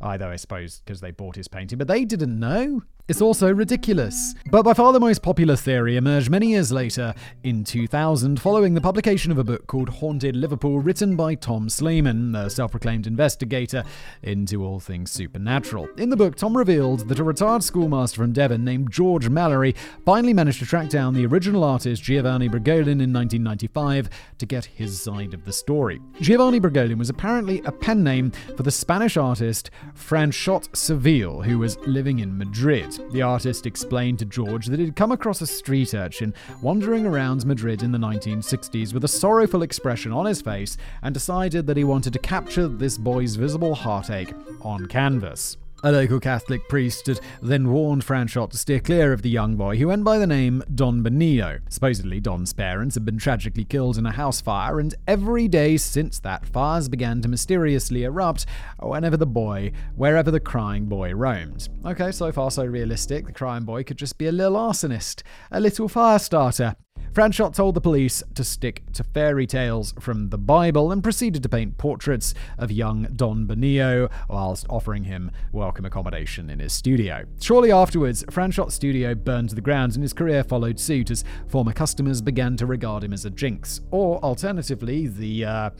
either, 0.00 0.26
I 0.26 0.34
suppose, 0.34 0.82
because 0.84 1.00
they 1.00 1.12
bought 1.12 1.36
his 1.36 1.46
painting, 1.46 1.78
but 1.78 1.86
they 1.86 2.04
didn't 2.04 2.40
know. 2.40 2.82
It's 3.06 3.20
also 3.20 3.52
ridiculous. 3.52 4.34
But 4.50 4.62
by 4.62 4.72
far 4.72 4.94
the 4.94 4.98
most 4.98 5.20
popular 5.20 5.56
theory 5.56 5.98
emerged 5.98 6.30
many 6.30 6.46
years 6.46 6.72
later, 6.72 7.12
in 7.42 7.62
2000, 7.62 8.40
following 8.40 8.72
the 8.72 8.80
publication 8.80 9.30
of 9.30 9.36
a 9.36 9.44
book 9.44 9.66
called 9.66 9.90
Haunted 9.90 10.34
Liverpool, 10.34 10.78
written 10.78 11.14
by 11.14 11.34
Tom 11.34 11.68
Slemen, 11.68 12.34
a 12.34 12.48
self 12.48 12.70
proclaimed 12.70 13.06
investigator 13.06 13.84
into 14.22 14.64
all 14.64 14.80
things 14.80 15.10
supernatural. 15.10 15.86
In 15.98 16.08
the 16.08 16.16
book, 16.16 16.34
Tom 16.34 16.56
revealed 16.56 17.06
that 17.10 17.18
a 17.18 17.24
retired 17.24 17.62
schoolmaster 17.62 18.16
from 18.16 18.32
Devon 18.32 18.64
named 18.64 18.90
George 18.90 19.28
Mallory 19.28 19.74
finally 20.06 20.32
managed 20.32 20.60
to 20.60 20.66
track 20.66 20.88
down 20.88 21.12
the 21.12 21.26
original 21.26 21.62
artist 21.62 22.02
Giovanni 22.02 22.48
Bragolin 22.48 23.02
in 23.02 23.12
1995 23.12 24.08
to 24.38 24.46
get 24.46 24.64
his 24.64 24.98
side 25.02 25.34
of 25.34 25.44
the 25.44 25.52
story. 25.52 26.00
Giovanni 26.22 26.58
Bragolin 26.58 26.96
was 26.96 27.10
apparently 27.10 27.60
a 27.66 27.72
pen 27.72 28.02
name 28.02 28.32
for 28.56 28.62
the 28.62 28.70
Spanish 28.70 29.18
artist 29.18 29.70
Franchot 29.94 30.74
Seville, 30.74 31.42
who 31.42 31.58
was 31.58 31.76
living 31.80 32.20
in 32.20 32.38
Madrid. 32.38 32.93
The 33.10 33.22
artist 33.22 33.66
explained 33.66 34.18
to 34.20 34.24
George 34.24 34.66
that 34.66 34.80
he'd 34.80 34.96
come 34.96 35.12
across 35.12 35.40
a 35.40 35.46
street 35.46 35.94
urchin 35.94 36.34
wandering 36.62 37.06
around 37.06 37.44
Madrid 37.46 37.82
in 37.82 37.92
the 37.92 37.98
1960s 37.98 38.92
with 38.92 39.04
a 39.04 39.08
sorrowful 39.08 39.62
expression 39.62 40.12
on 40.12 40.26
his 40.26 40.42
face 40.42 40.76
and 41.02 41.14
decided 41.14 41.66
that 41.66 41.76
he 41.76 41.84
wanted 41.84 42.12
to 42.12 42.18
capture 42.18 42.68
this 42.68 42.98
boy's 42.98 43.36
visible 43.36 43.74
heartache 43.74 44.32
on 44.62 44.86
canvas. 44.86 45.56
A 45.84 45.92
local 45.92 46.18
Catholic 46.18 46.66
priest 46.66 47.08
had 47.08 47.20
then 47.42 47.70
warned 47.70 48.06
Franchot 48.06 48.48
to 48.52 48.56
steer 48.56 48.80
clear 48.80 49.12
of 49.12 49.20
the 49.20 49.28
young 49.28 49.54
boy, 49.54 49.76
who 49.76 49.88
went 49.88 50.02
by 50.02 50.16
the 50.16 50.26
name 50.26 50.62
Don 50.74 51.02
Benito. 51.02 51.58
Supposedly, 51.68 52.20
Don's 52.20 52.54
parents 52.54 52.94
had 52.94 53.04
been 53.04 53.18
tragically 53.18 53.64
killed 53.64 53.98
in 53.98 54.06
a 54.06 54.10
house 54.10 54.40
fire, 54.40 54.80
and 54.80 54.94
every 55.06 55.46
day 55.46 55.76
since 55.76 56.18
that, 56.20 56.46
fires 56.46 56.88
began 56.88 57.20
to 57.20 57.28
mysteriously 57.28 58.04
erupt 58.04 58.46
whenever 58.80 59.18
the 59.18 59.26
boy, 59.26 59.72
wherever 59.94 60.30
the 60.30 60.40
crying 60.40 60.86
boy 60.86 61.14
roamed. 61.14 61.68
Okay, 61.84 62.12
so 62.12 62.32
far 62.32 62.50
so 62.50 62.64
realistic. 62.64 63.26
The 63.26 63.32
crying 63.32 63.64
boy 63.64 63.84
could 63.84 63.98
just 63.98 64.16
be 64.16 64.26
a 64.26 64.32
little 64.32 64.56
arsonist, 64.56 65.22
a 65.50 65.60
little 65.60 65.88
fire 65.88 66.18
starter. 66.18 66.76
Franchot 67.14 67.54
told 67.54 67.76
the 67.76 67.80
police 67.80 68.24
to 68.34 68.42
stick 68.42 68.82
to 68.92 69.04
fairy 69.04 69.46
tales 69.46 69.94
from 70.00 70.30
the 70.30 70.36
Bible 70.36 70.90
and 70.90 71.00
proceeded 71.00 71.44
to 71.44 71.48
paint 71.48 71.78
portraits 71.78 72.34
of 72.58 72.72
young 72.72 73.04
Don 73.14 73.46
Benito 73.46 74.08
whilst 74.28 74.66
offering 74.68 75.04
him 75.04 75.30
welcome 75.52 75.84
accommodation 75.84 76.50
in 76.50 76.58
his 76.58 76.72
studio. 76.72 77.24
Shortly 77.40 77.70
afterwards, 77.70 78.24
Franchot's 78.24 78.74
studio 78.74 79.14
burned 79.14 79.50
to 79.50 79.54
the 79.54 79.60
ground 79.60 79.94
and 79.94 80.02
his 80.02 80.12
career 80.12 80.42
followed 80.42 80.80
suit 80.80 81.08
as 81.12 81.22
former 81.46 81.72
customers 81.72 82.20
began 82.20 82.56
to 82.56 82.66
regard 82.66 83.04
him 83.04 83.12
as 83.12 83.24
a 83.24 83.30
jinx. 83.30 83.80
Or 83.92 84.18
alternatively, 84.18 85.06
the 85.06 85.44
uh, 85.44 85.70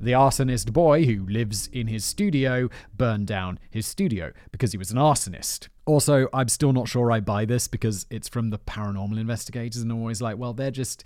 the 0.00 0.12
arsonist 0.12 0.72
boy 0.72 1.04
who 1.04 1.26
lives 1.26 1.68
in 1.72 1.86
his 1.86 2.04
studio 2.04 2.68
burned 2.96 3.26
down 3.26 3.58
his 3.70 3.86
studio 3.86 4.32
because 4.52 4.72
he 4.72 4.78
was 4.78 4.90
an 4.90 4.98
arsonist. 4.98 5.68
Also, 5.86 6.28
I'm 6.32 6.48
still 6.48 6.72
not 6.72 6.88
sure 6.88 7.10
I 7.10 7.20
buy 7.20 7.44
this 7.44 7.68
because 7.68 8.06
it's 8.10 8.28
from 8.28 8.50
the 8.50 8.58
paranormal 8.58 9.18
investigators, 9.18 9.82
and 9.82 9.90
always 9.90 10.20
like, 10.20 10.36
well, 10.36 10.52
they're 10.52 10.70
just 10.70 11.04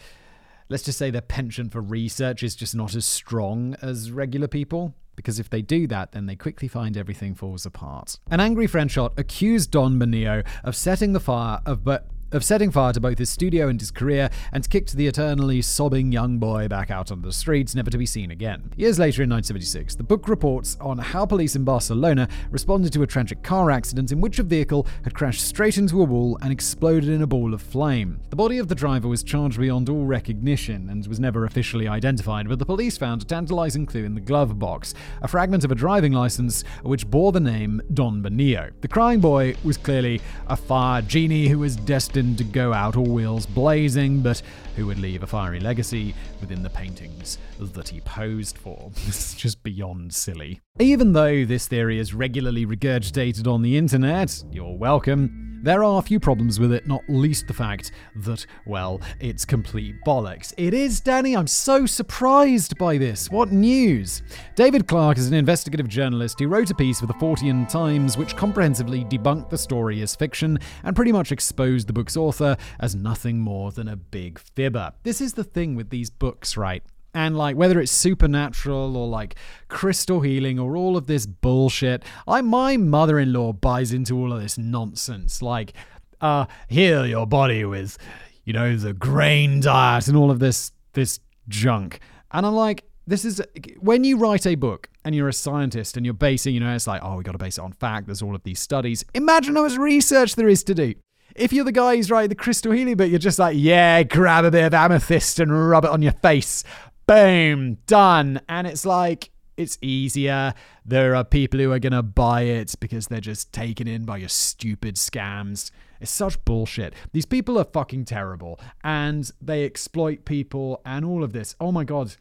let's 0.69 0.83
just 0.83 0.99
say 0.99 1.11
their 1.11 1.21
penchant 1.21 1.71
for 1.71 1.81
research 1.81 2.43
is 2.43 2.57
just 2.57 2.75
not 2.75 2.95
as 2.95 3.05
strong 3.05 3.77
as 3.83 4.11
regular 4.11 4.49
people. 4.49 4.95
Because 5.15 5.39
if 5.39 5.51
they 5.51 5.61
do 5.61 5.87
that, 5.89 6.13
then 6.13 6.25
they 6.25 6.37
quickly 6.37 6.69
find 6.69 6.97
everything 6.97 7.35
falls 7.35 7.67
apart. 7.67 8.19
An 8.31 8.41
angry 8.41 8.67
Franchot 8.67 9.19
accused 9.19 9.71
Don 9.71 9.99
Benio 10.01 10.43
of 10.65 10.75
setting 10.75 11.13
the 11.13 11.21
fire 11.21 11.61
of 11.67 11.85
but 11.85 12.07
of 12.33 12.45
setting 12.45 12.71
fire 12.71 12.93
to 12.93 13.01
both 13.01 13.19
his 13.19 13.31
studio 13.31 13.69
and 13.69 13.81
his 13.81 13.91
career, 13.91 14.31
and 14.53 14.69
kicked 14.69 14.93
the 14.95 15.07
eternally 15.07 15.63
sobbing 15.63 16.13
young 16.13 16.39
boy 16.39 16.69
back 16.69 16.91
out 16.91 17.11
onto 17.11 17.27
the 17.27 17.33
streets, 17.33 17.75
never 17.75 17.91
to 17.91 17.99
be 17.99 18.07
seen 18.07 18.31
again. 18.31 18.73
Years 18.77 18.99
later, 18.99 19.23
in 19.23 19.31
1976, 19.31 19.97
the 19.97 20.03
book 20.03 20.29
reports 20.29 20.77
on 20.81 20.99
how 20.99 21.27
police 21.27 21.57
in 21.57 21.65
Barcelona 21.65 22.29
responded 22.51 22.93
to 22.93 23.03
a 23.03 23.07
tragic 23.07 23.43
car 23.43 23.71
accident 23.71 24.13
in 24.13 24.21
which 24.21 24.39
a 24.39 24.43
vehicle 24.43 24.87
had 25.05 25.15
crashed 25.15 25.47
straight 25.47 25.79
into 25.79 26.01
a 26.01 26.05
wall 26.05 26.39
and 26.43 26.53
exploded 26.53 27.09
in 27.09 27.23
a 27.23 27.27
ball 27.27 27.53
of 27.53 27.61
flame. 27.61 28.21
The 28.31 28.37
body 28.37 28.59
of 28.59 28.69
the 28.69 28.75
driver 28.75 29.09
was 29.09 29.23
charged 29.23 29.59
beyond 29.59 29.89
all 29.89 30.07
recognition 30.07 30.89
and 30.89 31.07
was 31.07 31.21
never 31.21 31.45
officially 31.45 31.89
identified, 31.89 32.49
but 32.49 32.59
the 32.59 32.67
police 32.67 32.97
found 32.97 33.23
a 33.23 33.25
tantalizing 33.25 33.87
clue 33.87 34.05
in 34.05 34.15
the 34.15 34.21
glove 34.21 34.59
box 34.59 34.95
a 35.21 35.29
fragment 35.29 35.65
of 35.65 35.73
a 35.73 35.75
driving 35.75 36.13
license 36.13 36.65
which 36.83 37.11
bore 37.11 37.33
the 37.33 37.41
name 37.41 37.83
Don 37.93 38.23
Benio. 38.23 38.71
The 38.81 38.89
crying 38.89 39.21
boy 39.21 39.57
was 39.65 39.77
clearly 39.77 40.21
a 40.47 40.57
fire 40.57 41.03
genie 41.03 41.49
who 41.49 41.59
was 41.59 41.77
destined 41.77 42.22
destined 42.23 42.39
to 42.39 42.45
go 42.45 42.73
out 42.73 42.97
all 42.97 43.05
wheels 43.05 43.47
blazing, 43.47 44.21
but 44.21 44.41
who 44.77 44.87
would 44.87 44.99
leave 44.99 45.23
a 45.23 45.27
fiery 45.27 45.59
legacy 45.59 46.15
within 46.41 46.63
the 46.63 46.71
paintings 46.71 47.39
that 47.59 47.89
he 47.89 48.01
posed 48.01 48.57
for. 48.57 48.91
Is 49.09 49.35
just 49.35 49.63
beyond 49.63 50.15
silly. 50.15 50.61
Even 50.79 51.13
though 51.13 51.45
this 51.45 51.67
theory 51.67 51.99
is 51.99 52.15
regularly 52.15 52.65
regurgitated 52.65 53.53
on 53.53 53.63
the 53.63 53.77
internet, 53.77 54.43
you're 54.51 54.77
welcome. 54.77 55.52
There 55.63 55.85
are 55.85 56.01
a 56.01 56.03
few 56.03 56.19
problems 56.19 56.59
with 56.59 56.73
it, 56.73 56.89
not 56.89 57.05
least 57.09 57.47
the 57.47 57.55
fact 57.55 57.93
that, 58.17 58.45
well, 58.67 59.01
it's 59.21 59.45
complete 59.45 59.95
bollocks. 60.05 60.53
It 60.57 60.75
is, 60.75 60.99
Danny. 60.99 61.37
I'm 61.37 61.47
so 61.47 61.87
surprised 61.87 62.77
by 62.79 62.99
this. 62.99 63.31
What 63.31 63.53
news? 63.53 64.25
David 64.57 64.89
Clarke 64.89 65.19
is 65.19 65.29
an 65.29 65.35
investigative 65.35 65.87
journalist 65.87 66.41
who 66.41 66.49
wrote 66.49 66.73
a 66.73 66.75
piece 66.75 66.99
for 66.99 67.07
the 67.07 67.15
Fortean 67.15 67.69
Times 67.69 68.17
which 68.17 68.35
comprehensively 68.35 69.05
debunked 69.05 69.51
the 69.51 69.59
story 69.59 70.03
as 70.03 70.17
fiction 70.17 70.59
and 70.83 70.97
pretty 70.97 71.13
much 71.13 71.31
exposed 71.31 71.87
the 71.87 71.93
book's 71.93 72.17
author 72.17 72.57
as 72.81 72.97
nothing 72.97 73.39
more 73.39 73.71
than 73.71 73.87
a 73.87 73.95
big 73.95 74.41
fibber. 74.41 74.93
This 75.05 75.21
is 75.21 75.35
the 75.35 75.45
thing 75.45 75.77
with 75.77 75.91
these 75.91 76.11
books, 76.11 76.57
right? 76.57 76.83
And 77.15 77.37
like 77.37 77.57
whether 77.57 77.79
it's 77.81 77.93
supernatural 77.93 78.97
or 78.97 79.07
like 79.07 79.35
crystal 79.69 80.21
healing 80.21 80.59
or 80.59 80.77
all 80.77 80.97
of 80.97 81.07
this 81.07 81.27
bullshit, 81.27 82.05
I 82.27 82.41
my 82.41 82.77
mother-in-law 82.77 83.55
buys 83.55 83.93
into 83.93 84.17
all 84.17 84.33
of 84.33 84.41
this 84.41 84.57
nonsense. 84.57 85.43
Like, 85.43 85.75
uh, 86.23 86.47
heal 86.69 87.07
your 87.07 87.27
body 87.27 87.65
with, 87.65 87.99
you 88.45 88.53
know, 88.53 88.77
the 88.77 88.95
grain 88.95 89.61
diet 89.61 90.09
and 90.09 90.17
all 90.17 90.31
of 90.31 90.39
this 90.39 90.73
this 90.95 91.21
junk. 91.49 92.01
And 92.31 92.47
I'm 92.47 92.55
like, 92.55 92.85
this 93.07 93.25
is 93.25 93.43
when 93.79 94.05
you 94.05 94.17
write 94.17 94.47
a 94.47 94.55
book 94.55 94.89
and 95.05 95.15
you're 95.15 95.29
a 95.29 95.35
scientist 95.35 95.97
and 95.97 96.07
you're 96.07 96.15
basing, 96.15 96.55
you 96.55 96.61
know, 96.61 96.75
it's 96.75 96.87
like, 96.87 97.03
oh, 97.05 97.17
we 97.17 97.25
got 97.25 97.33
to 97.33 97.39
base 97.39 97.59
it 97.59 97.63
on 97.63 97.73
fact. 97.73 98.07
There's 98.07 98.23
all 98.23 98.35
of 98.35 98.43
these 98.45 98.61
studies. 98.61 99.05
Imagine 99.13 99.57
how 99.57 99.65
much 99.65 99.77
research 99.77 100.37
there 100.37 100.49
is 100.49 100.65
to 100.65 100.75
do. 100.75 100.95
If 101.35 101.53
you're 101.53 101.65
the 101.65 101.73
guy 101.73 101.97
who's 101.97 102.11
writing 102.11 102.29
the 102.29 102.35
crystal 102.35 102.73
healing 102.73 102.97
but 102.97 103.11
you're 103.11 103.19
just 103.19 103.39
like, 103.39 103.57
yeah, 103.59 104.03
grab 104.03 104.45
a 104.45 104.51
bit 104.51 104.65
of 104.65 104.75
amethyst 104.75 105.41
and 105.41 105.69
rub 105.69 105.85
it 105.85 105.91
on 105.91 106.03
your 106.03 106.13
face 106.13 106.63
boom, 107.07 107.79
done. 107.87 108.41
And 108.49 108.67
it's 108.67 108.85
like, 108.87 109.31
it's 109.57 109.79
easier. 109.81 110.55
There 110.85 111.15
are 111.15 111.25
people 111.25 111.61
who 111.61 111.73
are 111.73 111.79
going 111.79 111.93
to 111.93 112.03
buy 112.03 112.43
it 112.43 112.75
because 112.81 113.07
they're 113.07 113.21
just 113.21 113.53
taken 113.53 113.87
in 113.87 114.05
by 114.05 114.19
your 114.19 114.29
stupid 114.29 114.97
scams. 114.97 115.71
It's 116.01 116.11
such 116.11 116.45
bullshit. 116.45 116.95
These 117.13 117.27
people 117.27 117.59
are 117.59 117.65
fucking 117.65 118.07
terrible 118.07 118.59
and 118.83 119.31
they 119.41 119.65
exploit 119.65 120.25
people 120.25 120.81
and 120.85 121.05
all 121.05 121.23
of 121.23 121.33
this. 121.33 121.55
Oh 121.61 121.71
my 121.71 121.85
god. 121.85 122.17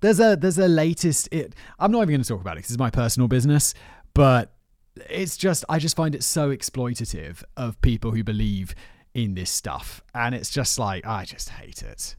There's 0.00 0.20
a 0.20 0.36
there's 0.36 0.58
a 0.58 0.68
latest 0.68 1.28
it 1.32 1.54
I'm 1.80 1.90
not 1.90 2.02
even 2.02 2.10
going 2.10 2.22
to 2.22 2.28
talk 2.28 2.40
about 2.40 2.56
it. 2.56 2.62
This 2.62 2.70
is 2.70 2.78
my 2.78 2.90
personal 2.90 3.26
business, 3.26 3.74
but 4.14 4.54
it's 5.08 5.36
just 5.36 5.64
I 5.68 5.80
just 5.80 5.96
find 5.96 6.14
it 6.14 6.22
so 6.22 6.54
exploitative 6.54 7.42
of 7.56 7.80
people 7.82 8.12
who 8.12 8.22
believe 8.22 8.74
in 9.14 9.34
this 9.34 9.50
stuff 9.50 10.00
and 10.14 10.32
it's 10.32 10.48
just 10.48 10.78
like 10.78 11.04
I 11.04 11.24
just 11.24 11.48
hate 11.48 11.82
it. 11.82 12.14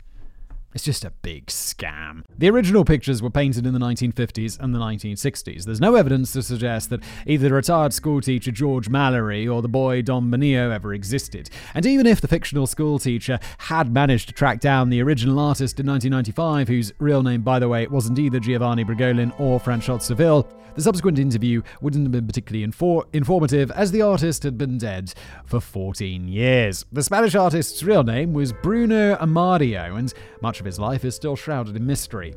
It's 0.73 0.85
just 0.85 1.03
a 1.03 1.11
big 1.21 1.47
scam. 1.47 2.23
The 2.37 2.49
original 2.49 2.85
pictures 2.85 3.21
were 3.21 3.29
painted 3.29 3.65
in 3.65 3.73
the 3.73 3.79
1950s 3.79 4.57
and 4.59 4.73
the 4.73 4.79
1960s. 4.79 5.65
There's 5.65 5.81
no 5.81 5.95
evidence 5.95 6.31
to 6.33 6.41
suggest 6.41 6.89
that 6.91 7.03
either 7.27 7.49
the 7.49 7.53
retired 7.53 7.93
schoolteacher 7.93 8.51
George 8.51 8.87
Mallory 8.87 9.45
or 9.47 9.61
the 9.61 9.67
boy 9.67 10.01
Don 10.01 10.31
Bonillo 10.31 10.71
ever 10.71 10.93
existed. 10.93 11.49
And 11.73 11.85
even 11.85 12.07
if 12.07 12.21
the 12.21 12.27
fictional 12.27 12.67
schoolteacher 12.67 13.39
had 13.57 13.93
managed 13.93 14.29
to 14.29 14.33
track 14.33 14.61
down 14.61 14.89
the 14.89 15.01
original 15.01 15.39
artist 15.39 15.79
in 15.79 15.87
1995, 15.87 16.69
whose 16.69 16.93
real 16.99 17.21
name, 17.21 17.41
by 17.41 17.59
the 17.59 17.67
way, 17.67 17.85
wasn't 17.87 18.19
either 18.19 18.39
Giovanni 18.39 18.85
Bragolin 18.85 19.37
or 19.39 19.59
Franchot 19.59 20.01
Seville, 20.01 20.47
the 20.75 20.81
subsequent 20.81 21.19
interview 21.19 21.61
wouldn't 21.81 22.05
have 22.05 22.11
been 22.11 22.27
particularly 22.27 22.65
infor- 22.65 23.05
informative, 23.13 23.71
as 23.71 23.91
the 23.91 24.01
artist 24.01 24.43
had 24.43 24.57
been 24.57 24.77
dead 24.77 25.13
for 25.45 25.59
14 25.59 26.27
years. 26.27 26.85
The 26.91 27.03
Spanish 27.03 27.35
artist's 27.35 27.83
real 27.83 28.03
name 28.03 28.33
was 28.33 28.53
Bruno 28.53 29.15
Amadio, 29.17 29.97
and 29.97 30.13
much 30.41 30.60
of 30.61 30.65
his 30.65 30.79
life 30.79 31.03
is 31.03 31.15
still 31.15 31.35
shrouded 31.35 31.75
in 31.75 31.85
mystery. 31.85 32.35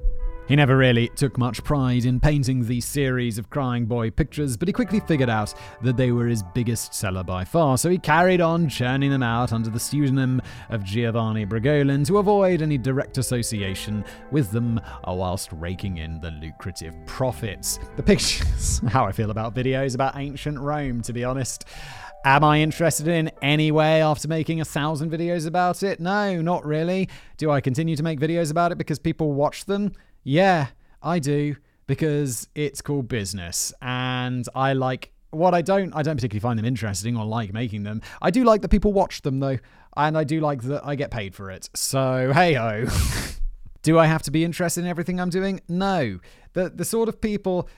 He 0.48 0.56
never 0.56 0.76
really 0.76 1.08
took 1.08 1.38
much 1.38 1.64
pride 1.64 2.04
in 2.04 2.20
painting 2.20 2.66
these 2.66 2.84
series 2.84 3.38
of 3.38 3.48
crying 3.48 3.86
boy 3.86 4.10
pictures, 4.10 4.58
but 4.58 4.68
he 4.68 4.72
quickly 4.72 5.00
figured 5.00 5.30
out 5.30 5.54
that 5.82 5.96
they 5.96 6.10
were 6.10 6.26
his 6.26 6.42
biggest 6.54 6.94
seller 6.94 7.22
by 7.22 7.44
far, 7.44 7.78
so 7.78 7.88
he 7.88 7.96
carried 7.96 8.42
on 8.42 8.68
churning 8.68 9.10
them 9.10 9.22
out 9.22 9.54
under 9.54 9.70
the 9.70 9.80
pseudonym 9.80 10.42
of 10.68 10.84
Giovanni 10.84 11.46
Bragolin 11.46 12.06
to 12.06 12.18
avoid 12.18 12.60
any 12.60 12.76
direct 12.76 13.16
association 13.16 14.04
with 14.30 14.50
them 14.50 14.78
uh, 14.78 15.14
whilst 15.14 15.50
raking 15.52 15.96
in 15.98 16.20
the 16.20 16.30
lucrative 16.32 16.94
profits. 17.06 17.78
The 17.96 18.02
pictures, 18.02 18.82
how 18.88 19.06
I 19.06 19.12
feel 19.12 19.30
about 19.30 19.54
videos 19.54 19.94
about 19.94 20.16
ancient 20.16 20.58
Rome, 20.58 21.00
to 21.02 21.12
be 21.14 21.24
honest. 21.24 21.64
Am 22.26 22.42
I 22.42 22.60
interested 22.60 23.06
in 23.06 23.30
any 23.42 23.70
way 23.70 24.00
after 24.00 24.28
making 24.28 24.58
a 24.58 24.64
thousand 24.64 25.10
videos 25.10 25.46
about 25.46 25.82
it? 25.82 26.00
No, 26.00 26.40
not 26.40 26.64
really. 26.64 27.10
Do 27.36 27.50
I 27.50 27.60
continue 27.60 27.96
to 27.96 28.02
make 28.02 28.18
videos 28.18 28.50
about 28.50 28.72
it 28.72 28.78
because 28.78 28.98
people 28.98 29.34
watch 29.34 29.66
them? 29.66 29.92
Yeah, 30.22 30.68
I 31.02 31.18
do 31.18 31.56
because 31.86 32.48
it's 32.54 32.80
called 32.80 33.08
business 33.08 33.74
and 33.82 34.48
I 34.54 34.72
like 34.72 35.12
what 35.32 35.52
I 35.52 35.60
don't 35.60 35.94
I 35.94 36.02
don't 36.02 36.16
particularly 36.16 36.40
find 36.40 36.58
them 36.58 36.64
interesting 36.64 37.14
or 37.14 37.26
like 37.26 37.52
making 37.52 37.82
them. 37.82 38.00
I 38.22 38.30
do 38.30 38.42
like 38.42 38.62
that 38.62 38.70
people 38.70 38.94
watch 38.94 39.20
them 39.20 39.40
though, 39.40 39.58
and 39.94 40.16
I 40.16 40.24
do 40.24 40.40
like 40.40 40.62
that 40.62 40.82
I 40.82 40.94
get 40.94 41.10
paid 41.10 41.34
for 41.34 41.50
it. 41.50 41.68
So 41.74 42.32
hey 42.34 42.54
ho. 42.54 42.86
do 43.82 43.98
I 43.98 44.06
have 44.06 44.22
to 44.22 44.30
be 44.30 44.44
interested 44.44 44.80
in 44.80 44.86
everything 44.86 45.20
I'm 45.20 45.28
doing? 45.28 45.60
No. 45.68 46.20
The 46.54 46.70
the 46.70 46.86
sort 46.86 47.10
of 47.10 47.20
people 47.20 47.68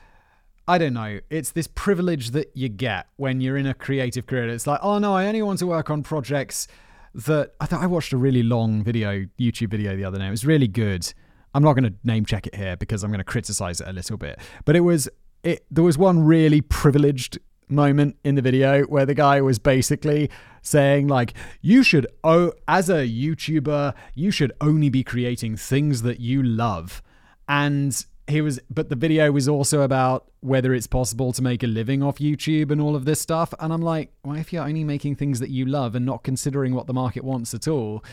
I 0.69 0.79
don't 0.79 0.95
know. 0.95 1.21
It's 1.31 1.53
this 1.53 1.69
privilege 1.69 2.33
that 2.33 2.51
you 2.57 2.69
get 2.69 3.07
when 3.17 3.41
you're 3.41 3.57
in 3.57 3.67
a 3.67 3.75
creative 3.75 4.27
career. 4.27 4.49
It's 4.49 4.67
like, 4.67 4.81
oh 4.83 4.99
no, 4.99 5.15
I 5.15 5.27
only 5.27 5.43
want 5.43 5.61
to 5.61 5.67
work 5.67 5.91
on 5.91 6.03
projects 6.03 6.67
that 7.15 7.53
I 7.61 7.67
thought 7.67 7.83
I 7.83 7.87
watched 7.87 8.13
a 8.13 8.17
really 8.17 8.43
long 8.43 8.83
video, 8.83 9.27
YouTube 9.39 9.71
video 9.71 9.97
the 9.97 10.05
other 10.05 10.19
day. 10.19 10.27
It 10.27 10.31
was 10.31 10.45
really 10.45 10.67
good. 10.67 11.13
I'm 11.55 11.63
not 11.63 11.75
going 11.75 11.85
to 11.85 11.95
name 12.03 12.25
check 12.25 12.49
it 12.49 12.55
here 12.57 12.77
because 12.77 13.05
I'm 13.05 13.11
going 13.11 13.19
to 13.19 13.25
criticize 13.25 13.81
it 13.81 13.87
a 13.87 13.93
little 13.93 14.17
bit. 14.17 14.41
But 14.65 14.75
it 14.75 14.81
was 14.81 15.09
it 15.45 15.65
there 15.71 15.85
was 15.85 15.97
one 15.97 16.25
really 16.25 16.61
privileged 16.61 17.39
moment 17.69 18.17
in 18.25 18.35
the 18.35 18.43
video 18.43 18.83
where 18.85 19.07
the 19.07 19.15
guy 19.15 19.41
was 19.41 19.59
basically 19.59 20.31
saying 20.63 21.09
like 21.09 21.35
you 21.63 21.83
should 21.85 22.09
oh 22.25 22.53
as 22.67 22.91
a 22.91 23.07
YouTuber, 23.07 23.95
you 24.17 24.33
should 24.33 24.53
only 24.61 24.91
be 24.91 25.05
creating 25.05 25.57
things 25.57 26.03
that 26.03 26.19
you 26.19 26.43
love. 26.43 27.03
And 27.49 28.05
he 28.29 28.41
was 28.41 28.59
but 28.69 28.89
the 28.89 28.97
video 28.97 29.31
was 29.31 29.49
also 29.49 29.83
about 29.83 30.31
whether 30.41 30.75
it's 30.75 30.87
possible 30.87 31.33
to 31.33 31.43
make 31.43 31.63
a 31.63 31.67
living 31.67 32.03
off 32.03 32.19
YouTube 32.19 32.71
and 32.71 32.81
all 32.81 32.97
of 32.97 33.05
this 33.05 33.21
stuff. 33.21 33.55
And 33.61 33.73
I'm 33.73 33.83
like 33.83 34.13
well 34.25 34.37
if 34.37 34.53
you're 34.53 34.65
only 34.65 34.85
making 34.85 35.17
things 35.17 35.41
that 35.41 35.51
you 35.51 35.65
love 35.67 35.95
and 35.95 36.05
not 36.05 36.25
considering 36.25 36.75
what 36.75 36.87
the 36.87 36.95
market 36.95 37.25
wants 37.25 37.55
at 37.55 37.69
all? 37.69 38.05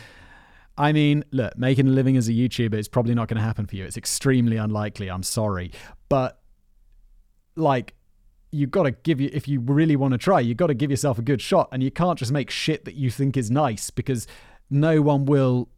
I 0.78 0.92
mean 0.92 1.24
look 1.32 1.56
making 1.58 1.88
a 1.88 1.90
living 1.90 2.16
as 2.16 2.28
a 2.28 2.32
YouTuber 2.32 2.74
is 2.74 2.88
probably 2.88 3.14
not 3.14 3.28
going 3.28 3.38
to 3.38 3.42
happen 3.42 3.66
for 3.66 3.76
you. 3.76 3.84
It's 3.84 3.96
extremely 3.96 4.56
unlikely. 4.56 5.10
I'm 5.10 5.22
sorry. 5.24 5.72
But 6.08 6.40
like 7.56 7.94
you've 8.52 8.70
got 8.70 8.84
to 8.84 8.92
give 8.92 9.20
you 9.20 9.30
if 9.32 9.48
you 9.48 9.58
really 9.60 9.96
want 9.96 10.12
to 10.12 10.18
try 10.18 10.38
you've 10.38 10.58
got 10.58 10.68
to 10.68 10.74
give 10.74 10.90
yourself 10.90 11.18
a 11.18 11.22
good 11.22 11.40
shot. 11.40 11.68
And 11.72 11.82
you 11.82 11.90
can't 11.90 12.18
just 12.18 12.30
make 12.30 12.50
shit 12.50 12.84
that 12.84 12.94
you 12.94 13.10
think 13.10 13.36
is 13.36 13.50
nice 13.50 13.90
because 13.90 14.28
no 14.70 15.02
one 15.02 15.24
will 15.24 15.70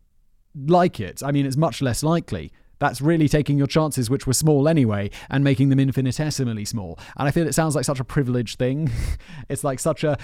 like 0.54 1.00
it. 1.00 1.22
I 1.22 1.32
mean 1.32 1.46
it's 1.46 1.56
much 1.56 1.80
less 1.80 2.02
likely 2.02 2.52
that's 2.78 3.00
really 3.00 3.28
taking 3.28 3.58
your 3.58 3.66
chances, 3.66 4.10
which 4.10 4.26
were 4.26 4.32
small 4.32 4.68
anyway, 4.68 5.10
and 5.30 5.42
making 5.42 5.68
them 5.68 5.80
infinitesimally 5.80 6.64
small. 6.64 6.98
And 7.16 7.28
I 7.28 7.30
feel 7.30 7.46
it 7.46 7.54
sounds 7.54 7.74
like 7.74 7.84
such 7.84 8.00
a 8.00 8.04
privileged 8.04 8.58
thing. 8.58 8.90
it's 9.48 9.64
like 9.64 9.78
such 9.78 10.04
a. 10.04 10.18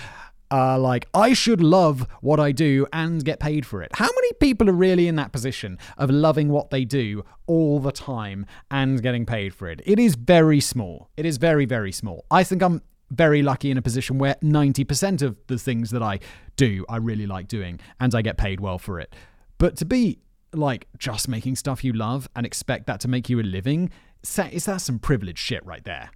Uh, 0.51 0.79
like, 0.79 1.09
I 1.15 1.33
should 1.33 1.63
love 1.63 2.07
what 2.21 2.39
I 2.39 2.53
do 2.53 2.87
and 2.93 3.25
get 3.25 3.41
paid 3.41 3.65
for 3.65 3.83
it. 3.83 3.91
How 3.95 4.05
many 4.05 4.33
people 4.35 4.69
are 4.69 4.75
really 4.75 5.09
in 5.09 5.17
that 5.17 5.33
position 5.33 5.79
of 5.97 6.11
loving 6.11 6.51
what 6.51 6.69
they 6.69 6.85
do 6.85 7.25
all 7.47 7.81
the 7.81 7.91
time 7.91 8.45
and 8.71 9.03
getting 9.03 9.25
paid 9.25 9.55
for 9.55 9.67
it? 9.71 9.81
It 9.87 9.99
is 9.99 10.15
very 10.15 10.61
small. 10.61 11.09
It 11.17 11.25
is 11.25 11.39
very, 11.39 11.65
very 11.65 11.91
small. 11.91 12.27
I 12.31 12.45
think 12.45 12.63
I'm 12.63 12.83
very 13.11 13.43
lucky 13.43 13.71
in 13.71 13.79
a 13.79 13.83
position 13.83 14.19
where 14.19 14.37
90% 14.43 15.23
of 15.23 15.39
the 15.47 15.59
things 15.59 15.91
that 15.91 16.03
I 16.03 16.19
do, 16.57 16.85
I 16.87 16.97
really 16.97 17.27
like 17.27 17.49
doing 17.49 17.81
and 17.99 18.15
I 18.15 18.21
get 18.21 18.37
paid 18.37 18.61
well 18.61 18.79
for 18.79 19.01
it. 19.01 19.15
But 19.57 19.77
to 19.77 19.87
be 19.87 20.19
like 20.53 20.87
just 20.99 21.29
making 21.29 21.57
stuff 21.57 21.85
you 21.85 21.93
love 21.93 22.29
and 22.37 22.47
expect 22.47 22.87
that 22.87 23.01
to 23.01 23.09
make 23.09 23.29
you 23.29 23.41
a 23.41 23.43
living, 23.43 23.91
is 24.23 24.65
that 24.67 24.81
some 24.81 24.99
privileged 24.99 25.39
shit 25.39 25.65
right 25.65 25.85
there? 25.85 26.11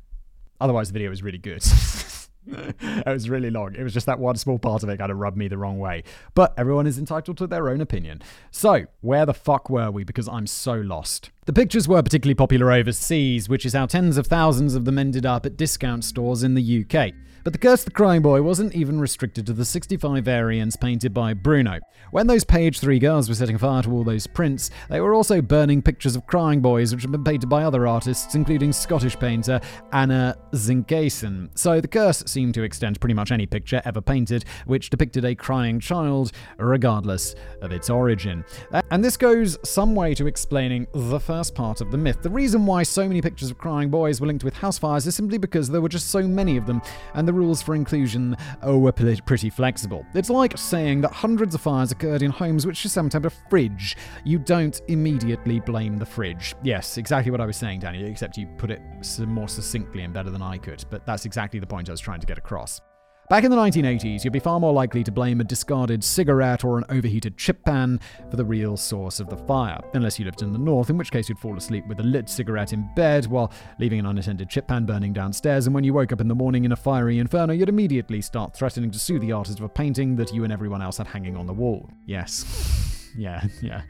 Otherwise, 0.60 0.88
the 0.88 0.92
video 0.94 1.10
is 1.10 1.22
really 1.22 1.38
good. 1.38 1.62
it 2.46 3.06
was 3.06 3.28
really 3.28 3.50
long. 3.50 3.74
It 3.74 3.82
was 3.82 3.92
just 3.92 4.06
that 4.06 4.18
one 4.18 4.36
small 4.36 4.58
part 4.58 4.82
of 4.82 4.88
it 4.88 4.98
kind 4.98 5.10
of 5.10 5.18
rubbed 5.18 5.36
me 5.36 5.48
the 5.48 5.58
wrong 5.58 5.78
way. 5.78 6.04
But 6.34 6.54
everyone 6.56 6.86
is 6.86 6.98
entitled 6.98 7.38
to 7.38 7.46
their 7.46 7.68
own 7.68 7.80
opinion. 7.80 8.22
So, 8.50 8.86
where 9.00 9.26
the 9.26 9.34
fuck 9.34 9.68
were 9.68 9.90
we? 9.90 10.04
Because 10.04 10.28
I'm 10.28 10.46
so 10.46 10.74
lost. 10.74 11.30
The 11.46 11.52
pictures 11.52 11.86
were 11.86 12.02
particularly 12.02 12.34
popular 12.34 12.72
overseas, 12.72 13.48
which 13.48 13.64
is 13.64 13.72
how 13.72 13.86
tens 13.86 14.16
of 14.16 14.26
thousands 14.26 14.74
of 14.74 14.84
them 14.84 14.98
ended 14.98 15.24
up 15.24 15.46
at 15.46 15.56
discount 15.56 16.04
stores 16.04 16.42
in 16.42 16.54
the 16.54 16.84
UK. 16.84 17.12
But 17.44 17.52
the 17.52 17.60
Curse 17.60 17.82
of 17.82 17.84
the 17.84 17.90
Crying 17.92 18.22
Boy 18.22 18.42
wasn't 18.42 18.74
even 18.74 18.98
restricted 18.98 19.46
to 19.46 19.52
the 19.52 19.64
65 19.64 20.24
variants 20.24 20.74
painted 20.74 21.14
by 21.14 21.32
Bruno. 21.32 21.78
When 22.10 22.26
those 22.26 22.42
page 22.42 22.80
3 22.80 22.98
girls 22.98 23.28
were 23.28 23.36
setting 23.36 23.56
fire 23.56 23.84
to 23.84 23.92
all 23.92 24.02
those 24.02 24.26
prints, 24.26 24.70
they 24.90 25.00
were 25.00 25.14
also 25.14 25.40
burning 25.40 25.80
pictures 25.80 26.16
of 26.16 26.26
crying 26.26 26.60
boys 26.60 26.92
which 26.92 27.02
had 27.02 27.12
been 27.12 27.22
painted 27.22 27.48
by 27.48 27.62
other 27.62 27.86
artists, 27.86 28.34
including 28.34 28.72
Scottish 28.72 29.16
painter 29.16 29.60
Anna 29.92 30.36
Zinkeisen. 30.54 31.56
So 31.56 31.80
the 31.80 31.86
curse 31.86 32.24
seemed 32.26 32.54
to 32.54 32.64
extend 32.64 33.00
pretty 33.00 33.14
much 33.14 33.30
any 33.30 33.46
picture 33.46 33.80
ever 33.84 34.00
painted 34.00 34.44
which 34.64 34.90
depicted 34.90 35.24
a 35.24 35.36
crying 35.36 35.78
child, 35.78 36.32
regardless 36.58 37.36
of 37.62 37.70
its 37.70 37.88
origin. 37.88 38.44
And 38.90 39.04
this 39.04 39.16
goes 39.16 39.56
some 39.62 39.94
way 39.94 40.14
to 40.14 40.26
explaining 40.26 40.88
the 40.94 41.20
first 41.36 41.54
part 41.54 41.82
of 41.82 41.90
the 41.90 41.98
myth. 41.98 42.22
The 42.22 42.30
reason 42.30 42.64
why 42.64 42.82
so 42.82 43.06
many 43.06 43.20
pictures 43.20 43.50
of 43.50 43.58
crying 43.58 43.90
boys 43.90 44.22
were 44.22 44.26
linked 44.26 44.42
with 44.42 44.54
house 44.54 44.78
fires 44.78 45.06
is 45.06 45.14
simply 45.14 45.36
because 45.36 45.68
there 45.68 45.82
were 45.82 45.88
just 45.90 46.08
so 46.08 46.22
many 46.22 46.56
of 46.56 46.64
them, 46.64 46.80
and 47.12 47.28
the 47.28 47.32
rules 47.34 47.60
for 47.60 47.74
inclusion 47.74 48.34
oh, 48.62 48.78
were 48.78 48.90
pretty 48.90 49.50
flexible. 49.50 50.06
It's 50.14 50.30
like 50.30 50.56
saying 50.56 51.02
that 51.02 51.12
hundreds 51.12 51.54
of 51.54 51.60
fires 51.60 51.92
occurred 51.92 52.22
in 52.22 52.30
homes 52.30 52.66
which 52.66 52.80
just 52.80 52.94
haven't 52.94 53.12
had 53.12 53.26
a 53.26 53.30
fridge. 53.50 53.98
You 54.24 54.38
don't 54.38 54.80
immediately 54.88 55.60
blame 55.60 55.98
the 55.98 56.06
fridge. 56.06 56.54
Yes, 56.62 56.96
exactly 56.96 57.30
what 57.30 57.42
I 57.42 57.44
was 57.44 57.58
saying, 57.58 57.80
Danny, 57.80 58.02
except 58.04 58.38
you 58.38 58.46
put 58.56 58.70
it 58.70 58.80
more 59.26 59.48
succinctly 59.48 60.04
and 60.04 60.14
better 60.14 60.30
than 60.30 60.40
I 60.40 60.56
could, 60.56 60.86
but 60.88 61.04
that's 61.04 61.26
exactly 61.26 61.60
the 61.60 61.66
point 61.66 61.90
I 61.90 61.92
was 61.92 62.00
trying 62.00 62.20
to 62.20 62.26
get 62.26 62.38
across. 62.38 62.80
Back 63.28 63.42
in 63.42 63.50
the 63.50 63.56
1980s, 63.56 64.22
you'd 64.22 64.32
be 64.32 64.38
far 64.38 64.60
more 64.60 64.72
likely 64.72 65.02
to 65.02 65.10
blame 65.10 65.40
a 65.40 65.44
discarded 65.44 66.04
cigarette 66.04 66.62
or 66.62 66.78
an 66.78 66.84
overheated 66.90 67.36
chip 67.36 67.64
pan 67.64 67.98
for 68.30 68.36
the 68.36 68.44
real 68.44 68.76
source 68.76 69.18
of 69.18 69.28
the 69.28 69.36
fire, 69.36 69.80
unless 69.94 70.16
you 70.16 70.24
lived 70.24 70.42
in 70.42 70.52
the 70.52 70.58
north, 70.60 70.90
in 70.90 70.96
which 70.96 71.10
case 71.10 71.28
you'd 71.28 71.40
fall 71.40 71.56
asleep 71.56 71.84
with 71.88 71.98
a 71.98 72.04
lit 72.04 72.28
cigarette 72.28 72.72
in 72.72 72.88
bed 72.94 73.26
while 73.26 73.50
leaving 73.80 73.98
an 73.98 74.06
unattended 74.06 74.48
chip 74.48 74.68
pan 74.68 74.86
burning 74.86 75.12
downstairs, 75.12 75.66
and 75.66 75.74
when 75.74 75.82
you 75.82 75.92
woke 75.92 76.12
up 76.12 76.20
in 76.20 76.28
the 76.28 76.36
morning 76.36 76.64
in 76.64 76.70
a 76.70 76.76
fiery 76.76 77.18
inferno, 77.18 77.52
you'd 77.52 77.68
immediately 77.68 78.22
start 78.22 78.54
threatening 78.54 78.92
to 78.92 78.98
sue 78.98 79.18
the 79.18 79.32
artist 79.32 79.58
of 79.58 79.64
a 79.64 79.68
painting 79.68 80.14
that 80.14 80.32
you 80.32 80.44
and 80.44 80.52
everyone 80.52 80.80
else 80.80 80.98
had 80.98 81.08
hanging 81.08 81.36
on 81.36 81.46
the 81.46 81.52
wall. 81.52 81.90
Yes. 82.06 83.10
yeah, 83.18 83.42
yeah. 83.60 83.82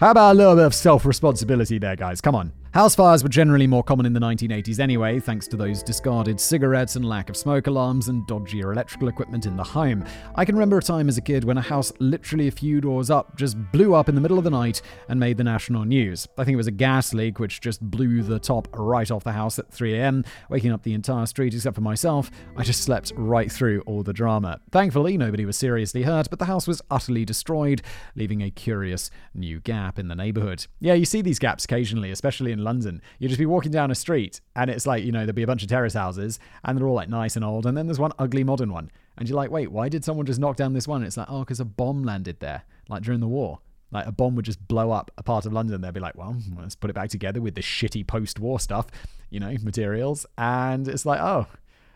How 0.00 0.10
about 0.10 0.32
a 0.32 0.34
little 0.34 0.56
bit 0.56 0.66
of 0.66 0.74
self 0.74 1.06
responsibility 1.06 1.78
there, 1.78 1.94
guys? 1.94 2.20
Come 2.20 2.34
on. 2.34 2.52
House 2.72 2.94
fires 2.94 3.24
were 3.24 3.28
generally 3.28 3.66
more 3.66 3.82
common 3.82 4.06
in 4.06 4.12
the 4.12 4.20
1980s 4.20 4.78
anyway, 4.78 5.18
thanks 5.18 5.48
to 5.48 5.56
those 5.56 5.82
discarded 5.82 6.38
cigarettes 6.38 6.94
and 6.94 7.04
lack 7.04 7.28
of 7.28 7.36
smoke 7.36 7.66
alarms 7.66 8.06
and 8.06 8.24
dodgier 8.28 8.72
electrical 8.72 9.08
equipment 9.08 9.44
in 9.44 9.56
the 9.56 9.64
home. 9.64 10.04
I 10.36 10.44
can 10.44 10.54
remember 10.54 10.78
a 10.78 10.82
time 10.82 11.08
as 11.08 11.18
a 11.18 11.20
kid 11.20 11.42
when 11.42 11.58
a 11.58 11.62
house 11.62 11.92
literally 11.98 12.46
a 12.46 12.52
few 12.52 12.80
doors 12.80 13.10
up 13.10 13.34
just 13.36 13.56
blew 13.72 13.92
up 13.96 14.08
in 14.08 14.14
the 14.14 14.20
middle 14.20 14.38
of 14.38 14.44
the 14.44 14.50
night 14.50 14.82
and 15.08 15.18
made 15.18 15.36
the 15.36 15.42
national 15.42 15.84
news. 15.84 16.28
I 16.38 16.44
think 16.44 16.54
it 16.54 16.58
was 16.58 16.68
a 16.68 16.70
gas 16.70 17.12
leak 17.12 17.40
which 17.40 17.60
just 17.60 17.80
blew 17.82 18.22
the 18.22 18.38
top 18.38 18.68
right 18.72 19.10
off 19.10 19.24
the 19.24 19.32
house 19.32 19.58
at 19.58 19.72
3am, 19.72 20.24
waking 20.48 20.70
up 20.70 20.84
the 20.84 20.94
entire 20.94 21.26
street 21.26 21.52
except 21.54 21.74
for 21.74 21.80
myself. 21.80 22.30
I 22.56 22.62
just 22.62 22.84
slept 22.84 23.12
right 23.16 23.50
through 23.50 23.80
all 23.80 24.04
the 24.04 24.12
drama. 24.12 24.60
Thankfully, 24.70 25.16
nobody 25.16 25.44
was 25.44 25.56
seriously 25.56 26.04
hurt, 26.04 26.30
but 26.30 26.38
the 26.38 26.44
house 26.44 26.68
was 26.68 26.82
utterly 26.88 27.24
destroyed, 27.24 27.82
leaving 28.14 28.42
a 28.42 28.50
curious 28.52 29.10
new 29.34 29.58
gap 29.58 29.98
in 29.98 30.06
the 30.06 30.14
neighborhood. 30.14 30.68
Yeah, 30.78 30.94
you 30.94 31.04
see 31.04 31.20
these 31.20 31.40
gaps 31.40 31.64
occasionally, 31.64 32.12
especially 32.12 32.52
in 32.52 32.59
London. 32.64 33.02
You'll 33.18 33.28
just 33.28 33.38
be 33.38 33.46
walking 33.46 33.72
down 33.72 33.90
a 33.90 33.94
street 33.94 34.40
and 34.56 34.70
it's 34.70 34.86
like, 34.86 35.04
you 35.04 35.12
know, 35.12 35.20
there'll 35.20 35.32
be 35.32 35.42
a 35.42 35.46
bunch 35.46 35.62
of 35.62 35.68
terrace 35.68 35.94
houses 35.94 36.38
and 36.64 36.76
they're 36.76 36.86
all 36.86 36.94
like 36.94 37.08
nice 37.08 37.36
and 37.36 37.44
old. 37.44 37.66
And 37.66 37.76
then 37.76 37.86
there's 37.86 37.98
one 37.98 38.12
ugly 38.18 38.44
modern 38.44 38.72
one. 38.72 38.90
And 39.16 39.28
you're 39.28 39.36
like, 39.36 39.50
wait, 39.50 39.70
why 39.70 39.88
did 39.88 40.04
someone 40.04 40.26
just 40.26 40.40
knock 40.40 40.56
down 40.56 40.72
this 40.72 40.88
one? 40.88 41.02
And 41.02 41.06
it's 41.06 41.16
like, 41.16 41.30
oh, 41.30 41.40
because 41.40 41.60
a 41.60 41.64
bomb 41.64 42.02
landed 42.02 42.40
there, 42.40 42.62
like 42.88 43.02
during 43.02 43.20
the 43.20 43.28
war. 43.28 43.60
Like 43.92 44.06
a 44.06 44.12
bomb 44.12 44.36
would 44.36 44.44
just 44.44 44.66
blow 44.68 44.92
up 44.92 45.10
a 45.18 45.22
part 45.22 45.46
of 45.46 45.52
London. 45.52 45.80
They'd 45.80 45.92
be 45.92 46.00
like, 46.00 46.16
well, 46.16 46.36
let's 46.58 46.76
put 46.76 46.90
it 46.90 46.94
back 46.94 47.10
together 47.10 47.40
with 47.40 47.54
the 47.54 47.60
shitty 47.60 48.06
post 48.06 48.38
war 48.38 48.60
stuff, 48.60 48.86
you 49.30 49.40
know, 49.40 49.54
materials. 49.62 50.26
And 50.38 50.86
it's 50.86 51.04
like, 51.04 51.20
oh, 51.20 51.46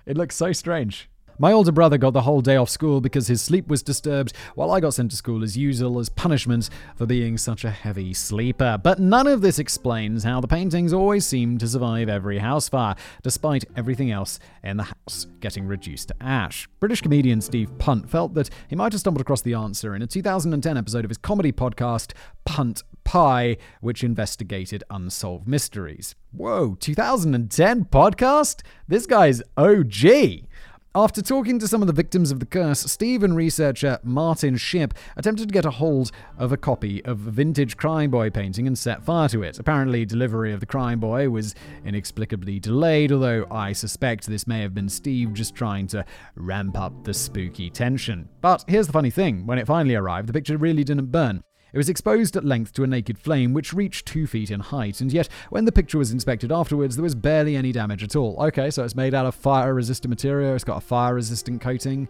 it 0.05 0.17
looks 0.17 0.35
so 0.35 0.53
strange. 0.53 1.09
My 1.39 1.51
older 1.51 1.73
brother 1.73 1.99
got 1.99 2.13
the 2.13 2.23
whole 2.23 2.41
day 2.41 2.55
off 2.55 2.71
school 2.71 3.01
because 3.01 3.27
his 3.27 3.43
sleep 3.43 3.67
was 3.67 3.83
disturbed, 3.83 4.33
while 4.55 4.71
I 4.71 4.79
got 4.79 4.95
sent 4.95 5.11
to 5.11 5.17
school 5.17 5.43
as 5.43 5.57
usual 5.57 5.99
as 5.99 6.09
punishment 6.09 6.71
for 6.95 7.07
being 7.07 7.37
such 7.39 7.65
a 7.65 7.71
heavy 7.71 8.15
sleeper. 8.15 8.79
But 8.81 9.01
none 9.01 9.27
of 9.27 9.41
this 9.41 9.59
explains 9.59 10.23
how 10.23 10.41
the 10.41 10.47
paintings 10.47 10.93
always 10.93 11.27
seem 11.27 11.59
to 11.59 11.67
survive 11.67 12.09
every 12.09 12.39
house 12.39 12.69
fire, 12.69 12.95
despite 13.25 13.65
everything 13.75 14.13
else 14.13 14.39
in 14.63 14.77
the 14.77 14.85
house 14.85 15.27
getting 15.41 15.67
reduced 15.67 16.09
to 16.09 16.23
ash. 16.23 16.69
British 16.79 17.01
comedian 17.01 17.41
Steve 17.41 17.77
Punt 17.79 18.09
felt 18.09 18.35
that 18.35 18.51
he 18.69 18.77
might 18.77 18.93
have 18.93 19.01
stumbled 19.01 19.21
across 19.21 19.43
the 19.43 19.55
answer 19.55 19.95
in 19.97 20.03
a 20.03 20.07
2010 20.07 20.77
episode 20.77 21.05
of 21.05 21.11
his 21.11 21.19
comedy 21.19 21.51
podcast, 21.51 22.13
Punt 22.45 22.85
PI, 23.03 23.57
which 23.81 24.05
investigated 24.05 24.85
unsolved 24.89 25.49
mysteries. 25.49 26.15
Whoa, 26.33 26.77
2010 26.81 27.87
podcast? 27.87 28.63
This 28.89 29.07
guy's 29.07 29.43
OG. 29.57 30.47
After 30.97 31.23
talking 31.23 31.59
to 31.59 31.67
some 31.67 31.83
of 31.83 31.89
the 31.89 31.93
victims 31.93 32.31
of 32.31 32.39
the 32.39 32.47
curse, 32.47 32.79
Steve 32.83 33.25
and 33.25 33.35
researcher 33.35 33.99
Martin 34.05 34.57
Ship 34.57 34.95
attempted 35.17 35.49
to 35.49 35.53
get 35.53 35.65
a 35.65 35.71
hold 35.73 36.13
of 36.39 36.53
a 36.53 36.57
copy 36.57 37.05
of 37.05 37.27
a 37.27 37.33
vintage 37.33 37.77
Crying 37.77 38.11
Boy 38.11 38.31
painting 38.31 38.69
and 38.69 38.79
set 38.79 39.03
fire 39.03 39.29
to 39.31 39.43
it. 39.43 39.59
Apparently, 39.59 40.05
delivery 40.05 40.53
of 40.53 40.61
the 40.61 40.67
Crying 40.67 41.01
Boy 41.01 41.29
was 41.29 41.57
inexplicably 41.85 42.61
delayed, 42.61 43.11
although 43.11 43.45
I 43.51 43.73
suspect 43.73 44.29
this 44.29 44.47
may 44.47 44.61
have 44.61 44.73
been 44.73 44.89
Steve 44.89 45.33
just 45.33 45.57
trying 45.57 45.89
to 45.89 46.05
ramp 46.37 46.79
up 46.79 47.03
the 47.03 47.13
spooky 47.13 47.71
tension. 47.71 48.29
But 48.41 48.65
here's 48.69 48.87
the 48.87 48.93
funny 48.93 49.11
thing 49.11 49.47
when 49.47 49.59
it 49.59 49.67
finally 49.67 49.97
arrived, 49.97 50.29
the 50.29 50.33
picture 50.33 50.57
really 50.57 50.85
didn't 50.85 51.11
burn. 51.11 51.43
It 51.75 51.79
was 51.79 51.89
exposed 51.89 52.37
at 52.37 52.45
length 52.45 52.73
to 52.75 52.85
a 52.85 52.87
naked 52.87 53.19
flame 53.19 53.53
which 53.53 53.73
reached 53.73 54.07
two 54.07 54.29
feet 54.29 54.53
in 54.53 54.61
height, 54.61 55.01
and 55.01 55.13
yet 55.13 55.29
when 55.51 55.65
the 55.65 55.73
picture 55.73 55.99
was 55.99 56.13
inspected 56.13 56.53
afterwards, 56.53 56.95
there 56.95 57.03
was 57.03 57.17
barely 57.17 57.57
any 57.57 57.73
damage 57.73 58.05
at 58.05 58.15
all. 58.15 58.37
Okay, 58.41 58.71
so 58.71 58.85
it's 58.85 58.95
made 58.95 59.13
out 59.13 59.27
of 59.27 59.35
fire 59.35 59.75
resistant 59.75 60.11
material, 60.11 60.55
it's 60.55 60.63
got 60.63 60.77
a 60.77 60.81
fire 60.81 61.17
resistant 61.17 61.61
coating. 61.61 62.09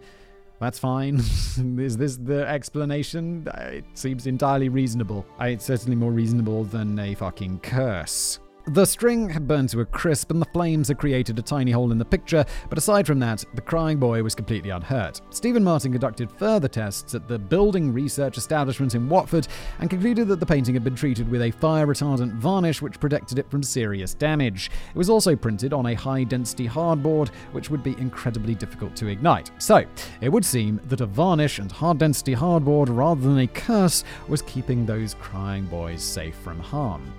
That's 0.59 0.77
fine. 0.77 1.15
Is 1.79 1.97
this 1.97 2.15
the 2.15 2.47
explanation? 2.47 3.47
Uh, 3.47 3.61
it 3.61 3.85
seems 3.95 4.27
entirely 4.27 4.69
reasonable. 4.69 5.25
Uh, 5.41 5.45
it's 5.45 5.65
certainly 5.65 5.95
more 5.95 6.11
reasonable 6.11 6.65
than 6.65 6.99
a 6.99 7.15
fucking 7.15 7.59
curse. 7.61 8.39
The 8.67 8.85
string 8.85 9.29
had 9.29 9.47
burned 9.47 9.69
to 9.69 9.81
a 9.81 9.85
crisp 9.85 10.31
and 10.31 10.41
the 10.41 10.47
flames 10.47 10.87
had 10.87 10.97
created 10.97 11.37
a 11.37 11.43
tiny 11.43 11.69
hole 11.69 11.91
in 11.91 11.99
the 11.99 12.03
picture, 12.03 12.43
but 12.67 12.79
aside 12.79 13.05
from 13.05 13.19
that, 13.19 13.45
the 13.53 13.61
crying 13.61 13.99
boy 13.99 14.23
was 14.23 14.33
completely 14.33 14.71
unhurt. 14.71 15.21
Stephen 15.29 15.63
Martin 15.63 15.91
conducted 15.91 16.31
further 16.31 16.67
tests 16.67 17.13
at 17.13 17.27
the 17.27 17.37
building 17.37 17.93
research 17.93 18.39
establishment 18.39 18.95
in 18.95 19.07
Watford 19.07 19.47
and 19.79 19.89
concluded 19.91 20.27
that 20.29 20.39
the 20.39 20.47
painting 20.47 20.73
had 20.73 20.83
been 20.83 20.95
treated 20.95 21.29
with 21.29 21.43
a 21.43 21.51
fire 21.51 21.85
retardant 21.85 22.33
varnish 22.33 22.81
which 22.81 22.99
protected 22.99 23.37
it 23.37 23.51
from 23.51 23.61
serious 23.61 24.15
damage. 24.15 24.71
It 24.89 24.97
was 24.97 25.11
also 25.11 25.35
printed 25.35 25.71
on 25.71 25.85
a 25.85 25.93
high 25.93 26.23
density 26.23 26.67
hardboard, 26.67 27.29
which 27.51 27.69
would 27.69 27.83
be 27.83 27.95
incredibly 27.99 28.55
difficult 28.55 28.95
to 28.95 29.07
ignite. 29.07 29.51
So, 29.59 29.85
it 30.21 30.29
would 30.29 30.43
seem 30.43 30.81
that 30.85 31.01
a 31.01 31.05
varnish 31.05 31.59
and 31.59 31.71
hard 31.71 31.99
density 31.99 32.33
hardboard 32.33 32.87
rather 32.89 33.21
than 33.21 33.37
a 33.37 33.47
curse 33.47 34.03
was 34.27 34.41
keeping 34.41 34.87
those 34.87 35.13
crying 35.13 35.65
boys 35.65 36.01
safe 36.01 36.35
from 36.37 36.59
harm. 36.59 37.13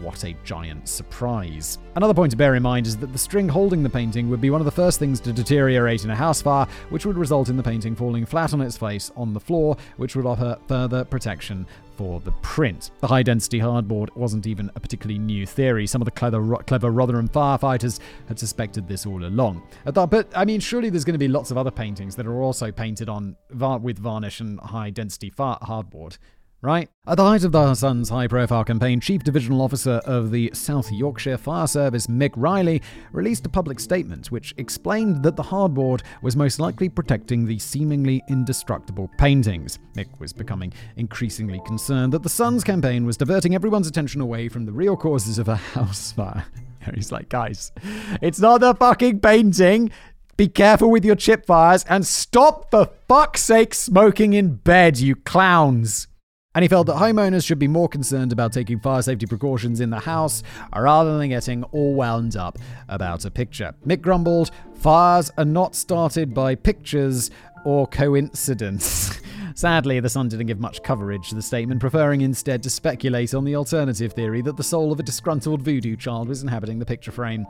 What 0.00 0.24
a 0.24 0.34
giant 0.44 0.88
surprise. 0.88 1.78
Another 1.94 2.14
point 2.14 2.30
to 2.32 2.36
bear 2.36 2.54
in 2.54 2.62
mind 2.62 2.86
is 2.86 2.96
that 2.96 3.12
the 3.12 3.18
string 3.18 3.48
holding 3.48 3.82
the 3.82 3.90
painting 3.90 4.28
would 4.30 4.40
be 4.40 4.50
one 4.50 4.60
of 4.60 4.64
the 4.64 4.70
first 4.70 4.98
things 4.98 5.20
to 5.20 5.32
deteriorate 5.32 6.04
in 6.04 6.10
a 6.10 6.16
house 6.16 6.42
fire, 6.42 6.66
which 6.88 7.06
would 7.06 7.16
result 7.16 7.48
in 7.48 7.56
the 7.56 7.62
painting 7.62 7.94
falling 7.94 8.26
flat 8.26 8.52
on 8.52 8.60
its 8.60 8.76
face 8.76 9.12
on 9.16 9.32
the 9.32 9.38
floor, 9.38 9.76
which 9.98 10.16
would 10.16 10.26
offer 10.26 10.58
further 10.66 11.04
protection 11.04 11.66
for 11.96 12.20
the 12.20 12.32
print. 12.42 12.90
The 13.00 13.06
high 13.06 13.22
density 13.22 13.60
hardboard 13.60 14.16
wasn't 14.16 14.46
even 14.46 14.70
a 14.74 14.80
particularly 14.80 15.18
new 15.18 15.46
theory. 15.46 15.86
Some 15.86 16.00
of 16.00 16.06
the 16.06 16.10
clever, 16.10 16.56
clever 16.56 16.90
Rotherham 16.90 17.28
firefighters 17.28 18.00
had 18.26 18.38
suspected 18.38 18.88
this 18.88 19.06
all 19.06 19.24
along. 19.24 19.62
But 19.84 20.32
I 20.34 20.44
mean, 20.44 20.58
surely 20.58 20.90
there's 20.90 21.04
going 21.04 21.14
to 21.14 21.18
be 21.18 21.28
lots 21.28 21.50
of 21.50 21.58
other 21.58 21.70
paintings 21.70 22.16
that 22.16 22.26
are 22.26 22.42
also 22.42 22.72
painted 22.72 23.08
on 23.08 23.36
with 23.82 23.98
varnish 23.98 24.40
and 24.40 24.58
high 24.58 24.90
density 24.90 25.30
hardboard 25.30 26.16
right? 26.62 26.88
At 27.08 27.16
the 27.16 27.24
height 27.24 27.42
of 27.42 27.50
the 27.50 27.74
Sun's 27.74 28.08
high 28.08 28.28
profile 28.28 28.62
campaign, 28.62 29.00
Chief 29.00 29.24
Divisional 29.24 29.60
Officer 29.60 30.00
of 30.04 30.30
the 30.30 30.48
South 30.54 30.90
Yorkshire 30.92 31.36
Fire 31.36 31.66
Service, 31.66 32.06
Mick 32.06 32.30
Riley, 32.36 32.80
released 33.10 33.44
a 33.44 33.48
public 33.48 33.80
statement 33.80 34.30
which 34.30 34.54
explained 34.56 35.24
that 35.24 35.34
the 35.34 35.42
hardboard 35.42 36.02
was 36.22 36.36
most 36.36 36.60
likely 36.60 36.88
protecting 36.88 37.44
the 37.44 37.58
seemingly 37.58 38.22
indestructible 38.28 39.10
paintings. 39.18 39.80
Mick 39.96 40.20
was 40.20 40.32
becoming 40.32 40.72
increasingly 40.96 41.60
concerned 41.66 42.12
that 42.12 42.22
the 42.22 42.28
Sun's 42.28 42.62
campaign 42.62 43.04
was 43.04 43.16
diverting 43.16 43.56
everyone's 43.56 43.88
attention 43.88 44.20
away 44.20 44.48
from 44.48 44.64
the 44.64 44.72
real 44.72 44.96
causes 44.96 45.38
of 45.38 45.48
a 45.48 45.56
house 45.56 46.12
fire. 46.12 46.44
He's 46.94 47.10
like, 47.10 47.28
guys, 47.28 47.72
it's 48.20 48.40
not 48.40 48.60
the 48.60 48.74
fucking 48.74 49.20
painting. 49.20 49.90
Be 50.36 50.46
careful 50.48 50.90
with 50.90 51.04
your 51.04 51.16
chip 51.16 51.44
fires 51.44 51.84
and 51.88 52.06
stop, 52.06 52.70
for 52.70 52.88
fuck's 53.08 53.42
sake, 53.42 53.74
smoking 53.74 54.32
in 54.32 54.54
bed, 54.54 54.98
you 54.98 55.16
clowns. 55.16 56.06
And 56.54 56.62
he 56.62 56.68
felt 56.68 56.86
that 56.88 56.96
homeowners 56.96 57.46
should 57.46 57.58
be 57.58 57.68
more 57.68 57.88
concerned 57.88 58.30
about 58.30 58.52
taking 58.52 58.78
fire 58.78 59.00
safety 59.00 59.26
precautions 59.26 59.80
in 59.80 59.88
the 59.88 60.00
house 60.00 60.42
rather 60.76 61.16
than 61.16 61.30
getting 61.30 61.64
all 61.64 61.94
wound 61.94 62.36
up 62.36 62.58
about 62.88 63.24
a 63.24 63.30
picture. 63.30 63.74
Mick 63.86 64.02
grumbled, 64.02 64.50
Fires 64.74 65.30
are 65.38 65.44
not 65.44 65.74
started 65.74 66.34
by 66.34 66.54
pictures 66.54 67.30
or 67.64 67.86
coincidence. 67.86 69.18
Sadly, 69.54 70.00
The 70.00 70.08
Sun 70.08 70.28
didn't 70.28 70.46
give 70.46 70.60
much 70.60 70.82
coverage 70.82 71.28
to 71.28 71.34
the 71.34 71.42
statement, 71.42 71.80
preferring 71.80 72.22
instead 72.22 72.62
to 72.64 72.70
speculate 72.70 73.32
on 73.32 73.44
the 73.44 73.56
alternative 73.56 74.12
theory 74.12 74.42
that 74.42 74.56
the 74.56 74.62
soul 74.62 74.92
of 74.92 75.00
a 75.00 75.02
disgruntled 75.02 75.62
voodoo 75.62 75.96
child 75.96 76.28
was 76.28 76.42
inhabiting 76.42 76.78
the 76.78 76.86
picture 76.86 77.12
frame. 77.12 77.46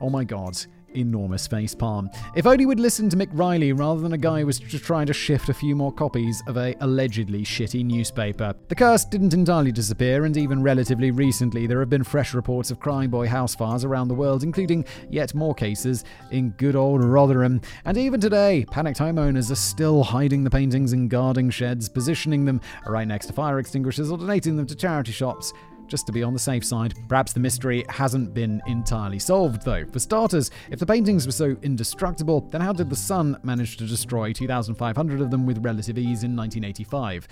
Oh 0.00 0.10
my 0.10 0.24
god 0.24 0.64
enormous 0.96 1.46
facepalm. 1.46 2.14
If 2.34 2.46
only 2.46 2.66
we'd 2.66 2.80
listened 2.80 3.10
to 3.12 3.16
Mick 3.16 3.28
Riley 3.32 3.72
rather 3.72 4.00
than 4.00 4.12
a 4.12 4.18
guy 4.18 4.40
who 4.40 4.46
was 4.46 4.58
trying 4.58 5.06
to 5.06 5.12
shift 5.12 5.48
a 5.48 5.54
few 5.54 5.76
more 5.76 5.92
copies 5.92 6.42
of 6.46 6.56
a 6.56 6.74
allegedly 6.80 7.42
shitty 7.42 7.84
newspaper. 7.84 8.54
The 8.68 8.74
curse 8.74 9.04
didn't 9.04 9.34
entirely 9.34 9.72
disappear, 9.72 10.24
and 10.24 10.36
even 10.36 10.62
relatively 10.62 11.10
recently 11.10 11.66
there 11.66 11.80
have 11.80 11.90
been 11.90 12.04
fresh 12.04 12.34
reports 12.34 12.70
of 12.70 12.80
crying 12.80 13.10
boy 13.10 13.26
house 13.26 13.54
fires 13.54 13.84
around 13.84 14.08
the 14.08 14.14
world, 14.14 14.42
including 14.42 14.84
yet 15.10 15.34
more 15.34 15.54
cases 15.54 16.04
in 16.30 16.50
good 16.50 16.76
old 16.76 17.02
Rotherham. 17.02 17.60
And 17.84 17.96
even 17.96 18.20
today, 18.20 18.64
panicked 18.70 18.98
homeowners 18.98 19.50
are 19.50 19.56
still 19.56 20.02
hiding 20.02 20.44
the 20.44 20.50
paintings 20.50 20.92
in 20.92 21.08
guarding 21.08 21.50
sheds, 21.50 21.88
positioning 21.88 22.44
them 22.44 22.60
right 22.86 23.06
next 23.06 23.26
to 23.26 23.32
fire 23.32 23.58
extinguishers, 23.58 24.10
or 24.10 24.18
donating 24.18 24.56
them 24.56 24.66
to 24.66 24.74
charity 24.74 25.12
shops 25.12 25.52
just 25.86 26.06
to 26.06 26.12
be 26.12 26.22
on 26.22 26.32
the 26.32 26.38
safe 26.38 26.64
side. 26.64 26.94
Perhaps 27.08 27.32
the 27.32 27.40
mystery 27.40 27.84
hasn't 27.88 28.34
been 28.34 28.60
entirely 28.66 29.18
solved, 29.18 29.62
though. 29.62 29.84
For 29.92 29.98
starters, 29.98 30.50
if 30.70 30.78
the 30.78 30.86
paintings 30.86 31.26
were 31.26 31.32
so 31.32 31.56
indestructible, 31.62 32.40
then 32.50 32.60
how 32.60 32.72
did 32.72 32.90
the 32.90 32.96
Sun 32.96 33.38
manage 33.42 33.76
to 33.78 33.86
destroy 33.86 34.32
2,500 34.32 35.20
of 35.20 35.30
them 35.30 35.46
with 35.46 35.64
relative 35.64 35.98
ease 35.98 36.24
in 36.24 36.36
1985? 36.36 37.28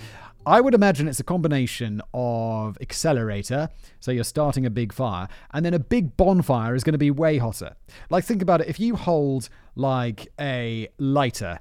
I 0.46 0.61
would 0.61 0.74
imagine 0.74 1.09
it's 1.09 1.20
a 1.20 1.24
combination 1.24 2.02
of 2.12 2.76
accelerator, 2.80 3.68
so 4.00 4.11
you're 4.11 4.24
starting 4.24 4.66
a 4.66 4.70
big 4.70 4.92
fire, 4.92 5.28
and 5.52 5.64
then 5.64 5.74
a 5.74 5.78
big 5.78 6.16
bonfire 6.16 6.74
is 6.74 6.84
going 6.84 6.92
to 6.92 6.98
be 6.98 7.11
way 7.11 7.38
hotter. 7.38 7.76
Like, 8.11 8.24
think 8.24 8.42
about 8.42 8.61
it 8.61 8.68
if 8.68 8.78
you 8.78 8.94
hold 8.96 9.48
like 9.74 10.28
a 10.38 10.88
lighter 10.98 11.61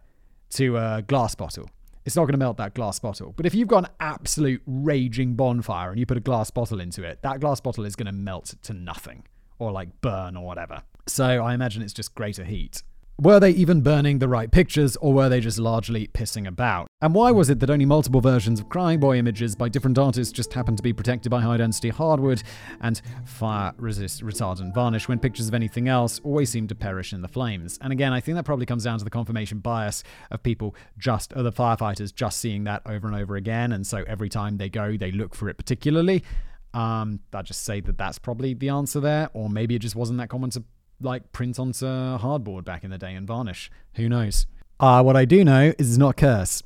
to 0.51 0.77
a 0.77 1.01
glass 1.01 1.33
bottle 1.33 1.69
it's 2.05 2.15
not 2.15 2.23
going 2.23 2.33
to 2.33 2.37
melt 2.37 2.57
that 2.57 2.73
glass 2.73 2.99
bottle. 2.99 3.33
But 3.35 3.45
if 3.45 3.55
you've 3.55 3.67
got 3.67 3.85
an 3.85 3.91
absolute 3.99 4.61
raging 4.65 5.35
bonfire 5.35 5.89
and 5.89 5.99
you 5.99 6.05
put 6.05 6.17
a 6.17 6.21
glass 6.21 6.51
bottle 6.51 6.79
into 6.79 7.03
it, 7.03 7.21
that 7.21 7.39
glass 7.39 7.59
bottle 7.59 7.85
is 7.85 7.95
going 7.95 8.07
to 8.07 8.11
melt 8.11 8.55
to 8.63 8.73
nothing 8.73 9.23
or 9.59 9.71
like 9.71 10.01
burn 10.01 10.35
or 10.35 10.45
whatever. 10.45 10.81
So 11.07 11.25
I 11.25 11.53
imagine 11.53 11.81
it's 11.81 11.93
just 11.93 12.15
greater 12.15 12.43
heat. 12.43 12.83
Were 13.23 13.39
they 13.39 13.51
even 13.51 13.79
burning 13.79 14.19
the 14.19 14.27
right 14.27 14.51
pictures, 14.51 14.97
or 14.97 15.13
were 15.13 15.29
they 15.29 15.39
just 15.39 15.57
largely 15.57 16.07
pissing 16.07 16.45
about? 16.45 16.87
And 17.01 17.15
why 17.15 17.31
was 17.31 17.49
it 17.49 17.61
that 17.61 17.69
only 17.69 17.85
multiple 17.85 18.19
versions 18.19 18.59
of 18.59 18.67
Crying 18.67 18.99
Boy 18.99 19.17
images 19.17 19.55
by 19.55 19.69
different 19.69 19.97
artists 19.97 20.33
just 20.33 20.51
happened 20.51 20.75
to 20.75 20.83
be 20.83 20.91
protected 20.91 21.29
by 21.29 21.39
high 21.39 21.55
density 21.55 21.87
hardwood 21.87 22.43
and 22.81 23.01
fire 23.23 23.71
resist 23.77 24.25
retardant 24.25 24.75
varnish 24.75 25.07
when 25.07 25.19
pictures 25.19 25.47
of 25.47 25.53
anything 25.53 25.87
else 25.87 26.19
always 26.25 26.49
seem 26.49 26.67
to 26.67 26.75
perish 26.75 27.13
in 27.13 27.21
the 27.21 27.29
flames? 27.29 27.79
And 27.81 27.93
again, 27.93 28.11
I 28.11 28.19
think 28.19 28.35
that 28.35 28.43
probably 28.43 28.65
comes 28.65 28.83
down 28.83 28.97
to 28.97 29.05
the 29.05 29.09
confirmation 29.09 29.59
bias 29.59 30.03
of 30.29 30.43
people 30.43 30.75
just, 30.97 31.31
or 31.33 31.43
the 31.43 31.53
firefighters 31.53 32.13
just 32.13 32.41
seeing 32.41 32.65
that 32.65 32.81
over 32.85 33.07
and 33.07 33.15
over 33.15 33.37
again. 33.37 33.71
And 33.71 33.87
so 33.87 34.03
every 34.05 34.27
time 34.27 34.57
they 34.57 34.67
go, 34.67 34.97
they 34.97 35.13
look 35.13 35.33
for 35.33 35.47
it 35.47 35.55
particularly. 35.55 36.25
Um, 36.73 37.21
I'd 37.31 37.45
just 37.45 37.63
say 37.63 37.79
that 37.79 37.97
that's 37.97 38.19
probably 38.19 38.53
the 38.53 38.67
answer 38.67 38.99
there, 38.99 39.29
or 39.33 39.49
maybe 39.49 39.75
it 39.75 39.79
just 39.79 39.95
wasn't 39.95 40.17
that 40.17 40.27
common 40.27 40.49
to 40.49 40.63
like 41.03 41.31
print 41.31 41.59
onto 41.59 41.85
hardboard 41.85 42.65
back 42.65 42.83
in 42.83 42.89
the 42.89 42.97
day 42.97 43.13
and 43.13 43.27
varnish. 43.27 43.69
Who 43.95 44.09
knows? 44.09 44.47
Ah, 44.79 44.97
uh, 44.97 45.03
what 45.03 45.15
I 45.15 45.25
do 45.25 45.43
know 45.43 45.73
is 45.77 45.89
it's 45.89 45.97
not 45.97 46.17
curse. 46.17 46.63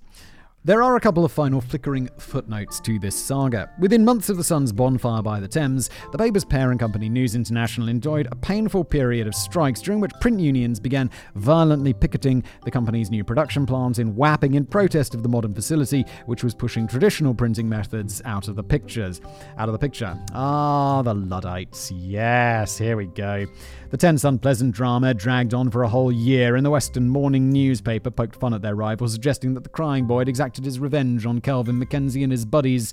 There 0.67 0.83
are 0.83 0.97
a 0.97 0.99
couple 0.99 1.23
of 1.23 1.31
final 1.31 1.61
flickering 1.61 2.09
footnotes 2.17 2.81
to 2.81 2.99
this 2.99 3.15
saga. 3.15 3.71
Within 3.79 4.03
months 4.03 4.27
of 4.27 4.35
the 4.35 4.43
Sun's 4.43 4.73
bonfire 4.73 5.21
by 5.21 5.39
the 5.39 5.47
Thames, 5.47 5.89
the 6.11 6.17
paper's 6.17 6.43
parent 6.43 6.81
company 6.81 7.07
News 7.07 7.35
International 7.35 7.87
enjoyed 7.87 8.27
a 8.29 8.35
painful 8.35 8.83
period 8.83 9.27
of 9.27 9.33
strikes 9.33 9.81
during 9.81 10.01
which 10.01 10.11
print 10.19 10.41
unions 10.41 10.77
began 10.81 11.09
violently 11.35 11.93
picketing 11.93 12.43
the 12.65 12.71
company's 12.71 13.09
new 13.09 13.23
production 13.23 13.65
plant 13.65 13.97
in 13.97 14.13
Wapping 14.13 14.55
in 14.55 14.65
protest 14.65 15.15
of 15.15 15.23
the 15.23 15.29
modern 15.29 15.53
facility, 15.53 16.03
which 16.25 16.43
was 16.43 16.53
pushing 16.53 16.85
traditional 16.85 17.33
printing 17.33 17.69
methods 17.69 18.21
out 18.25 18.49
of 18.49 18.57
the 18.57 18.63
pictures. 18.63 19.21
Out 19.57 19.69
of 19.69 19.73
the 19.73 19.79
picture. 19.79 20.19
Ah, 20.33 21.01
the 21.01 21.13
Luddites. 21.13 21.91
Yes, 21.91 22.77
here 22.77 22.97
we 22.97 23.05
go. 23.05 23.45
The 23.89 23.95
tense, 23.95 24.25
unpleasant 24.25 24.75
drama 24.75 25.13
dragged 25.13 25.53
on 25.53 25.71
for 25.71 25.81
a 25.81 25.87
whole 25.87 26.11
year, 26.11 26.57
and 26.57 26.65
the 26.65 26.69
Western 26.69 27.07
morning 27.07 27.53
newspaper 27.53 28.11
poked 28.11 28.35
fun 28.35 28.53
at 28.53 28.61
their 28.61 28.75
rival, 28.75 29.07
suggesting 29.07 29.53
that 29.53 29.63
the 29.63 29.69
crying 29.69 30.05
boy 30.05 30.19
had 30.19 30.27
exacted 30.27 30.65
his 30.65 30.77
revenge 30.77 31.25
on 31.25 31.39
Kelvin 31.39 31.79
MacKenzie 31.79 32.21
and 32.21 32.31
his 32.31 32.43
buddies 32.43 32.91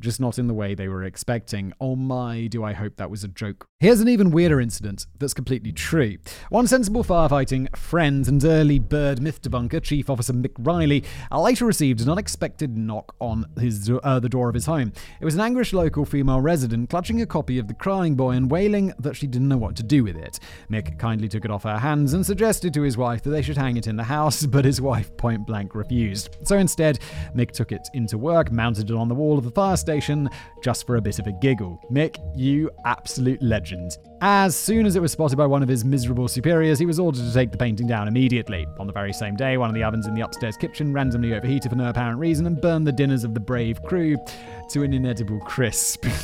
just 0.00 0.20
not 0.20 0.38
in 0.38 0.46
the 0.46 0.54
way 0.54 0.74
they 0.74 0.88
were 0.88 1.04
expecting. 1.04 1.72
Oh 1.80 1.96
my, 1.96 2.46
do 2.46 2.64
I 2.64 2.72
hope 2.72 2.96
that 2.96 3.10
was 3.10 3.22
a 3.22 3.28
joke. 3.28 3.66
Here's 3.78 4.00
an 4.00 4.08
even 4.08 4.30
weirder 4.30 4.60
incident 4.60 5.06
that's 5.18 5.34
completely 5.34 5.72
true. 5.72 6.16
One 6.48 6.66
sensible 6.66 7.04
firefighting 7.04 7.74
friend 7.76 8.26
and 8.26 8.44
early 8.44 8.78
bird 8.78 9.22
myth 9.22 9.42
debunker, 9.42 9.82
Chief 9.82 10.10
Officer 10.10 10.32
Mick 10.32 10.54
Riley, 10.58 11.04
later 11.32 11.66
received 11.66 12.00
an 12.00 12.10
unexpected 12.10 12.76
knock 12.76 13.14
on 13.20 13.46
his 13.58 13.90
uh, 14.02 14.20
the 14.20 14.28
door 14.28 14.48
of 14.48 14.54
his 14.54 14.66
home. 14.66 14.92
It 15.20 15.24
was 15.24 15.34
an 15.34 15.40
anguished 15.40 15.72
local 15.72 16.04
female 16.04 16.40
resident 16.40 16.90
clutching 16.90 17.20
a 17.22 17.26
copy 17.26 17.58
of 17.58 17.68
The 17.68 17.74
Crying 17.74 18.14
Boy 18.14 18.32
and 18.32 18.50
wailing 18.50 18.92
that 18.98 19.16
she 19.16 19.26
didn't 19.26 19.48
know 19.48 19.56
what 19.56 19.76
to 19.76 19.82
do 19.82 20.04
with 20.04 20.16
it. 20.16 20.40
Mick 20.70 20.98
kindly 20.98 21.28
took 21.28 21.44
it 21.44 21.50
off 21.50 21.62
her 21.64 21.78
hands 21.78 22.14
and 22.14 22.24
suggested 22.24 22.74
to 22.74 22.82
his 22.82 22.96
wife 22.96 23.22
that 23.22 23.30
they 23.30 23.42
should 23.42 23.56
hang 23.56 23.76
it 23.76 23.86
in 23.86 23.96
the 23.96 24.04
house, 24.04 24.44
but 24.46 24.64
his 24.64 24.80
wife 24.80 25.16
point 25.16 25.46
blank 25.46 25.74
refused. 25.74 26.36
So 26.44 26.56
instead, 26.58 26.98
Mick 27.34 27.50
took 27.52 27.72
it 27.72 27.88
into 27.94 28.18
work, 28.18 28.50
mounted 28.50 28.90
it 28.90 28.96
on 28.96 29.08
the 29.08 29.14
wall 29.14 29.38
of 29.38 29.44
the 29.44 29.50
fire 29.50 29.76
station, 29.76 29.89
just 30.62 30.86
for 30.86 30.96
a 30.96 31.00
bit 31.00 31.18
of 31.18 31.26
a 31.26 31.32
giggle. 31.32 31.80
Mick, 31.90 32.16
you 32.36 32.70
absolute 32.84 33.40
legend 33.42 33.60
legend. 33.60 33.98
As 34.22 34.54
soon 34.56 34.86
as 34.86 34.96
it 34.96 35.02
was 35.02 35.12
spotted 35.12 35.36
by 35.36 35.46
one 35.46 35.62
of 35.62 35.68
his 35.68 35.84
miserable 35.84 36.28
superiors, 36.28 36.78
he 36.78 36.86
was 36.86 36.98
ordered 36.98 37.24
to 37.24 37.32
take 37.32 37.50
the 37.50 37.58
painting 37.58 37.86
down 37.86 38.08
immediately. 38.08 38.66
On 38.78 38.86
the 38.86 38.92
very 38.92 39.12
same 39.12 39.36
day, 39.36 39.56
one 39.56 39.70
of 39.70 39.74
the 39.74 39.82
ovens 39.82 40.06
in 40.06 40.14
the 40.14 40.20
upstairs 40.20 40.56
kitchen 40.56 40.92
randomly 40.92 41.34
overheated 41.34 41.70
for 41.70 41.76
no 41.76 41.88
apparent 41.88 42.18
reason 42.18 42.46
and 42.46 42.60
burned 42.60 42.86
the 42.86 42.92
dinners 42.92 43.24
of 43.24 43.34
the 43.34 43.40
brave 43.40 43.82
crew 43.82 44.16
to 44.70 44.82
an 44.82 44.92
inedible 44.92 45.40
crisp. 45.40 46.06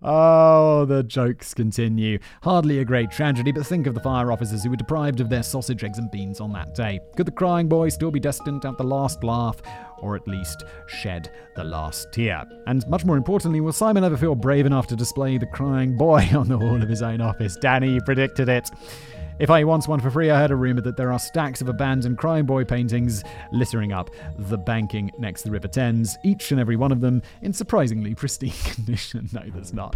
Oh, 0.00 0.84
the 0.84 1.02
jokes 1.02 1.52
continue. 1.52 2.20
Hardly 2.44 2.78
a 2.78 2.84
great 2.84 3.10
tragedy, 3.10 3.50
but 3.50 3.66
think 3.66 3.88
of 3.88 3.94
the 3.94 4.00
fire 4.00 4.30
officers 4.30 4.62
who 4.62 4.70
were 4.70 4.76
deprived 4.76 5.20
of 5.20 5.28
their 5.28 5.42
sausage, 5.42 5.82
eggs, 5.82 5.98
and 5.98 6.08
beans 6.12 6.40
on 6.40 6.52
that 6.52 6.72
day. 6.72 7.00
Could 7.16 7.26
the 7.26 7.32
crying 7.32 7.68
boy 7.68 7.88
still 7.88 8.12
be 8.12 8.20
destined 8.20 8.62
to 8.62 8.68
have 8.68 8.76
the 8.76 8.84
last 8.84 9.24
laugh, 9.24 9.60
or 10.00 10.16
at 10.16 10.26
least 10.26 10.64
shed 10.86 11.30
the 11.54 11.64
last 11.64 12.12
tear? 12.12 12.44
And 12.66 12.86
much 12.88 13.04
more 13.04 13.16
importantly, 13.16 13.60
will 13.60 13.72
Simon 13.72 14.04
ever 14.04 14.16
feel 14.16 14.34
brave 14.34 14.66
enough 14.66 14.86
to 14.88 14.96
display 14.96 15.38
the 15.38 15.46
crying 15.46 15.96
boy 15.96 16.28
on 16.34 16.48
the 16.48 16.58
wall 16.58 16.82
of 16.82 16.88
his 16.88 17.02
own 17.02 17.20
office? 17.20 17.56
Danny, 17.56 18.00
predicted 18.00 18.48
it. 18.48 18.70
If 19.38 19.50
I 19.50 19.62
wants 19.62 19.86
one 19.86 20.00
for 20.00 20.10
free, 20.10 20.30
I 20.30 20.38
heard 20.38 20.50
a 20.50 20.56
rumor 20.56 20.80
that 20.80 20.96
there 20.96 21.12
are 21.12 21.18
stacks 21.18 21.60
of 21.60 21.68
abandoned 21.68 22.18
Crying 22.18 22.44
Boy 22.44 22.64
paintings 22.64 23.22
littering 23.52 23.92
up 23.92 24.10
the 24.36 24.58
banking 24.58 25.12
next 25.18 25.42
to 25.42 25.48
the 25.48 25.52
River 25.52 25.68
Thames, 25.68 26.16
each 26.24 26.50
and 26.50 26.60
every 26.60 26.74
one 26.74 26.90
of 26.90 27.00
them 27.00 27.22
in 27.42 27.52
surprisingly 27.52 28.14
pristine 28.14 28.50
condition. 28.64 29.28
no, 29.32 29.42
there's 29.54 29.72
not. 29.72 29.94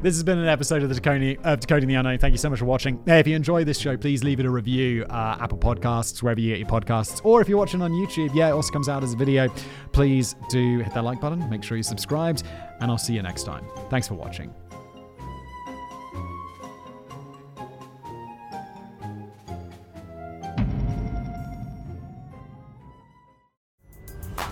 This 0.00 0.14
has 0.14 0.22
been 0.22 0.38
an 0.38 0.48
episode 0.48 0.82
of 0.82 0.88
the 0.88 0.94
Decoding, 0.94 1.38
Decoding 1.42 1.88
the 1.88 1.96
Unknown. 1.96 2.18
Thank 2.18 2.32
you 2.32 2.38
so 2.38 2.48
much 2.48 2.60
for 2.60 2.64
watching. 2.64 3.02
Hey, 3.04 3.18
if 3.20 3.26
you 3.26 3.36
enjoy 3.36 3.64
this 3.64 3.78
show, 3.78 3.96
please 3.96 4.24
leave 4.24 4.40
it 4.40 4.46
a 4.46 4.50
review, 4.50 5.04
uh, 5.10 5.36
Apple 5.40 5.58
Podcasts, 5.58 6.22
wherever 6.22 6.40
you 6.40 6.56
get 6.56 6.58
your 6.58 6.68
podcasts, 6.68 7.20
or 7.24 7.42
if 7.42 7.48
you're 7.48 7.58
watching 7.58 7.82
on 7.82 7.92
YouTube, 7.92 8.34
yeah, 8.34 8.48
it 8.48 8.52
also 8.52 8.72
comes 8.72 8.88
out 8.88 9.02
as 9.04 9.12
a 9.12 9.16
video. 9.16 9.48
Please 9.92 10.34
do 10.48 10.78
hit 10.78 10.94
that 10.94 11.04
like 11.04 11.20
button, 11.20 11.48
make 11.50 11.62
sure 11.62 11.76
you're 11.76 11.82
subscribed, 11.82 12.44
and 12.80 12.90
I'll 12.90 12.98
see 12.98 13.14
you 13.14 13.22
next 13.22 13.44
time. 13.44 13.66
Thanks 13.90 14.08
for 14.08 14.14
watching. 14.14 14.54